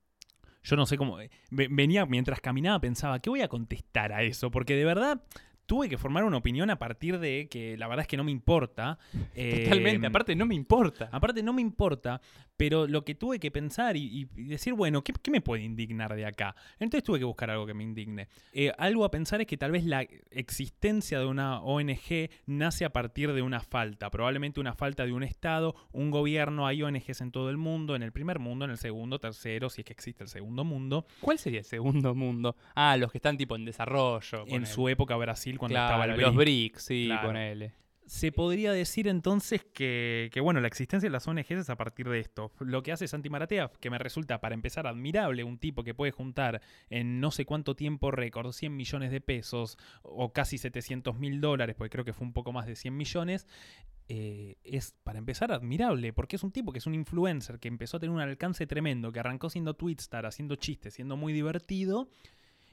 yo 0.63 0.75
no 0.77 0.85
sé 0.85 0.95
cómo... 0.97 1.17
ve- 1.17 1.29
Venía, 1.69 2.05
mientras 2.05 2.39
caminaba, 2.39 2.79
pensaba, 2.79 3.19
¿qué 3.19 3.29
voy 3.29 3.41
a 3.41 3.49
contestar 3.49 4.13
a 4.13 4.23
eso? 4.23 4.49
Porque 4.49 4.75
de 4.77 4.85
verdad 4.85 5.21
tuve 5.71 5.87
que 5.87 5.97
formar 5.97 6.25
una 6.25 6.35
opinión 6.35 6.69
a 6.69 6.77
partir 6.77 7.17
de 7.17 7.47
que 7.49 7.77
la 7.77 7.87
verdad 7.87 8.01
es 8.01 8.07
que 8.09 8.17
no 8.17 8.25
me 8.25 8.31
importa. 8.31 8.99
Totalmente. 9.13 10.05
Em, 10.05 10.05
Aparte, 10.05 10.35
no 10.35 10.45
me 10.45 10.53
importa. 10.53 11.07
Aparte 11.13 11.41
no 11.43 11.53
me 11.53 11.61
importa, 11.61 12.19
pero 12.57 12.87
lo 12.87 13.05
que 13.05 13.15
tuve 13.15 13.39
que 13.39 13.51
pensar 13.51 13.95
y, 13.95 14.27
y 14.35 14.43
decir, 14.43 14.73
bueno, 14.73 15.01
¿qué, 15.01 15.13
qué 15.13 15.31
me 15.31 15.39
puede 15.39 15.63
indignar 15.63 16.13
de 16.13 16.25
acá? 16.25 16.57
Entonces 16.77 17.05
tuve 17.05 17.19
que 17.19 17.25
buscar 17.25 17.49
algo 17.49 17.65
que 17.65 17.73
me 17.73 17.85
indigne. 17.85 18.27
Eh, 18.51 18.73
algo 18.77 19.05
a 19.05 19.11
pensar 19.11 19.39
es 19.39 19.47
que 19.47 19.55
tal 19.55 19.71
vez 19.71 19.85
la 19.85 20.05
existencia 20.29 21.19
de 21.19 21.25
una 21.25 21.61
ONG 21.61 22.29
nace 22.47 22.83
a 22.83 22.91
partir 22.91 23.31
de 23.31 23.41
una 23.41 23.61
falta, 23.61 24.11
probablemente 24.11 24.59
una 24.59 24.73
falta 24.73 25.05
de 25.05 25.13
un 25.13 25.23
Estado, 25.23 25.73
un 25.93 26.11
gobierno, 26.11 26.67
hay 26.67 26.83
ONGs 26.83 27.21
en 27.21 27.31
todo 27.31 27.49
el 27.49 27.55
mundo, 27.55 27.95
en 27.95 28.03
el 28.03 28.11
primer 28.11 28.39
mundo, 28.39 28.65
en 28.65 28.71
el 28.71 28.77
segundo, 28.77 29.19
tercero, 29.19 29.69
si 29.69 29.81
es 29.81 29.85
que 29.85 29.93
existe 29.93 30.21
el 30.21 30.29
segundo 30.29 30.65
mundo. 30.65 31.05
¿Cuál 31.21 31.39
sería 31.39 31.59
el 31.59 31.65
segundo 31.65 32.13
mundo? 32.13 32.57
Ah, 32.75 32.97
los 32.97 33.09
que 33.13 33.19
están 33.19 33.37
tipo 33.37 33.55
en 33.55 33.63
desarrollo. 33.63 34.43
En 34.47 34.65
su 34.65 34.89
época 34.89 35.15
Brasil, 35.15 35.57
cuando 35.61 35.75
Claro, 35.75 35.93
estaba 36.03 36.05
el 36.15 36.19
los 36.21 36.35
BRIC. 36.35 36.73
BRICS, 36.73 36.81
sí, 36.83 37.05
Claro. 37.07 37.27
ponele. 37.27 37.73
Se 38.07 38.33
podría 38.33 38.73
decir 38.73 39.07
entonces 39.07 39.63
que, 39.73 40.29
que, 40.33 40.41
bueno, 40.41 40.59
la 40.59 40.67
existencia 40.67 41.07
de 41.07 41.13
las 41.13 41.25
ONGs 41.29 41.51
es 41.51 41.69
a 41.69 41.77
partir 41.77 42.09
de 42.09 42.19
esto. 42.19 42.51
Lo 42.59 42.83
que 42.83 42.91
hace 42.91 43.07
Santi 43.07 43.29
Maratea, 43.29 43.71
que 43.79 43.89
me 43.89 43.97
resulta 43.99 44.41
para 44.41 44.53
empezar 44.53 44.85
admirable, 44.85 45.45
un 45.45 45.57
tipo 45.57 45.81
que 45.85 45.93
puede 45.93 46.11
juntar 46.11 46.61
en 46.89 47.21
no 47.21 47.31
sé 47.31 47.45
cuánto 47.45 47.73
tiempo 47.73 48.11
récord 48.11 48.51
100 48.51 48.75
millones 48.75 49.11
de 49.11 49.21
pesos 49.21 49.77
o 50.01 50.33
casi 50.33 50.57
700 50.57 51.15
mil 51.17 51.39
dólares, 51.39 51.75
porque 51.77 51.91
creo 51.91 52.03
que 52.03 52.11
fue 52.11 52.27
un 52.27 52.33
poco 52.33 52.51
más 52.51 52.65
de 52.65 52.75
100 52.75 52.97
millones, 52.97 53.47
eh, 54.09 54.57
es 54.65 54.93
para 55.03 55.19
empezar 55.19 55.53
admirable, 55.53 56.11
porque 56.11 56.35
es 56.35 56.43
un 56.43 56.51
tipo 56.51 56.73
que 56.73 56.79
es 56.79 56.87
un 56.87 56.95
influencer, 56.95 57.59
que 57.59 57.69
empezó 57.69 57.95
a 57.95 57.99
tener 58.01 58.13
un 58.13 58.19
alcance 58.19 58.67
tremendo, 58.67 59.13
que 59.13 59.21
arrancó 59.21 59.49
siendo 59.49 59.73
Twitstar, 59.75 60.25
haciendo 60.25 60.55
chistes, 60.57 60.95
siendo 60.95 61.15
muy 61.15 61.31
divertido. 61.31 62.09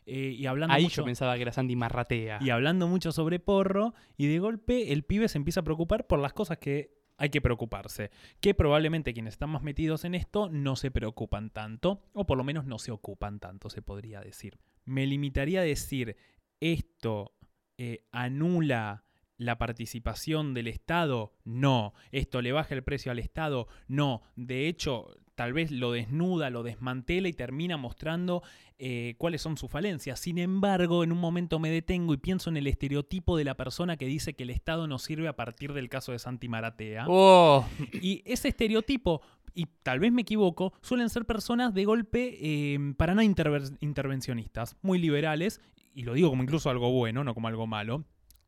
Eh, 0.08 0.34
y 0.36 0.46
hablando 0.46 0.74
Ahí 0.74 0.84
mucho- 0.84 1.02
yo 1.02 1.04
pensaba 1.04 1.36
que 1.36 1.42
era 1.42 1.52
Sandy 1.52 1.76
Marratea. 1.76 2.38
y 2.40 2.50
hablando 2.50 2.88
mucho 2.88 3.12
sobre 3.12 3.38
porro, 3.38 3.94
y 4.16 4.26
de 4.26 4.38
golpe 4.38 4.92
el 4.92 5.04
pibe 5.04 5.28
se 5.28 5.38
empieza 5.38 5.60
a 5.60 5.64
preocupar 5.64 6.06
por 6.06 6.18
las 6.18 6.32
cosas 6.32 6.58
que 6.58 6.96
hay 7.20 7.30
que 7.30 7.40
preocuparse, 7.40 8.10
que 8.40 8.54
probablemente 8.54 9.12
quienes 9.12 9.34
están 9.34 9.50
más 9.50 9.62
metidos 9.62 10.04
en 10.04 10.14
esto 10.14 10.48
no 10.50 10.76
se 10.76 10.90
preocupan 10.92 11.50
tanto, 11.50 12.02
o 12.14 12.26
por 12.26 12.38
lo 12.38 12.44
menos 12.44 12.64
no 12.64 12.78
se 12.78 12.92
ocupan 12.92 13.40
tanto, 13.40 13.70
se 13.70 13.82
podría 13.82 14.20
decir. 14.20 14.58
Me 14.84 15.04
limitaría 15.06 15.60
a 15.60 15.64
decir, 15.64 16.16
esto 16.60 17.32
eh, 17.76 18.04
anula 18.12 19.04
la 19.36 19.56
participación 19.58 20.52
del 20.54 20.66
Estado, 20.66 21.32
no. 21.44 21.92
Esto 22.10 22.42
le 22.42 22.50
baja 22.52 22.74
el 22.74 22.82
precio 22.82 23.12
al 23.12 23.18
Estado, 23.20 23.68
no. 23.86 24.22
De 24.34 24.66
hecho, 24.68 25.06
tal 25.38 25.52
vez 25.52 25.70
lo 25.70 25.92
desnuda, 25.92 26.50
lo 26.50 26.64
desmantela 26.64 27.28
y 27.28 27.32
termina 27.32 27.76
mostrando 27.76 28.42
eh, 28.80 29.14
cuáles 29.18 29.40
son 29.40 29.56
sus 29.56 29.70
falencias. 29.70 30.18
Sin 30.18 30.36
embargo, 30.36 31.04
en 31.04 31.12
un 31.12 31.18
momento 31.18 31.60
me 31.60 31.70
detengo 31.70 32.12
y 32.12 32.16
pienso 32.16 32.50
en 32.50 32.56
el 32.56 32.66
estereotipo 32.66 33.36
de 33.36 33.44
la 33.44 33.54
persona 33.56 33.96
que 33.96 34.06
dice 34.06 34.34
que 34.34 34.42
el 34.42 34.50
Estado 34.50 34.88
no 34.88 34.98
sirve 34.98 35.28
a 35.28 35.36
partir 35.36 35.74
del 35.74 35.88
caso 35.88 36.10
de 36.10 36.18
Santi 36.18 36.48
Maratea. 36.48 37.04
Oh, 37.08 37.64
Y 38.02 38.22
ese 38.24 38.48
estereotipo, 38.48 39.22
y 39.54 39.66
tal 39.84 40.00
vez 40.00 40.10
me 40.10 40.22
equivoco, 40.22 40.72
suelen 40.82 41.08
ser 41.08 41.24
personas 41.24 41.72
de 41.72 41.84
golpe 41.84 42.36
eh, 42.40 42.94
para 42.96 43.14
interver- 43.14 43.78
intervencionistas, 43.80 44.76
muy 44.82 44.98
liberales, 44.98 45.60
y 45.94 46.02
lo 46.02 46.14
digo 46.14 46.30
como 46.30 46.42
incluso 46.42 46.68
algo 46.68 46.90
bueno, 46.90 47.22
no 47.22 47.32
como 47.32 47.46
algo 47.46 47.68
malo. 47.68 48.04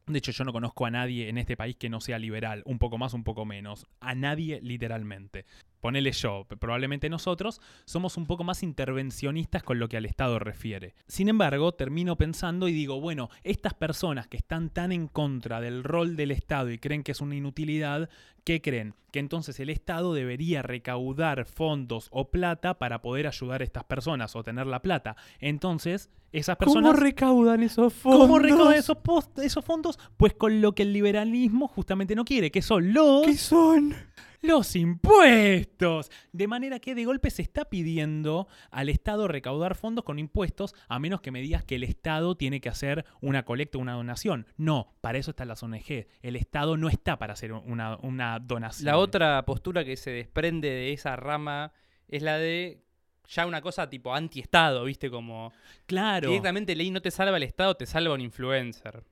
De 0.08 0.18
hecho, 0.18 0.32
yo 0.32 0.42
no 0.42 0.52
conozco 0.52 0.86
a 0.86 0.90
nadie 0.90 1.28
en 1.28 1.38
este 1.38 1.56
país 1.56 1.76
que 1.76 1.88
no 1.88 2.00
sea 2.00 2.18
liberal, 2.18 2.64
un 2.64 2.80
poco 2.80 2.98
más, 2.98 3.14
un 3.14 3.22
poco 3.22 3.44
menos. 3.44 3.86
A 4.00 4.16
nadie 4.16 4.58
literalmente. 4.60 5.44
Ponele 5.80 6.12
yo, 6.12 6.46
probablemente 6.58 7.08
nosotros 7.08 7.60
somos 7.86 8.16
un 8.16 8.26
poco 8.26 8.44
más 8.44 8.62
intervencionistas 8.62 9.62
con 9.62 9.78
lo 9.78 9.88
que 9.88 9.96
al 9.96 10.04
Estado 10.04 10.38
refiere. 10.38 10.94
Sin 11.06 11.28
embargo, 11.28 11.72
termino 11.72 12.16
pensando 12.16 12.68
y 12.68 12.72
digo, 12.72 13.00
bueno, 13.00 13.30
estas 13.44 13.74
personas 13.74 14.28
que 14.28 14.36
están 14.36 14.70
tan 14.70 14.92
en 14.92 15.08
contra 15.08 15.60
del 15.60 15.82
rol 15.82 16.16
del 16.16 16.32
Estado 16.32 16.70
y 16.70 16.78
creen 16.78 17.02
que 17.02 17.12
es 17.12 17.20
una 17.20 17.34
inutilidad, 17.34 18.10
¿qué 18.44 18.60
creen? 18.60 18.94
Que 19.10 19.20
entonces 19.20 19.58
el 19.58 19.70
Estado 19.70 20.12
debería 20.12 20.62
recaudar 20.62 21.46
fondos 21.46 22.08
o 22.10 22.30
plata 22.30 22.78
para 22.78 23.00
poder 23.00 23.26
ayudar 23.26 23.62
a 23.62 23.64
estas 23.64 23.84
personas 23.84 24.36
o 24.36 24.42
tener 24.42 24.66
la 24.66 24.82
plata. 24.82 25.16
Entonces, 25.38 26.10
esas 26.32 26.56
personas... 26.56 26.92
¿Cómo 26.92 27.02
recaudan 27.02 27.62
esos 27.62 27.92
fondos? 27.92 28.20
¿Cómo 28.20 28.38
recaudan 28.38 28.74
esos, 28.74 28.98
esos 29.42 29.64
fondos? 29.64 29.98
Pues 30.16 30.34
con 30.34 30.60
lo 30.60 30.74
que 30.74 30.82
el 30.82 30.92
liberalismo 30.92 31.68
justamente 31.68 32.14
no 32.14 32.24
quiere, 32.24 32.50
que 32.50 32.62
son 32.62 32.92
los 32.92 33.26
¿Qué 33.26 33.36
son? 33.36 33.94
Los 34.42 34.74
impuestos. 34.76 36.10
De 36.32 36.46
manera 36.48 36.78
que 36.80 36.94
de 36.94 37.04
golpe 37.04 37.30
se 37.30 37.42
está 37.42 37.64
pidiendo 37.66 38.48
al 38.70 38.88
Estado 38.88 39.28
recaudar 39.28 39.74
fondos 39.74 40.04
con 40.04 40.18
impuestos, 40.18 40.74
a 40.88 40.98
menos 40.98 41.20
que 41.20 41.30
me 41.30 41.40
digas 41.40 41.64
que 41.64 41.76
el 41.76 41.84
Estado 41.84 42.36
tiene 42.36 42.60
que 42.60 42.68
hacer 42.68 43.04
una 43.20 43.44
colecta 43.44 43.78
o 43.78 43.80
una 43.80 43.94
donación. 43.94 44.46
No, 44.56 44.94
para 45.00 45.18
eso 45.18 45.30
están 45.30 45.48
las 45.48 45.62
ONG. 45.62 46.06
El 46.22 46.36
Estado 46.36 46.76
no 46.76 46.88
está 46.88 47.18
para 47.18 47.34
hacer 47.34 47.52
una, 47.52 47.96
una 47.98 48.38
donación. 48.38 48.86
La 48.86 48.98
otra 48.98 49.44
postura 49.44 49.84
que 49.84 49.96
se 49.96 50.10
desprende 50.10 50.68
de 50.70 50.92
esa 50.92 51.16
rama 51.16 51.72
es 52.08 52.22
la 52.22 52.38
de 52.38 52.82
ya 53.28 53.46
una 53.46 53.60
cosa 53.60 53.88
tipo 53.88 54.12
anti-estado, 54.14 54.82
¿viste? 54.84 55.08
Como 55.10 55.52
Claro. 55.86 56.28
directamente 56.28 56.74
ley 56.74 56.90
no 56.90 57.00
te 57.00 57.10
salva 57.12 57.36
el 57.36 57.44
Estado, 57.44 57.74
te 57.76 57.86
salva 57.86 58.14
un 58.14 58.20
influencer. 58.20 59.04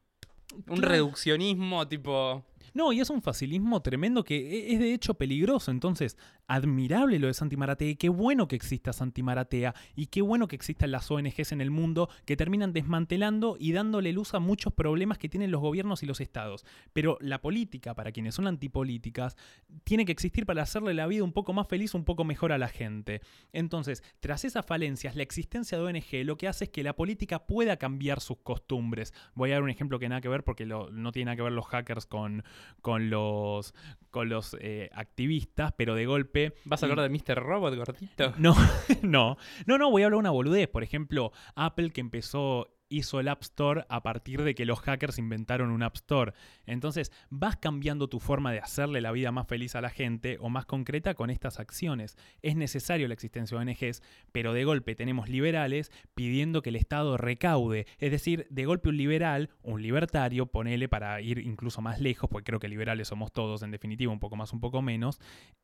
Un 0.55 0.63
Claro. 0.79 0.89
reduccionismo 0.89 1.87
tipo... 1.87 2.45
No, 2.75 2.93
y 2.93 3.01
es 3.01 3.11
un 3.11 3.23
facilismo 3.23 3.81
tremendo 3.83 4.25
que 4.25 4.37
e- 4.37 4.75
es 4.75 4.81
de 4.81 4.93
hecho 4.95 5.15
peligroso. 5.15 5.71
Entonces, 5.71 6.17
admirable 6.47 7.19
lo 7.19 7.27
de 7.27 7.35
Santi 7.35 7.57
Maratea 7.57 7.91
y 7.91 7.97
qué 7.97 8.09
bueno 8.09 8.49
que 8.49 8.57
exista 8.57 8.93
Santi 8.93 9.23
Maratea 9.23 9.75
y 9.95 10.07
qué 10.07 10.23
bueno 10.23 10.49
que 10.49 10.57
existan 10.57 10.91
las 10.91 11.11
ONGs 11.11 11.53
en 11.53 11.61
el 11.61 11.71
mundo 11.71 12.09
que 12.25 12.37
terminan 12.37 12.73
desmantelando 12.73 13.57
y 13.59 13.73
dándole 13.73 14.13
luz 14.13 14.35
a 14.35 14.39
muchos 14.39 14.73
problemas 14.73 15.19
que 15.19 15.29
tienen 15.29 15.51
los 15.51 15.61
gobiernos 15.61 16.03
y 16.03 16.07
los 16.07 16.21
estados. 16.21 16.65
Pero 16.93 17.19
la 17.21 17.41
política, 17.41 17.95
para 17.95 18.13
quienes 18.13 18.35
son 18.35 18.47
antipolíticas, 18.47 19.37
tiene 19.85 20.05
que 20.05 20.13
existir 20.13 20.47
para 20.47 20.63
hacerle 20.63 20.95
la 20.95 21.07
vida 21.07 21.25
un 21.25 21.33
poco 21.33 21.53
más 21.53 21.69
feliz, 21.69 21.95
un 21.95 22.05
poco 22.05 22.25
mejor 22.25 22.53
a 22.53 22.59
la 22.59 22.69
gente. 22.69 23.21
Entonces, 23.53 24.03
tras 24.21 24.45
esas 24.45 24.65
falencias, 24.65 25.17
la 25.17 25.23
existencia 25.23 25.79
de 25.79 25.85
ONG 25.85 26.25
lo 26.25 26.37
que 26.37 26.49
hace 26.49 26.65
es 26.65 26.71
que 26.71 26.83
la 26.83 26.95
política 26.95 27.47
pueda 27.47 27.77
cambiar 27.77 28.21
sus 28.21 28.39
costumbres. 28.39 29.13
Voy 29.35 29.51
a 29.51 29.55
dar 29.55 29.63
un 29.63 29.71
ejemplo 29.71 29.99
que 29.99 30.09
nada 30.09 30.21
que 30.21 30.29
ver 30.29 30.45
porque 30.45 30.67
no 30.67 31.13
tiene 31.13 31.27
nada 31.27 31.37
que 31.37 31.43
ver 31.43 31.53
los 31.53 31.67
hackers 31.67 32.07
con, 32.07 32.43
con 32.81 33.11
los, 33.11 33.75
con 34.11 34.29
los 34.29 34.57
eh, 34.61 34.91
activistas, 34.95 35.73
pero 35.77 35.95
de 35.95 36.07
golpe... 36.07 36.55
¿Vas 36.65 36.83
a 36.83 36.87
hablar 36.87 37.09
de 37.09 37.19
Mr. 37.19 37.43
Robot, 37.43 37.75
gordito? 37.75 38.35
No, 38.39 38.55
no, 39.03 39.37
no, 39.67 39.79
no, 39.79 39.91
voy 39.91 40.03
a 40.03 40.07
hablar 40.07 40.17
de 40.17 40.21
una 40.21 40.31
boludez. 40.31 40.69
Por 40.69 40.83
ejemplo, 40.83 41.33
Apple 41.55 41.91
que 41.91 42.01
empezó, 42.01 42.69
hizo 42.89 43.21
el 43.21 43.29
App 43.29 43.43
Store 43.43 43.85
a 43.89 44.03
partir 44.03 44.43
de 44.43 44.55
que 44.55 44.65
los 44.65 44.81
hackers 44.81 45.19
inventaron 45.19 45.71
un 45.71 45.83
App 45.83 45.97
Store. 45.97 46.33
Entonces, 46.67 47.13
vas 47.31 47.57
cambiando 47.57 48.09
tu 48.09 48.21
forma 48.21 48.53
de 48.53 48.61
hacerle 48.61 49.01
la 49.01 49.13
vida 49.13 49.33
más 49.33 49.47
feliz 49.47 49.75
a 49.75 49.81
la 49.81 49.91
gente 49.91 50.39
o 50.41 50.49
más 50.49 50.67
concreta 50.67 51.15
con 51.15 51.31
estas 51.31 51.61
acciones. 51.61 52.17
Es 52.43 52.57
necesario 52.57 53.09
la 53.09 53.15
existencia 53.15 53.59
de 53.59 53.65
ONGs, 53.65 54.03
pero 54.33 54.53
de 54.53 54.65
golpe 54.65 54.95
tenemos 54.95 55.29
liberales 55.29 55.91
pidiendo 56.15 56.63
que 56.63 56.71
el 56.71 56.77
Estado 56.77 57.17
recaude. 57.17 57.87
Es 57.99 58.11
decir, 58.11 58.47
de 58.51 58.65
golpe 58.65 58.89
un 58.89 58.97
liberal, 58.97 59.51
un 59.63 59.83
libertario, 59.83 60.47
ponele 60.47 60.89
para 60.89 61.21
ir 61.21 61.39
incluso 61.39 61.81
más 61.81 62.01
lejos, 62.01 62.29
porque 62.31 62.47
creo 62.47 62.61
que 62.61 62.69
liberales 62.69 63.09
somos 63.09 63.33
todos, 63.33 63.63
en 63.63 63.71
definitiva, 63.71 64.13
un 64.13 64.21
poco 64.21 64.37
más, 64.37 64.53
un 64.53 64.61
poco 64.61 64.83
menos, 64.83 65.21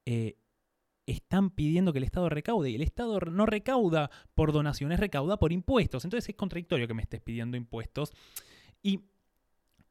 eh, 0.07 0.37
están 1.07 1.51
pidiendo 1.51 1.93
que 1.93 1.99
el 1.99 2.05
Estado 2.05 2.29
recaude 2.29 2.71
y 2.71 2.75
el 2.75 2.83
Estado 2.83 3.19
no 3.21 3.47
recauda 3.47 4.11
por 4.35 4.53
donaciones, 4.53 5.01
recauda 5.01 5.39
por 5.39 5.53
impuestos. 5.53 6.05
Entonces 6.05 6.29
es 6.31 6.37
contradictorio 6.37 6.89
que 6.89 6.95
me 6.95 7.03
estés 7.03 7.21
pidiendo 7.21 7.57
impuestos. 7.57 8.13
Y 8.83 9.01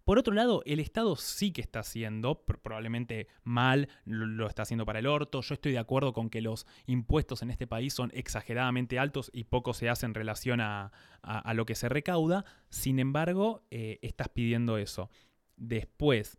por 0.05 0.20
otro 0.20 0.34
lado, 0.34 0.64
el 0.66 0.82
Estado 0.82 1.16
sí 1.16 1.51
que 1.51 1.61
está 1.61 1.80
haciendo, 1.80 2.45
pr- 2.45 2.59
probablemente 2.61 3.28
mal, 3.43 3.88
lo, 4.03 4.47
está 4.47 4.64
haciendo 4.64 4.86
para 4.86 4.99
el 4.99 5.07
orto. 5.07 5.39
Yo 5.41 5.53
estoy 5.53 5.72
de 5.72 5.78
acuerdo 5.80 6.11
con 6.11 6.30
que 6.30 6.41
los 6.41 6.66
impuestos 6.88 7.41
en 7.41 7.51
este 7.51 7.68
país 7.68 7.93
son 7.93 8.11
exageradamente 8.14 8.99
altos 8.99 9.32
y 9.34 9.45
poco 9.45 9.74
se 9.74 9.88
hace 9.89 10.05
en 10.05 10.14
relación 10.14 10.59
a, 10.59 10.91
a- 11.22 11.39
a 11.39 11.53
lo 11.53 11.66
que 11.66 11.76
se 11.76 11.88
recauda. 11.88 12.43
Sin 12.70 12.99
embargo, 12.99 13.66
eh, 13.72 13.99
estás 14.01 14.28
pidiendo 14.28 14.78
eso. 14.78 15.09
Después, 15.55 16.38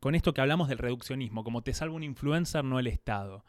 con 0.00 0.16
esto 0.16 0.34
que 0.34 0.40
hablamos 0.40 0.68
del 0.68 0.78
reduccionismo, 0.78 1.44
como 1.44 1.62
te 1.62 1.72
salva 1.72 1.94
un 1.94 2.02
influencer, 2.02 2.64
no 2.64 2.80
el 2.80 2.88
Estado 2.88 3.44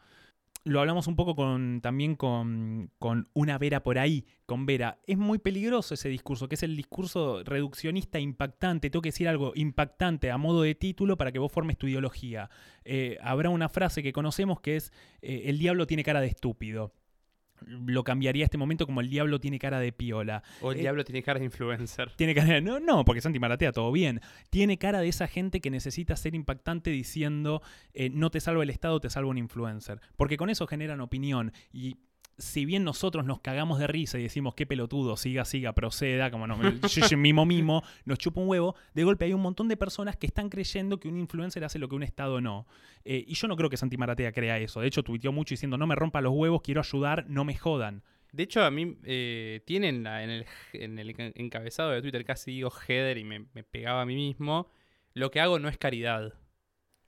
lo 0.66 0.80
hablamos 0.80 1.06
un 1.06 1.14
poco 1.14 1.36
con, 1.36 1.80
también 1.80 2.16
con, 2.16 2.90
con 2.98 3.28
una 3.34 3.56
Vera 3.56 3.84
por 3.84 4.00
ahí, 4.00 4.26
con 4.46 4.66
Vera. 4.66 4.98
Es 5.06 5.16
muy 5.16 5.38
peligroso 5.38 5.94
ese 5.94 6.08
discurso, 6.08 6.48
que 6.48 6.56
es 6.56 6.62
el 6.64 6.76
discurso 6.76 7.44
reduccionista 7.44 8.18
impactante. 8.18 8.90
Tengo 8.90 9.00
que 9.00 9.10
decir 9.10 9.28
algo 9.28 9.52
impactante 9.54 10.32
a 10.32 10.38
modo 10.38 10.62
de 10.62 10.74
título 10.74 11.16
para 11.16 11.30
que 11.30 11.38
vos 11.38 11.52
formes 11.52 11.78
tu 11.78 11.86
ideología. 11.86 12.50
Eh, 12.84 13.16
habrá 13.22 13.48
una 13.48 13.68
frase 13.68 14.02
que 14.02 14.12
conocemos 14.12 14.60
que 14.60 14.74
es, 14.74 14.92
eh, 15.22 15.44
el 15.46 15.58
diablo 15.58 15.86
tiene 15.86 16.02
cara 16.02 16.20
de 16.20 16.26
estúpido. 16.26 16.92
Lo 17.66 18.04
cambiaría 18.04 18.44
a 18.44 18.46
este 18.46 18.58
momento 18.58 18.86
como 18.86 19.00
el 19.00 19.08
diablo 19.08 19.40
tiene 19.40 19.58
cara 19.58 19.80
de 19.80 19.92
piola. 19.92 20.42
O 20.60 20.72
el 20.72 20.78
Eh, 20.78 20.80
diablo 20.82 21.04
tiene 21.04 21.22
cara 21.22 21.38
de 21.38 21.44
influencer. 21.46 22.10
Tiene 22.16 22.34
cara 22.34 22.54
de, 22.54 22.60
no, 22.60 22.80
no, 22.80 23.04
porque 23.04 23.20
Santi 23.20 23.38
Maratea, 23.38 23.72
todo 23.72 23.90
bien. 23.92 24.20
Tiene 24.50 24.78
cara 24.78 25.00
de 25.00 25.08
esa 25.08 25.26
gente 25.26 25.60
que 25.60 25.70
necesita 25.70 26.16
ser 26.16 26.34
impactante 26.34 26.90
diciendo, 26.90 27.62
eh, 27.94 28.10
no 28.10 28.30
te 28.30 28.40
salva 28.40 28.62
el 28.62 28.70
Estado, 28.70 29.00
te 29.00 29.10
salva 29.10 29.30
un 29.30 29.38
influencer. 29.38 30.00
Porque 30.16 30.36
con 30.36 30.50
eso 30.50 30.66
generan 30.66 31.00
opinión. 31.00 31.52
Y 31.72 31.96
si 32.38 32.64
bien 32.66 32.84
nosotros 32.84 33.24
nos 33.24 33.40
cagamos 33.40 33.78
de 33.78 33.86
risa 33.86 34.18
y 34.18 34.22
decimos, 34.22 34.54
qué 34.54 34.66
pelotudo, 34.66 35.16
siga, 35.16 35.44
siga, 35.44 35.72
proceda, 35.72 36.30
como 36.30 36.46
no, 36.46 36.58
mimo, 37.16 37.46
mimo, 37.46 37.82
nos 38.04 38.18
chupa 38.18 38.40
un 38.40 38.48
huevo, 38.48 38.74
de 38.94 39.04
golpe 39.04 39.24
hay 39.24 39.32
un 39.32 39.40
montón 39.40 39.68
de 39.68 39.76
personas 39.76 40.16
que 40.16 40.26
están 40.26 40.48
creyendo 40.50 41.00
que 41.00 41.08
un 41.08 41.16
influencer 41.16 41.64
hace 41.64 41.78
lo 41.78 41.88
que 41.88 41.94
un 41.94 42.02
Estado 42.02 42.40
no. 42.40 42.66
Eh, 43.04 43.24
y 43.26 43.34
yo 43.34 43.48
no 43.48 43.56
creo 43.56 43.70
que 43.70 43.76
Santi 43.76 43.96
Maratea 43.96 44.32
crea 44.32 44.58
eso. 44.58 44.80
De 44.80 44.86
hecho, 44.88 45.02
tuiteó 45.02 45.32
mucho 45.32 45.54
diciendo, 45.54 45.78
no 45.78 45.86
me 45.86 45.94
rompa 45.94 46.20
los 46.20 46.32
huevos, 46.34 46.60
quiero 46.62 46.80
ayudar, 46.80 47.24
no 47.28 47.44
me 47.44 47.54
jodan. 47.56 48.02
De 48.32 48.42
hecho, 48.42 48.62
a 48.64 48.70
mí 48.70 48.98
eh, 49.04 49.62
tienen 49.64 50.02
la- 50.02 50.22
en, 50.22 50.28
el, 50.30 50.46
en 50.74 50.98
el 50.98 51.14
enca- 51.16 51.32
encabezado 51.36 51.92
de 51.92 52.02
Twitter 52.02 52.24
casi 52.24 52.50
digo 52.50 52.70
header 52.86 53.16
y 53.16 53.24
me, 53.24 53.46
me 53.54 53.62
pegaba 53.64 54.02
a 54.02 54.06
mí 54.06 54.14
mismo. 54.14 54.68
Lo 55.14 55.30
que 55.30 55.40
hago 55.40 55.58
no 55.58 55.68
es 55.70 55.78
caridad. 55.78 56.34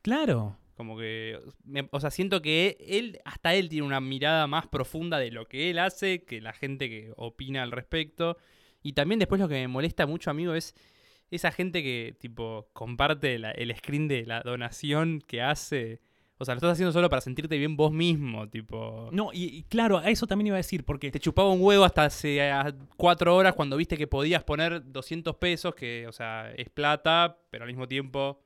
Claro. 0.01 0.57
Como 0.79 0.97
que, 0.97 1.39
me- 1.64 1.89
o 1.91 2.01
sea, 2.01 2.11
siento 2.11 2.41
que 2.41 2.79
él, 2.89 3.18
hasta 3.26 3.53
él 3.55 3.68
tiene 3.68 3.85
una 3.87 4.01
mirada 4.01 4.47
más 4.47 4.66
profunda 4.68 5.18
de 5.18 5.31
lo 5.31 5.45
que 5.47 5.68
él 5.68 5.79
hace 5.81 6.22
que 6.24 6.41
la 6.41 6.55
gente 6.55 6.89
que 6.89 7.12
opina 7.16 7.62
al 7.64 7.72
respecto. 7.72 8.39
Y 8.83 8.93
también 8.95 9.18
después 9.18 9.41
lo 9.41 9.49
que 9.49 9.57
me 9.57 9.68
molesta 9.68 10.07
mucho, 10.07 10.31
amigo, 10.31 10.55
es 10.55 10.74
esa 11.31 11.51
gente 11.53 11.83
que, 11.83 12.16
tipo, 12.20 12.68
comparte 12.72 13.39
la- 13.39 13.51
el 13.51 13.76
screen 13.76 14.09
de 14.09 14.24
la 14.24 14.41
donación 14.41 15.20
que 15.26 15.43
hace. 15.43 16.01
O 16.41 16.45
sea, 16.45 16.55
lo 16.55 16.59
estás 16.59 16.74
haciendo 16.74 16.93
solo 16.93 17.11
para 17.11 17.20
sentirte 17.20 17.59
bien 17.59 17.76
vos 17.76 17.91
mismo, 17.91 18.49
tipo... 18.49 19.09
No, 19.12 19.31
y, 19.33 19.47
y 19.47 19.62
claro, 19.64 19.99
a 19.99 20.09
eso 20.09 20.29
también 20.29 20.47
iba 20.47 20.57
a 20.57 20.59
decir, 20.59 20.85
porque 20.85 21.11
Te 21.11 21.18
chupaba 21.18 21.51
un 21.53 21.61
huevo 21.61 21.83
hasta 21.85 22.05
hace 22.05 22.41
cuatro 22.97 23.35
horas 23.35 23.55
cuando 23.55 23.76
viste 23.76 23.97
que 23.97 24.07
podías 24.07 24.45
poner 24.45 24.93
200 24.93 25.35
pesos, 25.35 25.74
que, 25.74 26.07
o 26.07 26.12
sea, 26.12 26.53
es 26.57 26.70
plata, 26.70 27.37
pero 27.51 27.64
al 27.64 27.68
mismo 27.68 27.89
tiempo 27.89 28.41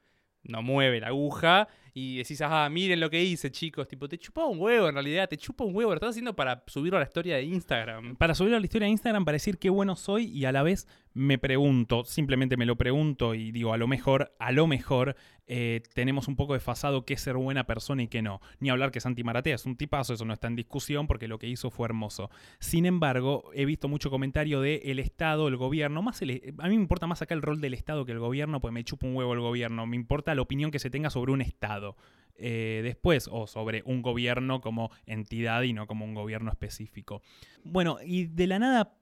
no 0.44 0.62
mueve 0.62 1.00
la 1.00 1.08
aguja. 1.08 1.68
Y 1.94 2.18
decís, 2.18 2.40
ah, 2.40 2.68
miren 2.70 3.00
lo 3.00 3.10
que 3.10 3.22
hice, 3.22 3.50
chicos. 3.50 3.86
Tipo, 3.86 4.08
te 4.08 4.18
chupaba 4.18 4.48
un 4.48 4.58
huevo 4.58 4.88
en 4.88 4.94
realidad, 4.94 5.28
te 5.28 5.36
chupa 5.36 5.64
un 5.64 5.74
huevo. 5.76 5.90
Lo 5.90 5.96
estás 5.96 6.10
haciendo 6.10 6.34
para 6.34 6.62
subirlo 6.66 6.96
a 6.96 7.00
la 7.00 7.06
historia 7.06 7.36
de 7.36 7.42
Instagram. 7.42 8.16
para 8.16 8.34
subirlo 8.34 8.56
a 8.56 8.60
la 8.60 8.66
historia 8.66 8.86
de 8.86 8.92
Instagram 8.92 9.24
para 9.24 9.34
decir 9.34 9.58
qué 9.58 9.68
bueno 9.68 9.94
soy 9.94 10.24
y 10.26 10.46
a 10.46 10.52
la 10.52 10.62
vez 10.62 10.86
me 11.14 11.38
pregunto, 11.38 12.04
simplemente 12.04 12.56
me 12.56 12.66
lo 12.66 12.76
pregunto 12.76 13.34
y 13.34 13.52
digo, 13.52 13.72
a 13.72 13.76
lo 13.76 13.86
mejor, 13.86 14.34
a 14.38 14.52
lo 14.52 14.66
mejor 14.66 15.16
eh, 15.46 15.82
tenemos 15.94 16.28
un 16.28 16.36
poco 16.36 16.54
desfasado 16.54 17.04
qué 17.04 17.14
es 17.14 17.20
ser 17.20 17.36
buena 17.36 17.66
persona 17.66 18.02
y 18.02 18.08
qué 18.08 18.22
no. 18.22 18.40
Ni 18.60 18.70
hablar 18.70 18.90
que 18.90 19.00
Santi 19.00 19.24
Maratea 19.24 19.54
es 19.54 19.66
un 19.66 19.76
tipazo, 19.76 20.14
eso 20.14 20.24
no 20.24 20.32
está 20.32 20.46
en 20.46 20.56
discusión 20.56 21.06
porque 21.06 21.28
lo 21.28 21.38
que 21.38 21.48
hizo 21.48 21.70
fue 21.70 21.86
hermoso. 21.86 22.30
Sin 22.60 22.86
embargo, 22.86 23.50
he 23.54 23.64
visto 23.64 23.88
mucho 23.88 24.10
comentario 24.10 24.60
de 24.60 24.82
el 24.84 24.98
Estado, 24.98 25.48
el 25.48 25.56
gobierno, 25.56 26.02
más 26.02 26.22
a 26.22 26.24
mí 26.24 26.40
me 26.58 26.74
importa 26.74 27.06
más 27.06 27.22
acá 27.22 27.34
el 27.34 27.42
rol 27.42 27.60
del 27.60 27.74
Estado 27.74 28.04
que 28.04 28.12
el 28.12 28.18
gobierno, 28.18 28.60
pues 28.60 28.72
me 28.72 28.84
chupa 28.84 29.06
un 29.06 29.16
huevo 29.16 29.34
el 29.34 29.40
gobierno, 29.40 29.86
me 29.86 29.96
importa 29.96 30.34
la 30.34 30.42
opinión 30.42 30.70
que 30.70 30.78
se 30.78 30.90
tenga 30.90 31.10
sobre 31.10 31.32
un 31.32 31.42
Estado. 31.42 31.96
eh, 32.36 32.80
después 32.82 33.28
o 33.30 33.46
sobre 33.46 33.82
un 33.84 34.02
gobierno 34.02 34.60
como 34.60 34.90
entidad 35.06 35.62
y 35.62 35.72
no 35.72 35.86
como 35.86 36.04
un 36.04 36.14
gobierno 36.14 36.50
específico. 36.50 37.22
Bueno, 37.62 37.98
y 38.04 38.26
de 38.26 38.46
la 38.46 38.58
nada 38.58 38.96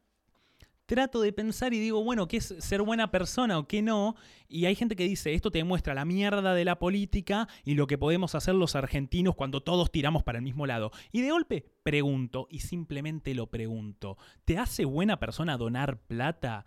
trato 0.90 1.20
de 1.20 1.32
pensar 1.32 1.72
y 1.72 1.78
digo, 1.78 2.02
bueno, 2.02 2.26
¿qué 2.26 2.38
es 2.38 2.52
ser 2.58 2.82
buena 2.82 3.12
persona 3.12 3.60
o 3.60 3.68
qué 3.68 3.80
no? 3.80 4.16
Y 4.48 4.64
hay 4.64 4.74
gente 4.74 4.96
que 4.96 5.06
dice, 5.06 5.34
esto 5.34 5.52
te 5.52 5.58
demuestra 5.58 5.94
la 5.94 6.04
mierda 6.04 6.52
de 6.52 6.64
la 6.64 6.80
política 6.80 7.46
y 7.64 7.74
lo 7.74 7.86
que 7.86 7.96
podemos 7.96 8.34
hacer 8.34 8.56
los 8.56 8.74
argentinos 8.74 9.36
cuando 9.36 9.62
todos 9.62 9.92
tiramos 9.92 10.24
para 10.24 10.38
el 10.38 10.44
mismo 10.44 10.66
lado. 10.66 10.90
Y 11.12 11.20
de 11.20 11.30
golpe 11.30 11.64
pregunto, 11.84 12.48
y 12.50 12.58
simplemente 12.58 13.34
lo 13.34 13.46
pregunto, 13.46 14.18
¿te 14.44 14.58
hace 14.58 14.84
buena 14.84 15.20
persona 15.20 15.56
donar 15.56 16.00
plata? 16.00 16.64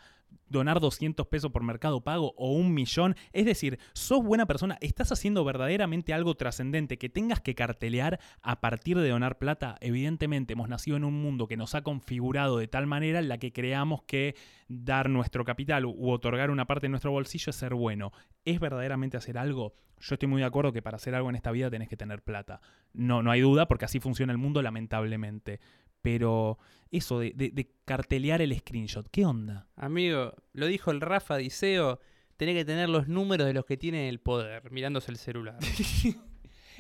Donar 0.48 0.80
200 0.80 1.28
pesos 1.28 1.52
por 1.52 1.64
mercado 1.64 2.02
pago 2.02 2.34
o 2.38 2.54
un 2.54 2.74
millón. 2.74 3.16
Es 3.32 3.46
decir, 3.46 3.80
sos 3.94 4.24
buena 4.24 4.46
persona, 4.46 4.78
estás 4.82 5.12
haciendo 5.12 5.44
verdaderamente 5.44 6.14
algo 6.14 6.36
trascendente 6.36 6.98
que 6.98 7.10
tengas 7.10 7.42
que 7.42 7.56
cartelear 7.56 8.20
a 8.42 8.62
partir 8.62 8.98
de 9.00 9.10
donar 9.10 9.38
plata. 9.38 9.78
Evidentemente 9.82 10.54
hemos 10.54 10.70
nacido 10.70 10.98
en 10.98 11.04
un 11.04 11.22
mundo 11.22 11.48
que 11.48 11.58
nos 11.58 11.76
ha 11.76 11.82
configurado 11.82 12.58
de 12.58 12.68
tal 12.68 12.88
manera 12.88 13.20
en 13.20 13.28
la 13.28 13.38
que 13.38 13.52
creamos 13.52 14.04
que 14.04 14.36
dar 14.68 15.10
nuestro 15.10 15.44
capital 15.46 15.86
u 15.86 16.10
otorgar 16.10 16.50
una 16.52 16.66
parte 16.66 16.86
de 16.86 16.92
nuestro 16.92 17.12
bolsillo 17.12 17.50
es 17.50 17.56
ser 17.56 17.74
bueno. 17.74 18.12
¿Es 18.46 18.60
verdaderamente 18.60 19.18
hacer 19.18 19.38
algo? 19.38 19.76
Yo 20.00 20.16
estoy 20.16 20.28
muy 20.28 20.42
de 20.42 20.48
acuerdo 20.48 20.74
que 20.74 20.82
para 20.82 20.98
hacer 20.98 21.16
algo 21.16 21.30
en 21.30 21.36
esta 21.36 21.52
vida 21.52 21.70
tenés 21.70 21.88
que 21.88 21.96
tener 21.96 22.22
plata. 22.24 22.60
No, 22.92 23.24
no 23.24 23.32
hay 23.32 23.40
duda 23.42 23.68
porque 23.68 23.86
así 23.86 24.00
funciona 24.00 24.34
el 24.34 24.38
mundo 24.38 24.62
lamentablemente. 24.62 25.62
Pero 26.04 26.60
eso 26.92 27.18
de, 27.20 27.32
de- 27.32 27.50
de 27.50 27.72
cartelear 27.86 28.42
el 28.44 28.56
screenshot, 28.56 29.08
¿qué 29.10 29.26
onda? 29.26 29.68
Amigo, 29.76 30.36
lo 30.54 30.68
dijo 30.68 30.92
el 30.92 31.02
Rafa 31.02 31.38
Diceo, 31.38 32.00
tenés 32.38 32.56
que 32.56 32.66
tener 32.66 32.90
los 32.90 33.08
números 33.08 33.48
de 33.48 33.54
los 33.54 33.66
que 33.66 33.78
tienen 33.78 34.02
el 34.06 34.20
poder, 34.20 34.70
mirándose 34.72 35.10
el 35.10 35.18
celular. 35.18 35.58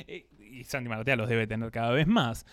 Eh, 0.08 0.28
y 0.40 0.64
Santi 0.64 0.90
Maratea 0.90 1.16
los 1.16 1.30
debe 1.30 1.46
tener 1.46 1.70
cada 1.70 1.92
vez 1.92 2.08
más. 2.08 2.48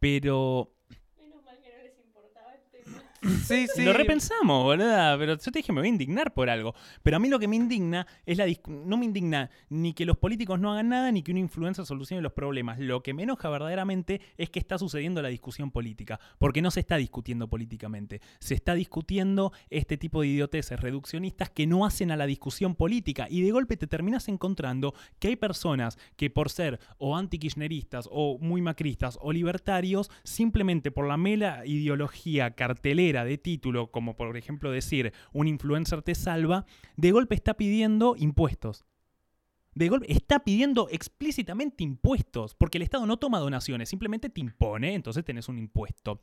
Pero 0.00 0.72
Menos 1.16 1.44
mal 1.44 1.60
que 1.62 1.70
no 1.70 1.82
les 1.84 1.96
importaba 2.04 2.52
este 2.54 2.78
tema. 2.82 3.02
Sí, 3.22 3.66
sí. 3.74 3.84
Lo 3.84 3.92
repensamos, 3.92 4.68
¿verdad? 4.68 5.16
Pero 5.18 5.36
yo 5.36 5.52
te 5.52 5.58
dije, 5.58 5.72
me 5.72 5.80
voy 5.80 5.88
a 5.88 5.90
indignar 5.90 6.32
por 6.32 6.48
algo. 6.48 6.74
Pero 7.02 7.16
a 7.16 7.20
mí 7.20 7.28
lo 7.28 7.38
que 7.38 7.48
me 7.48 7.56
indigna 7.56 8.06
es 8.24 8.38
la 8.38 8.46
no 8.66 8.96
me 8.96 9.04
indigna 9.04 9.50
ni 9.68 9.92
que 9.92 10.06
los 10.06 10.16
políticos 10.16 10.58
no 10.58 10.72
hagan 10.72 10.88
nada 10.88 11.12
ni 11.12 11.22
que 11.22 11.30
una 11.30 11.40
influencer 11.40 11.84
solucione 11.84 12.22
los 12.22 12.32
problemas. 12.32 12.78
Lo 12.78 13.02
que 13.02 13.12
me 13.12 13.24
enoja 13.24 13.48
verdaderamente 13.50 14.20
es 14.38 14.50
que 14.50 14.58
está 14.58 14.78
sucediendo 14.78 15.20
la 15.22 15.28
discusión 15.28 15.70
política, 15.70 16.18
porque 16.38 16.62
no 16.62 16.70
se 16.70 16.80
está 16.80 16.96
discutiendo 16.96 17.48
políticamente. 17.48 18.20
Se 18.38 18.54
está 18.54 18.74
discutiendo 18.74 19.52
este 19.68 19.96
tipo 19.96 20.22
de 20.22 20.28
idioteces 20.28 20.80
reduccionistas 20.80 21.50
que 21.50 21.66
no 21.66 21.84
hacen 21.84 22.10
a 22.10 22.16
la 22.16 22.26
discusión 22.26 22.74
política 22.74 23.26
y 23.28 23.42
de 23.42 23.50
golpe 23.50 23.76
te 23.76 23.86
terminas 23.86 24.28
encontrando 24.28 24.94
que 25.18 25.28
hay 25.28 25.36
personas 25.36 25.98
que 26.16 26.30
por 26.30 26.50
ser 26.50 26.80
o 26.98 27.16
anti-kirchneristas 27.16 28.08
o 28.10 28.38
muy 28.38 28.62
macristas 28.62 29.18
o 29.20 29.32
libertarios, 29.32 30.10
simplemente 30.24 30.90
por 30.90 31.06
la 31.06 31.16
mera 31.16 31.66
ideología 31.66 32.52
cartelera 32.52 33.09
de 33.12 33.38
título, 33.38 33.90
como 33.90 34.16
por 34.16 34.36
ejemplo 34.36 34.70
decir 34.70 35.12
un 35.32 35.48
influencer 35.48 36.02
te 36.02 36.14
salva, 36.14 36.66
de 36.96 37.10
golpe 37.12 37.34
está 37.34 37.54
pidiendo 37.54 38.14
impuestos. 38.16 38.84
De 39.74 39.88
golpe 39.88 40.12
está 40.12 40.40
pidiendo 40.40 40.88
explícitamente 40.90 41.84
impuestos, 41.84 42.54
porque 42.54 42.78
el 42.78 42.82
Estado 42.82 43.06
no 43.06 43.18
toma 43.18 43.38
donaciones, 43.38 43.88
simplemente 43.88 44.28
te 44.28 44.40
impone, 44.40 44.94
entonces 44.94 45.24
tenés 45.24 45.48
un 45.48 45.58
impuesto. 45.58 46.22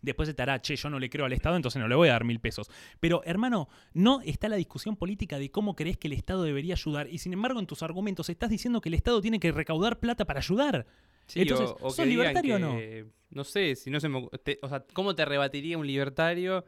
Después 0.00 0.28
estará, 0.28 0.60
che, 0.62 0.76
yo 0.76 0.90
no 0.90 1.00
le 1.00 1.10
creo 1.10 1.26
al 1.26 1.32
Estado, 1.32 1.56
entonces 1.56 1.80
no 1.80 1.88
le 1.88 1.96
voy 1.96 2.08
a 2.08 2.12
dar 2.12 2.24
mil 2.24 2.38
pesos. 2.40 2.70
Pero, 3.00 3.22
hermano, 3.24 3.68
no 3.94 4.20
está 4.20 4.48
la 4.48 4.56
discusión 4.56 4.96
política 4.96 5.38
de 5.38 5.50
cómo 5.50 5.74
crees 5.74 5.96
que 5.96 6.06
el 6.06 6.12
Estado 6.12 6.44
debería 6.44 6.74
ayudar. 6.74 7.08
Y 7.08 7.18
sin 7.18 7.32
embargo, 7.32 7.58
en 7.58 7.66
tus 7.66 7.82
argumentos 7.82 8.28
estás 8.28 8.50
diciendo 8.50 8.80
que 8.80 8.90
el 8.90 8.94
Estado 8.94 9.20
tiene 9.20 9.40
que 9.40 9.50
recaudar 9.50 9.98
plata 9.98 10.24
para 10.24 10.38
ayudar. 10.38 10.86
Sí, 11.28 11.40
Entonces, 11.42 11.70
o, 11.80 11.86
o 11.86 11.90
¿sos 11.90 11.96
que 11.96 12.06
libertario 12.06 12.56
o 12.56 12.58
no? 12.58 12.76
que- 12.76 13.06
No 13.30 13.44
sé, 13.44 13.76
si 13.76 13.90
no 13.90 14.00
se 14.00 14.08
me... 14.08 14.26
te- 14.42 14.58
o 14.62 14.68
sea, 14.68 14.84
¿cómo 14.94 15.14
te 15.14 15.24
rebatiría 15.24 15.76
un 15.78 15.86
libertario? 15.86 16.64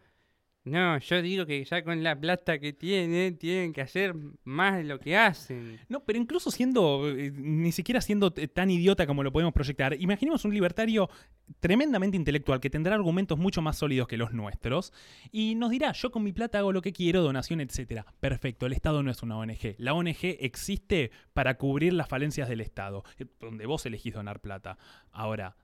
No, 0.64 0.98
yo 0.98 1.22
digo 1.22 1.46
que 1.46 1.64
ya 1.64 1.82
con 1.82 2.02
la 2.02 2.18
plata 2.18 2.58
que 2.58 2.74
tienen, 2.74 3.38
tienen 3.38 3.72
que 3.72 3.80
hacer 3.80 4.14
más 4.44 4.76
de 4.76 4.84
lo 4.84 5.00
que 5.00 5.16
hacen. 5.16 5.80
No, 5.88 6.04
pero 6.04 6.18
incluso 6.18 6.50
siendo, 6.50 7.08
eh, 7.08 7.32
ni 7.34 7.72
siquiera 7.72 8.02
siendo 8.02 8.30
tan 8.30 8.70
idiota 8.70 9.06
como 9.06 9.22
lo 9.22 9.32
podemos 9.32 9.54
proyectar, 9.54 9.98
imaginemos 9.98 10.44
un 10.44 10.52
libertario 10.52 11.08
tremendamente 11.60 12.18
intelectual 12.18 12.60
que 12.60 12.68
tendrá 12.68 12.94
argumentos 12.94 13.38
mucho 13.38 13.62
más 13.62 13.78
sólidos 13.78 14.06
que 14.06 14.18
los 14.18 14.32
nuestros 14.32 14.92
y 15.32 15.54
nos 15.54 15.70
dirá, 15.70 15.92
yo 15.92 16.10
con 16.10 16.22
mi 16.22 16.32
plata 16.32 16.58
hago 16.58 16.72
lo 16.72 16.82
que 16.82 16.92
quiero, 16.92 17.22
donación, 17.22 17.62
etcétera. 17.62 18.04
Perfecto, 18.20 18.66
el 18.66 18.74
Estado 18.74 19.02
no 19.02 19.10
es 19.10 19.22
una 19.22 19.38
ONG. 19.38 19.76
La 19.78 19.94
ONG 19.94 20.36
existe 20.40 21.10
para 21.32 21.56
cubrir 21.56 21.94
las 21.94 22.08
falencias 22.08 22.50
del 22.50 22.60
Estado, 22.60 23.02
eh, 23.18 23.24
donde 23.40 23.64
vos 23.64 23.86
elegís 23.86 24.12
donar 24.12 24.40
plata. 24.40 24.76
Ahora, 25.10 25.56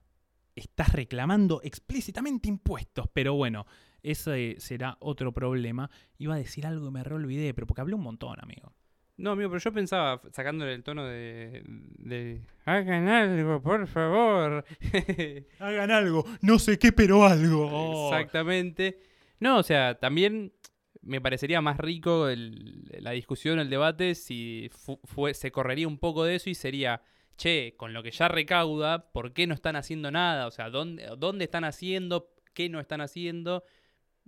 estás 0.55 0.91
reclamando 0.91 1.61
explícitamente 1.63 2.49
impuestos, 2.49 3.07
pero 3.13 3.35
bueno, 3.35 3.67
ese 4.11 4.55
será 4.59 4.97
otro 4.99 5.31
problema. 5.31 5.89
Iba 6.17 6.35
a 6.35 6.37
decir 6.37 6.65
algo 6.65 6.87
y 6.87 6.91
me 6.91 7.03
re 7.03 7.15
olvidé, 7.15 7.53
pero 7.53 7.67
porque 7.67 7.81
hablé 7.81 7.95
un 7.95 8.01
montón, 8.03 8.37
amigo. 8.41 8.73
No, 9.17 9.31
amigo, 9.31 9.49
pero 9.49 9.59
yo 9.59 9.73
pensaba, 9.73 10.21
sacándole 10.31 10.73
el 10.75 10.83
tono 10.83 11.03
de... 11.05 11.63
de 11.65 12.41
Hagan 12.65 13.07
algo, 13.07 13.61
por 13.63 13.87
favor. 13.87 14.63
Hagan 15.59 15.89
algo, 15.91 16.23
no 16.41 16.59
sé 16.59 16.77
qué, 16.77 16.91
pero 16.91 17.25
algo. 17.25 18.09
Exactamente. 18.11 18.99
No, 19.39 19.57
o 19.57 19.63
sea, 19.63 19.97
también 19.99 20.53
me 21.01 21.19
parecería 21.21 21.61
más 21.61 21.77
rico 21.77 22.27
el- 22.27 22.83
la 23.01 23.11
discusión, 23.11 23.59
el 23.59 23.69
debate, 23.69 24.13
si 24.15 24.69
fu- 24.71 24.99
fue, 25.03 25.33
se 25.33 25.51
correría 25.51 25.87
un 25.87 25.97
poco 25.97 26.23
de 26.23 26.35
eso 26.35 26.49
y 26.49 26.55
sería, 26.55 27.01
che, 27.37 27.73
con 27.77 27.93
lo 27.93 28.03
que 28.03 28.11
ya 28.11 28.27
recauda, 28.27 29.11
¿por 29.11 29.33
qué 29.33 29.47
no 29.47 29.53
están 29.55 29.75
haciendo 29.77 30.11
nada? 30.11 30.45
O 30.47 30.51
sea, 30.51 30.69
¿dónde, 30.69 31.07
dónde 31.17 31.45
están 31.45 31.63
haciendo? 31.63 32.29
¿Qué 32.53 32.69
no 32.69 32.79
están 32.79 33.01
haciendo? 33.01 33.63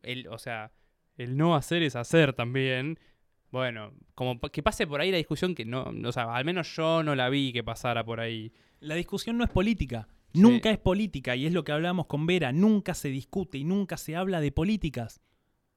El, 0.04 0.28
o 0.28 0.38
sea, 0.38 0.72
el 1.18 1.38
no 1.38 1.56
hacer 1.56 1.84
es 1.84 1.96
hacer 1.96 2.34
también. 2.34 3.00
Bueno, 3.52 3.94
como 4.16 4.40
que 4.40 4.62
pase 4.62 4.86
por 4.86 5.02
ahí 5.02 5.12
la 5.12 5.18
discusión 5.18 5.56
que 5.56 5.66
no, 5.66 5.92
o 6.06 6.12
sea, 6.12 6.36
al 6.36 6.46
menos 6.46 6.76
yo 6.76 7.04
no 7.04 7.16
la 7.16 7.30
vi 7.30 7.52
que 7.52 7.64
pasara 7.64 8.04
por 8.04 8.20
ahí. 8.20 8.54
La 8.80 8.96
discusión 8.96 9.38
no 9.38 9.44
es 9.44 9.50
política. 9.50 10.08
Sí. 10.34 10.42
Nunca 10.42 10.70
es 10.70 10.78
política, 10.78 11.36
y 11.36 11.48
es 11.48 11.54
lo 11.54 11.64
que 11.64 11.72
hablamos 11.72 12.06
con 12.06 12.28
Vera. 12.28 12.52
Nunca 12.52 12.94
se 12.94 13.10
discute 13.10 13.58
y 13.58 13.64
nunca 13.64 13.98
se 13.98 14.16
habla 14.16 14.42
de 14.42 14.52
políticas. 14.52 15.22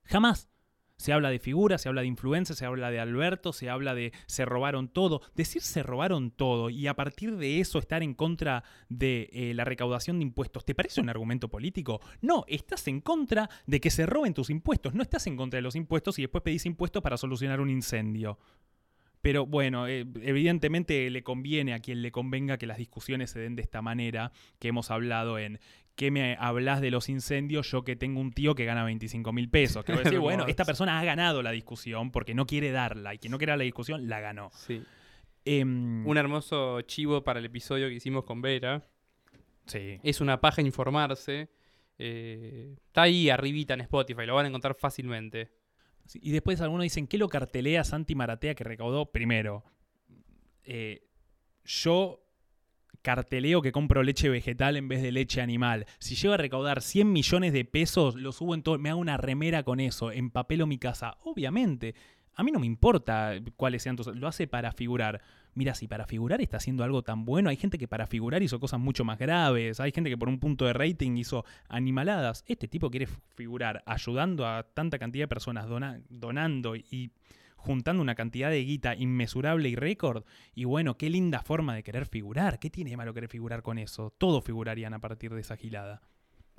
Jamás. 0.04 0.51
Se 1.02 1.12
habla 1.12 1.30
de 1.30 1.40
figuras, 1.40 1.82
se 1.82 1.88
habla 1.88 2.02
de 2.02 2.06
influencias, 2.06 2.56
se 2.56 2.64
habla 2.64 2.92
de 2.92 3.00
Alberto, 3.00 3.52
se 3.52 3.68
habla 3.68 3.92
de 3.92 4.12
se 4.26 4.44
robaron 4.44 4.86
todo. 4.86 5.20
Decir 5.34 5.60
se 5.60 5.82
robaron 5.82 6.30
todo 6.30 6.70
y 6.70 6.86
a 6.86 6.94
partir 6.94 7.38
de 7.38 7.58
eso 7.58 7.80
estar 7.80 8.04
en 8.04 8.14
contra 8.14 8.62
de 8.88 9.28
eh, 9.32 9.52
la 9.52 9.64
recaudación 9.64 10.20
de 10.20 10.22
impuestos, 10.26 10.64
¿te 10.64 10.76
parece 10.76 11.00
un 11.00 11.08
argumento 11.08 11.48
político? 11.48 12.00
No, 12.20 12.44
estás 12.46 12.86
en 12.86 13.00
contra 13.00 13.50
de 13.66 13.80
que 13.80 13.90
se 13.90 14.06
roben 14.06 14.32
tus 14.32 14.48
impuestos. 14.48 14.94
No 14.94 15.02
estás 15.02 15.26
en 15.26 15.36
contra 15.36 15.58
de 15.58 15.62
los 15.62 15.74
impuestos 15.74 16.20
y 16.20 16.22
después 16.22 16.44
pedís 16.44 16.66
impuestos 16.66 17.02
para 17.02 17.16
solucionar 17.16 17.60
un 17.60 17.70
incendio. 17.70 18.38
Pero 19.22 19.46
bueno, 19.46 19.86
eh, 19.86 20.04
evidentemente 20.20 21.08
le 21.08 21.22
conviene 21.22 21.74
a 21.74 21.78
quien 21.78 22.02
le 22.02 22.10
convenga 22.10 22.58
que 22.58 22.66
las 22.66 22.76
discusiones 22.76 23.30
se 23.30 23.38
den 23.38 23.54
de 23.54 23.62
esta 23.62 23.80
manera, 23.80 24.32
que 24.58 24.68
hemos 24.68 24.90
hablado 24.90 25.38
en 25.38 25.60
¿qué 25.94 26.10
me 26.10 26.36
hablas 26.38 26.80
de 26.80 26.90
los 26.90 27.08
incendios? 27.08 27.70
Yo 27.70 27.84
que 27.84 27.96
tengo 27.96 28.20
un 28.20 28.32
tío 28.32 28.54
que 28.54 28.64
gana 28.64 28.84
25 28.84 29.32
mil 29.32 29.48
pesos. 29.50 29.84
Que 29.84 29.92
voy 29.92 30.00
a 30.00 30.04
decir, 30.04 30.18
bueno, 30.18 30.46
esta 30.46 30.64
persona 30.64 30.98
ha 30.98 31.04
ganado 31.04 31.42
la 31.42 31.50
discusión 31.50 32.10
porque 32.10 32.34
no 32.34 32.46
quiere 32.46 32.70
darla 32.70 33.14
y 33.14 33.18
quien 33.18 33.30
no 33.30 33.38
quiere 33.38 33.50
dar 33.52 33.58
la 33.58 33.64
discusión 33.64 34.08
la 34.08 34.20
ganó. 34.20 34.50
Sí. 34.54 34.82
Em, 35.44 36.06
Un 36.06 36.16
hermoso 36.16 36.80
chivo 36.82 37.24
para 37.24 37.40
el 37.40 37.44
episodio 37.46 37.88
que 37.88 37.94
hicimos 37.94 38.24
con 38.24 38.40
Vera. 38.42 38.82
sí. 39.66 39.98
Es 40.02 40.20
una 40.20 40.40
paja 40.40 40.62
informarse. 40.62 41.50
Eh, 41.98 42.74
está 42.86 43.02
ahí 43.02 43.28
arribita 43.30 43.74
en 43.74 43.82
Spotify, 43.82 44.26
lo 44.26 44.34
van 44.34 44.46
a 44.46 44.48
encontrar 44.48 44.74
fácilmente. 44.74 45.52
Sí, 46.06 46.18
Y 46.22 46.30
después 46.32 46.60
algunos 46.60 46.82
dicen, 46.82 47.06
¿qué 47.06 47.16
lo 47.18 47.28
cartelea 47.28 47.84
Santi 47.84 48.14
Maratea 48.16 48.54
que 48.54 48.64
recaudó? 48.64 49.12
Primero, 49.12 49.62
eh, 50.64 51.06
yo 51.64 52.21
carteleo 53.02 53.62
que 53.62 53.72
compro 53.72 54.02
leche 54.02 54.28
vegetal 54.28 54.76
en 54.76 54.88
vez 54.88 55.02
de 55.02 55.12
leche 55.12 55.40
animal. 55.40 55.86
Si 55.98 56.14
llego 56.14 56.34
a 56.34 56.38
recaudar 56.38 56.80
100 56.82 57.12
millones 57.12 57.52
de 57.52 57.64
pesos, 57.64 58.14
lo 58.14 58.32
subo 58.32 58.54
en 58.54 58.62
todo, 58.62 58.78
me 58.78 58.90
hago 58.90 59.00
una 59.00 59.16
remera 59.16 59.62
con 59.62 59.80
eso, 59.80 60.10
empapelo 60.12 60.66
mi 60.66 60.78
casa. 60.78 61.16
Obviamente, 61.24 61.94
a 62.34 62.42
mí 62.42 62.50
no 62.50 62.58
me 62.60 62.66
importa 62.66 63.34
cuáles 63.56 63.82
sean 63.82 63.96
tus... 63.96 64.06
Lo 64.06 64.26
hace 64.26 64.46
para 64.46 64.72
figurar. 64.72 65.20
Mira, 65.54 65.74
si 65.74 65.86
para 65.86 66.06
figurar 66.06 66.40
está 66.40 66.56
haciendo 66.56 66.82
algo 66.82 67.02
tan 67.02 67.26
bueno, 67.26 67.50
hay 67.50 67.56
gente 67.56 67.76
que 67.76 67.86
para 67.86 68.06
figurar 68.06 68.42
hizo 68.42 68.58
cosas 68.58 68.80
mucho 68.80 69.04
más 69.04 69.18
graves, 69.18 69.80
hay 69.80 69.92
gente 69.92 70.08
que 70.08 70.16
por 70.16 70.30
un 70.30 70.38
punto 70.38 70.64
de 70.64 70.72
rating 70.72 71.16
hizo 71.18 71.44
animaladas. 71.68 72.42
Este 72.46 72.68
tipo 72.68 72.90
quiere 72.90 73.06
figurar 73.34 73.82
ayudando 73.84 74.46
a 74.46 74.62
tanta 74.62 74.98
cantidad 74.98 75.24
de 75.24 75.28
personas, 75.28 75.68
dona- 75.68 76.00
donando 76.08 76.74
y 76.74 77.10
juntando 77.62 78.02
una 78.02 78.14
cantidad 78.14 78.50
de 78.50 78.64
guita 78.64 78.94
inmesurable 78.94 79.68
y 79.68 79.76
récord. 79.76 80.24
Y 80.54 80.64
bueno, 80.64 80.96
qué 80.98 81.08
linda 81.08 81.40
forma 81.40 81.74
de 81.74 81.82
querer 81.82 82.06
figurar. 82.06 82.58
¿Qué 82.58 82.70
tiene 82.70 82.90
de 82.90 82.96
malo 82.96 83.14
querer 83.14 83.30
figurar 83.30 83.62
con 83.62 83.78
eso? 83.78 84.12
Todos 84.18 84.44
figurarían 84.44 84.94
a 84.94 84.98
partir 84.98 85.32
de 85.32 85.40
esa 85.40 85.56
gilada. 85.56 86.02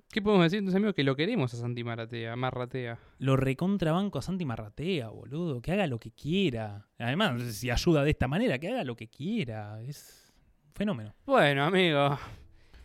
¿Qué 0.10 0.22
podemos 0.22 0.46
decir 0.46 0.60
entonces, 0.60 0.78
amigo? 0.78 0.94
Que 0.94 1.04
lo 1.04 1.16
queremos 1.16 1.54
a 1.54 1.58
Santi 1.58 1.84
Maratea, 1.84 2.36
Marratea. 2.36 3.00
Lo 3.18 3.36
recontrabanco 3.36 4.20
a 4.20 4.22
Santi 4.22 4.46
Marratea, 4.46 5.10
boludo. 5.10 5.62
Que 5.62 5.72
haga 5.72 5.88
lo 5.88 6.00
que 6.00 6.12
quiera. 6.12 6.88
Además, 7.00 7.42
si 7.56 7.72
ayuda 7.72 8.04
de 8.04 8.12
esta 8.12 8.28
manera, 8.28 8.60
que 8.60 8.70
haga 8.70 8.84
lo 8.84 8.96
que 8.96 9.08
quiera. 9.08 9.82
Es 9.82 10.32
un 10.68 10.74
fenómeno. 10.74 11.16
Bueno, 11.26 11.66
amigo. 11.66 12.18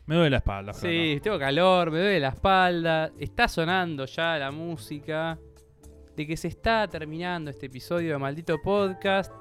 Me 0.06 0.14
duele 0.14 0.30
la 0.30 0.36
espalda. 0.38 0.72
Sí, 0.72 1.20
tengo 1.22 1.38
calor, 1.38 1.90
me 1.90 1.98
duele 1.98 2.20
la 2.20 2.28
espalda. 2.28 3.12
Está 3.18 3.46
sonando 3.46 4.06
ya 4.06 4.38
la 4.38 4.50
música 4.50 5.38
de 6.18 6.26
que 6.26 6.36
se 6.36 6.48
está 6.48 6.88
terminando 6.88 7.48
este 7.48 7.66
episodio 7.66 8.10
de 8.14 8.18
Maldito 8.18 8.60
Podcast. 8.60 9.32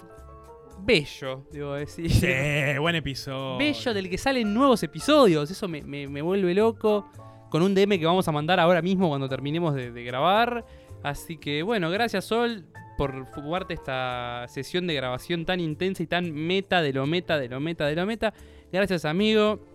Bello, 0.80 1.47
debo 1.51 1.73
decir. 1.73 2.07
Sí, 2.11 2.80
buen 2.80 2.93
episodio. 2.93 3.57
Bello 3.57 3.93
del 3.95 4.07
que 4.11 4.17
salen 4.19 4.53
nuevos 4.53 4.84
episodios. 4.84 5.49
Eso 5.49 5.67
me, 5.67 5.82
me- 5.82 6.07
me 6.07 6.21
vuelve 6.21 6.53
loco. 6.53 7.09
Con 7.49 7.63
un 7.63 7.73
DM 7.73 7.97
que 7.97 8.05
vamos 8.05 8.28
a 8.28 8.32
mandar 8.32 8.59
ahora 8.59 8.84
mismo 8.84 9.09
cuando 9.09 9.28
terminemos 9.28 9.73
de, 9.73 9.91
de 9.91 10.03
grabar. 10.03 10.63
Así 11.01 11.38
que 11.38 11.63
bueno, 11.63 11.89
gracias 11.89 12.25
Sol 12.25 12.65
por 12.95 13.25
jugarte 13.32 13.73
esta 13.73 14.45
sesión 14.47 14.86
de 14.86 14.93
grabación 14.93 15.45
tan 15.45 15.59
intensa 15.59 16.03
y 16.03 16.07
tan 16.07 16.32
meta 16.32 16.84
de 16.84 16.93
lo 16.93 17.07
meta, 17.07 17.39
de 17.39 17.49
lo 17.49 17.59
meta, 17.59 17.88
de 17.88 17.95
lo 17.95 18.05
meta. 18.05 18.36
Gracias 18.71 19.03
amigo 19.05 19.65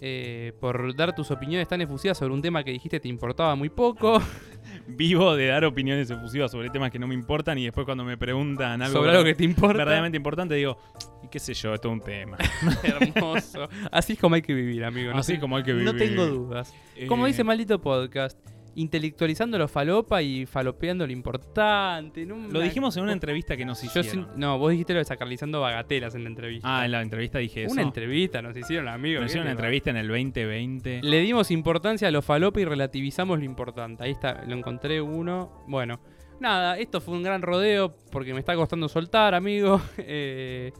eh, 0.00 0.52
por 0.60 0.94
dar 0.96 1.14
tus 1.14 1.30
opiniones 1.30 1.66
tan 1.68 1.80
efusivas 1.80 2.16
sobre 2.18 2.32
un 2.34 2.40
tema 2.42 2.62
que 2.64 2.70
dijiste 2.70 3.00
te 3.00 3.08
importaba 3.08 3.54
muy 3.56 3.68
poco. 3.68 4.20
Vivo 4.86 5.34
de 5.34 5.46
dar 5.46 5.64
opiniones 5.64 6.10
efusivas 6.10 6.50
sobre 6.50 6.70
temas 6.70 6.90
que 6.90 6.98
no 6.98 7.06
me 7.06 7.14
importan 7.14 7.58
y 7.58 7.64
después 7.64 7.84
cuando 7.84 8.04
me 8.04 8.16
preguntan 8.16 8.80
algo, 8.82 8.98
sobre 8.98 9.10
algo 9.12 9.24
que 9.24 9.34
te 9.34 9.44
importa. 9.44 9.78
verdaderamente 9.78 10.16
importante 10.16 10.54
digo, 10.54 10.78
y 11.24 11.28
qué 11.28 11.38
sé 11.38 11.54
yo, 11.54 11.74
esto 11.74 11.88
es 11.88 11.92
un 11.92 12.00
tema. 12.00 12.36
Hermoso. 12.82 13.68
Así 13.90 14.14
es 14.14 14.18
como 14.18 14.34
hay 14.34 14.42
que 14.42 14.54
vivir, 14.54 14.84
amigo. 14.84 15.12
No 15.12 15.18
Así 15.18 15.34
te- 15.34 15.40
como 15.40 15.56
hay 15.56 15.62
que 15.62 15.72
vivir. 15.72 15.86
No 15.86 15.94
tengo 15.96 16.26
dudas. 16.26 16.74
Eh, 16.96 17.06
Como 17.06 17.26
dice 17.26 17.44
Maldito 17.44 17.80
Podcast, 17.80 18.38
intelectualizando 18.74 19.58
lo 19.58 19.68
falopa 19.68 20.22
y 20.22 20.46
falopeando 20.46 21.06
lo 21.06 21.12
importante. 21.12 22.24
Lo 22.26 22.60
dijimos 22.60 22.96
en 22.96 23.02
una 23.04 23.12
entrevista 23.12 23.56
que 23.56 23.64
nos 23.64 23.80
Yo 23.82 24.00
hicieron. 24.00 24.28
sin- 24.30 24.40
no, 24.40 24.58
vos 24.58 24.70
dijiste 24.70 24.92
lo 24.92 24.98
de 25.00 25.04
sacralizando 25.04 25.60
bagatelas 25.60 26.14
en 26.14 26.24
la 26.24 26.30
entrevista. 26.30 26.80
Ah, 26.80 26.84
en 26.84 26.92
la 26.92 27.02
entrevista 27.02 27.38
dije 27.38 27.64
eso. 27.64 27.72
Una 27.72 27.82
entrevista 27.82 28.42
nos 28.42 28.56
hicieron 28.56 28.88
amigos. 28.88 29.22
Nos 29.22 29.30
hicieron 29.30 29.46
¿qué 29.46 29.52
una 29.52 29.60
entrevista 29.60 29.90
en 29.90 29.96
el 29.96 30.08
2020. 30.08 31.00
Le 31.02 31.20
dimos 31.20 31.50
importancia 31.50 32.08
a 32.08 32.10
lo 32.10 32.22
falopa 32.22 32.60
y 32.60 32.64
relativizamos 32.64 33.38
lo 33.38 33.44
importante. 33.44 34.04
Ahí 34.04 34.12
está, 34.12 34.44
lo 34.46 34.54
encontré 34.56 35.00
uno. 35.00 35.64
Bueno, 35.66 36.00
nada, 36.40 36.78
esto 36.78 37.00
fue 37.00 37.14
un 37.14 37.22
gran 37.22 37.42
rodeo 37.42 37.94
porque 38.12 38.32
me 38.32 38.40
está 38.40 38.54
costando 38.54 38.88
soltar, 38.88 39.34
amigo. 39.34 39.80
Eh, 39.98 40.72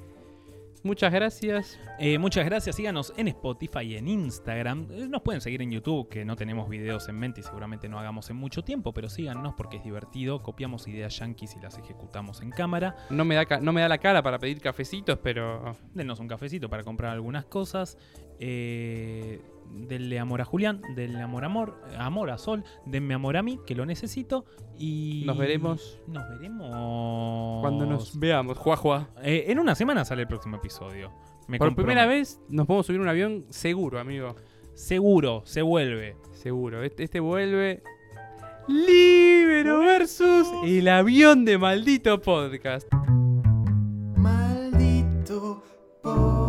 muchas 0.84 1.12
gracias. 1.12 1.78
Eh, 1.98 2.18
muchas 2.18 2.44
gracias. 2.44 2.76
Síganos 2.76 3.12
en 3.16 3.28
Spotify 3.28 3.80
y 3.82 3.96
en 3.96 4.08
Instagram. 4.08 4.88
Eh, 4.90 5.06
Nos 5.08 5.22
pueden 5.22 5.40
seguir 5.40 5.62
en 5.62 5.70
YouTube, 5.70 6.08
que 6.08 6.24
no 6.24 6.36
tenemos 6.36 6.68
videos 6.68 7.08
en 7.08 7.16
mente 7.16 7.40
y 7.40 7.44
seguramente 7.44 7.88
no 7.88 7.98
hagamos 7.98 8.30
en 8.30 8.36
mucho 8.36 8.62
tiempo, 8.62 8.92
pero 8.92 9.08
síganos 9.08 9.54
porque 9.54 9.78
es 9.78 9.84
divertido. 9.84 10.42
Copiamos 10.42 10.86
ideas 10.88 11.18
yankees 11.18 11.56
y 11.56 11.60
las 11.60 11.78
ejecutamos 11.78 12.40
en 12.42 12.50
cámara. 12.50 12.96
No 13.10 13.24
me 13.24 13.34
da, 13.34 13.46
no 13.60 13.72
me 13.72 13.80
da 13.80 13.88
la 13.88 13.98
cara 13.98 14.22
para 14.22 14.38
pedir 14.38 14.60
cafecitos, 14.60 15.18
pero 15.22 15.76
Denos 15.94 16.20
un 16.20 16.28
cafecito 16.28 16.68
para 16.68 16.84
comprar 16.84 17.12
algunas 17.12 17.44
cosas. 17.44 17.98
Eh, 18.40 19.40
denle 19.72 20.18
amor 20.18 20.40
a 20.40 20.44
Julián, 20.44 20.82
denle 20.94 21.20
amor 21.20 21.44
a 21.44 21.46
amor, 21.46 21.82
amor 21.98 22.30
a 22.30 22.38
Sol, 22.38 22.64
denme 22.86 23.14
amor 23.14 23.36
a 23.36 23.42
mí, 23.42 23.58
que 23.66 23.74
lo 23.74 23.86
necesito. 23.86 24.44
Y. 24.78 25.24
Nos 25.26 25.38
veremos. 25.38 26.00
Nos 26.06 26.28
veremos. 26.28 27.60
Cuando 27.60 27.86
nos 27.86 28.18
veamos, 28.18 28.58
Juajua. 28.58 29.08
Eh, 29.22 29.46
en 29.48 29.58
una 29.58 29.74
semana 29.74 30.04
sale 30.04 30.22
el 30.22 30.28
próximo 30.28 30.56
episodio. 30.56 31.12
Me 31.48 31.58
Por 31.58 31.74
primera 31.74 32.06
vez 32.06 32.40
nos 32.48 32.66
podemos 32.66 32.86
subir 32.86 33.00
un 33.00 33.08
avión 33.08 33.46
seguro, 33.48 33.98
amigo. 33.98 34.36
Seguro, 34.74 35.42
se 35.44 35.62
vuelve. 35.62 36.16
Seguro. 36.32 36.82
Este, 36.82 37.04
este 37.04 37.20
vuelve. 37.20 37.82
Libero 38.68 39.78
versus 39.80 40.46
el 40.62 40.88
avión 40.88 41.46
de 41.46 41.56
maldito 41.56 42.20
podcast. 42.20 42.86
Maldito 44.14 45.62
podcast. 46.02 46.47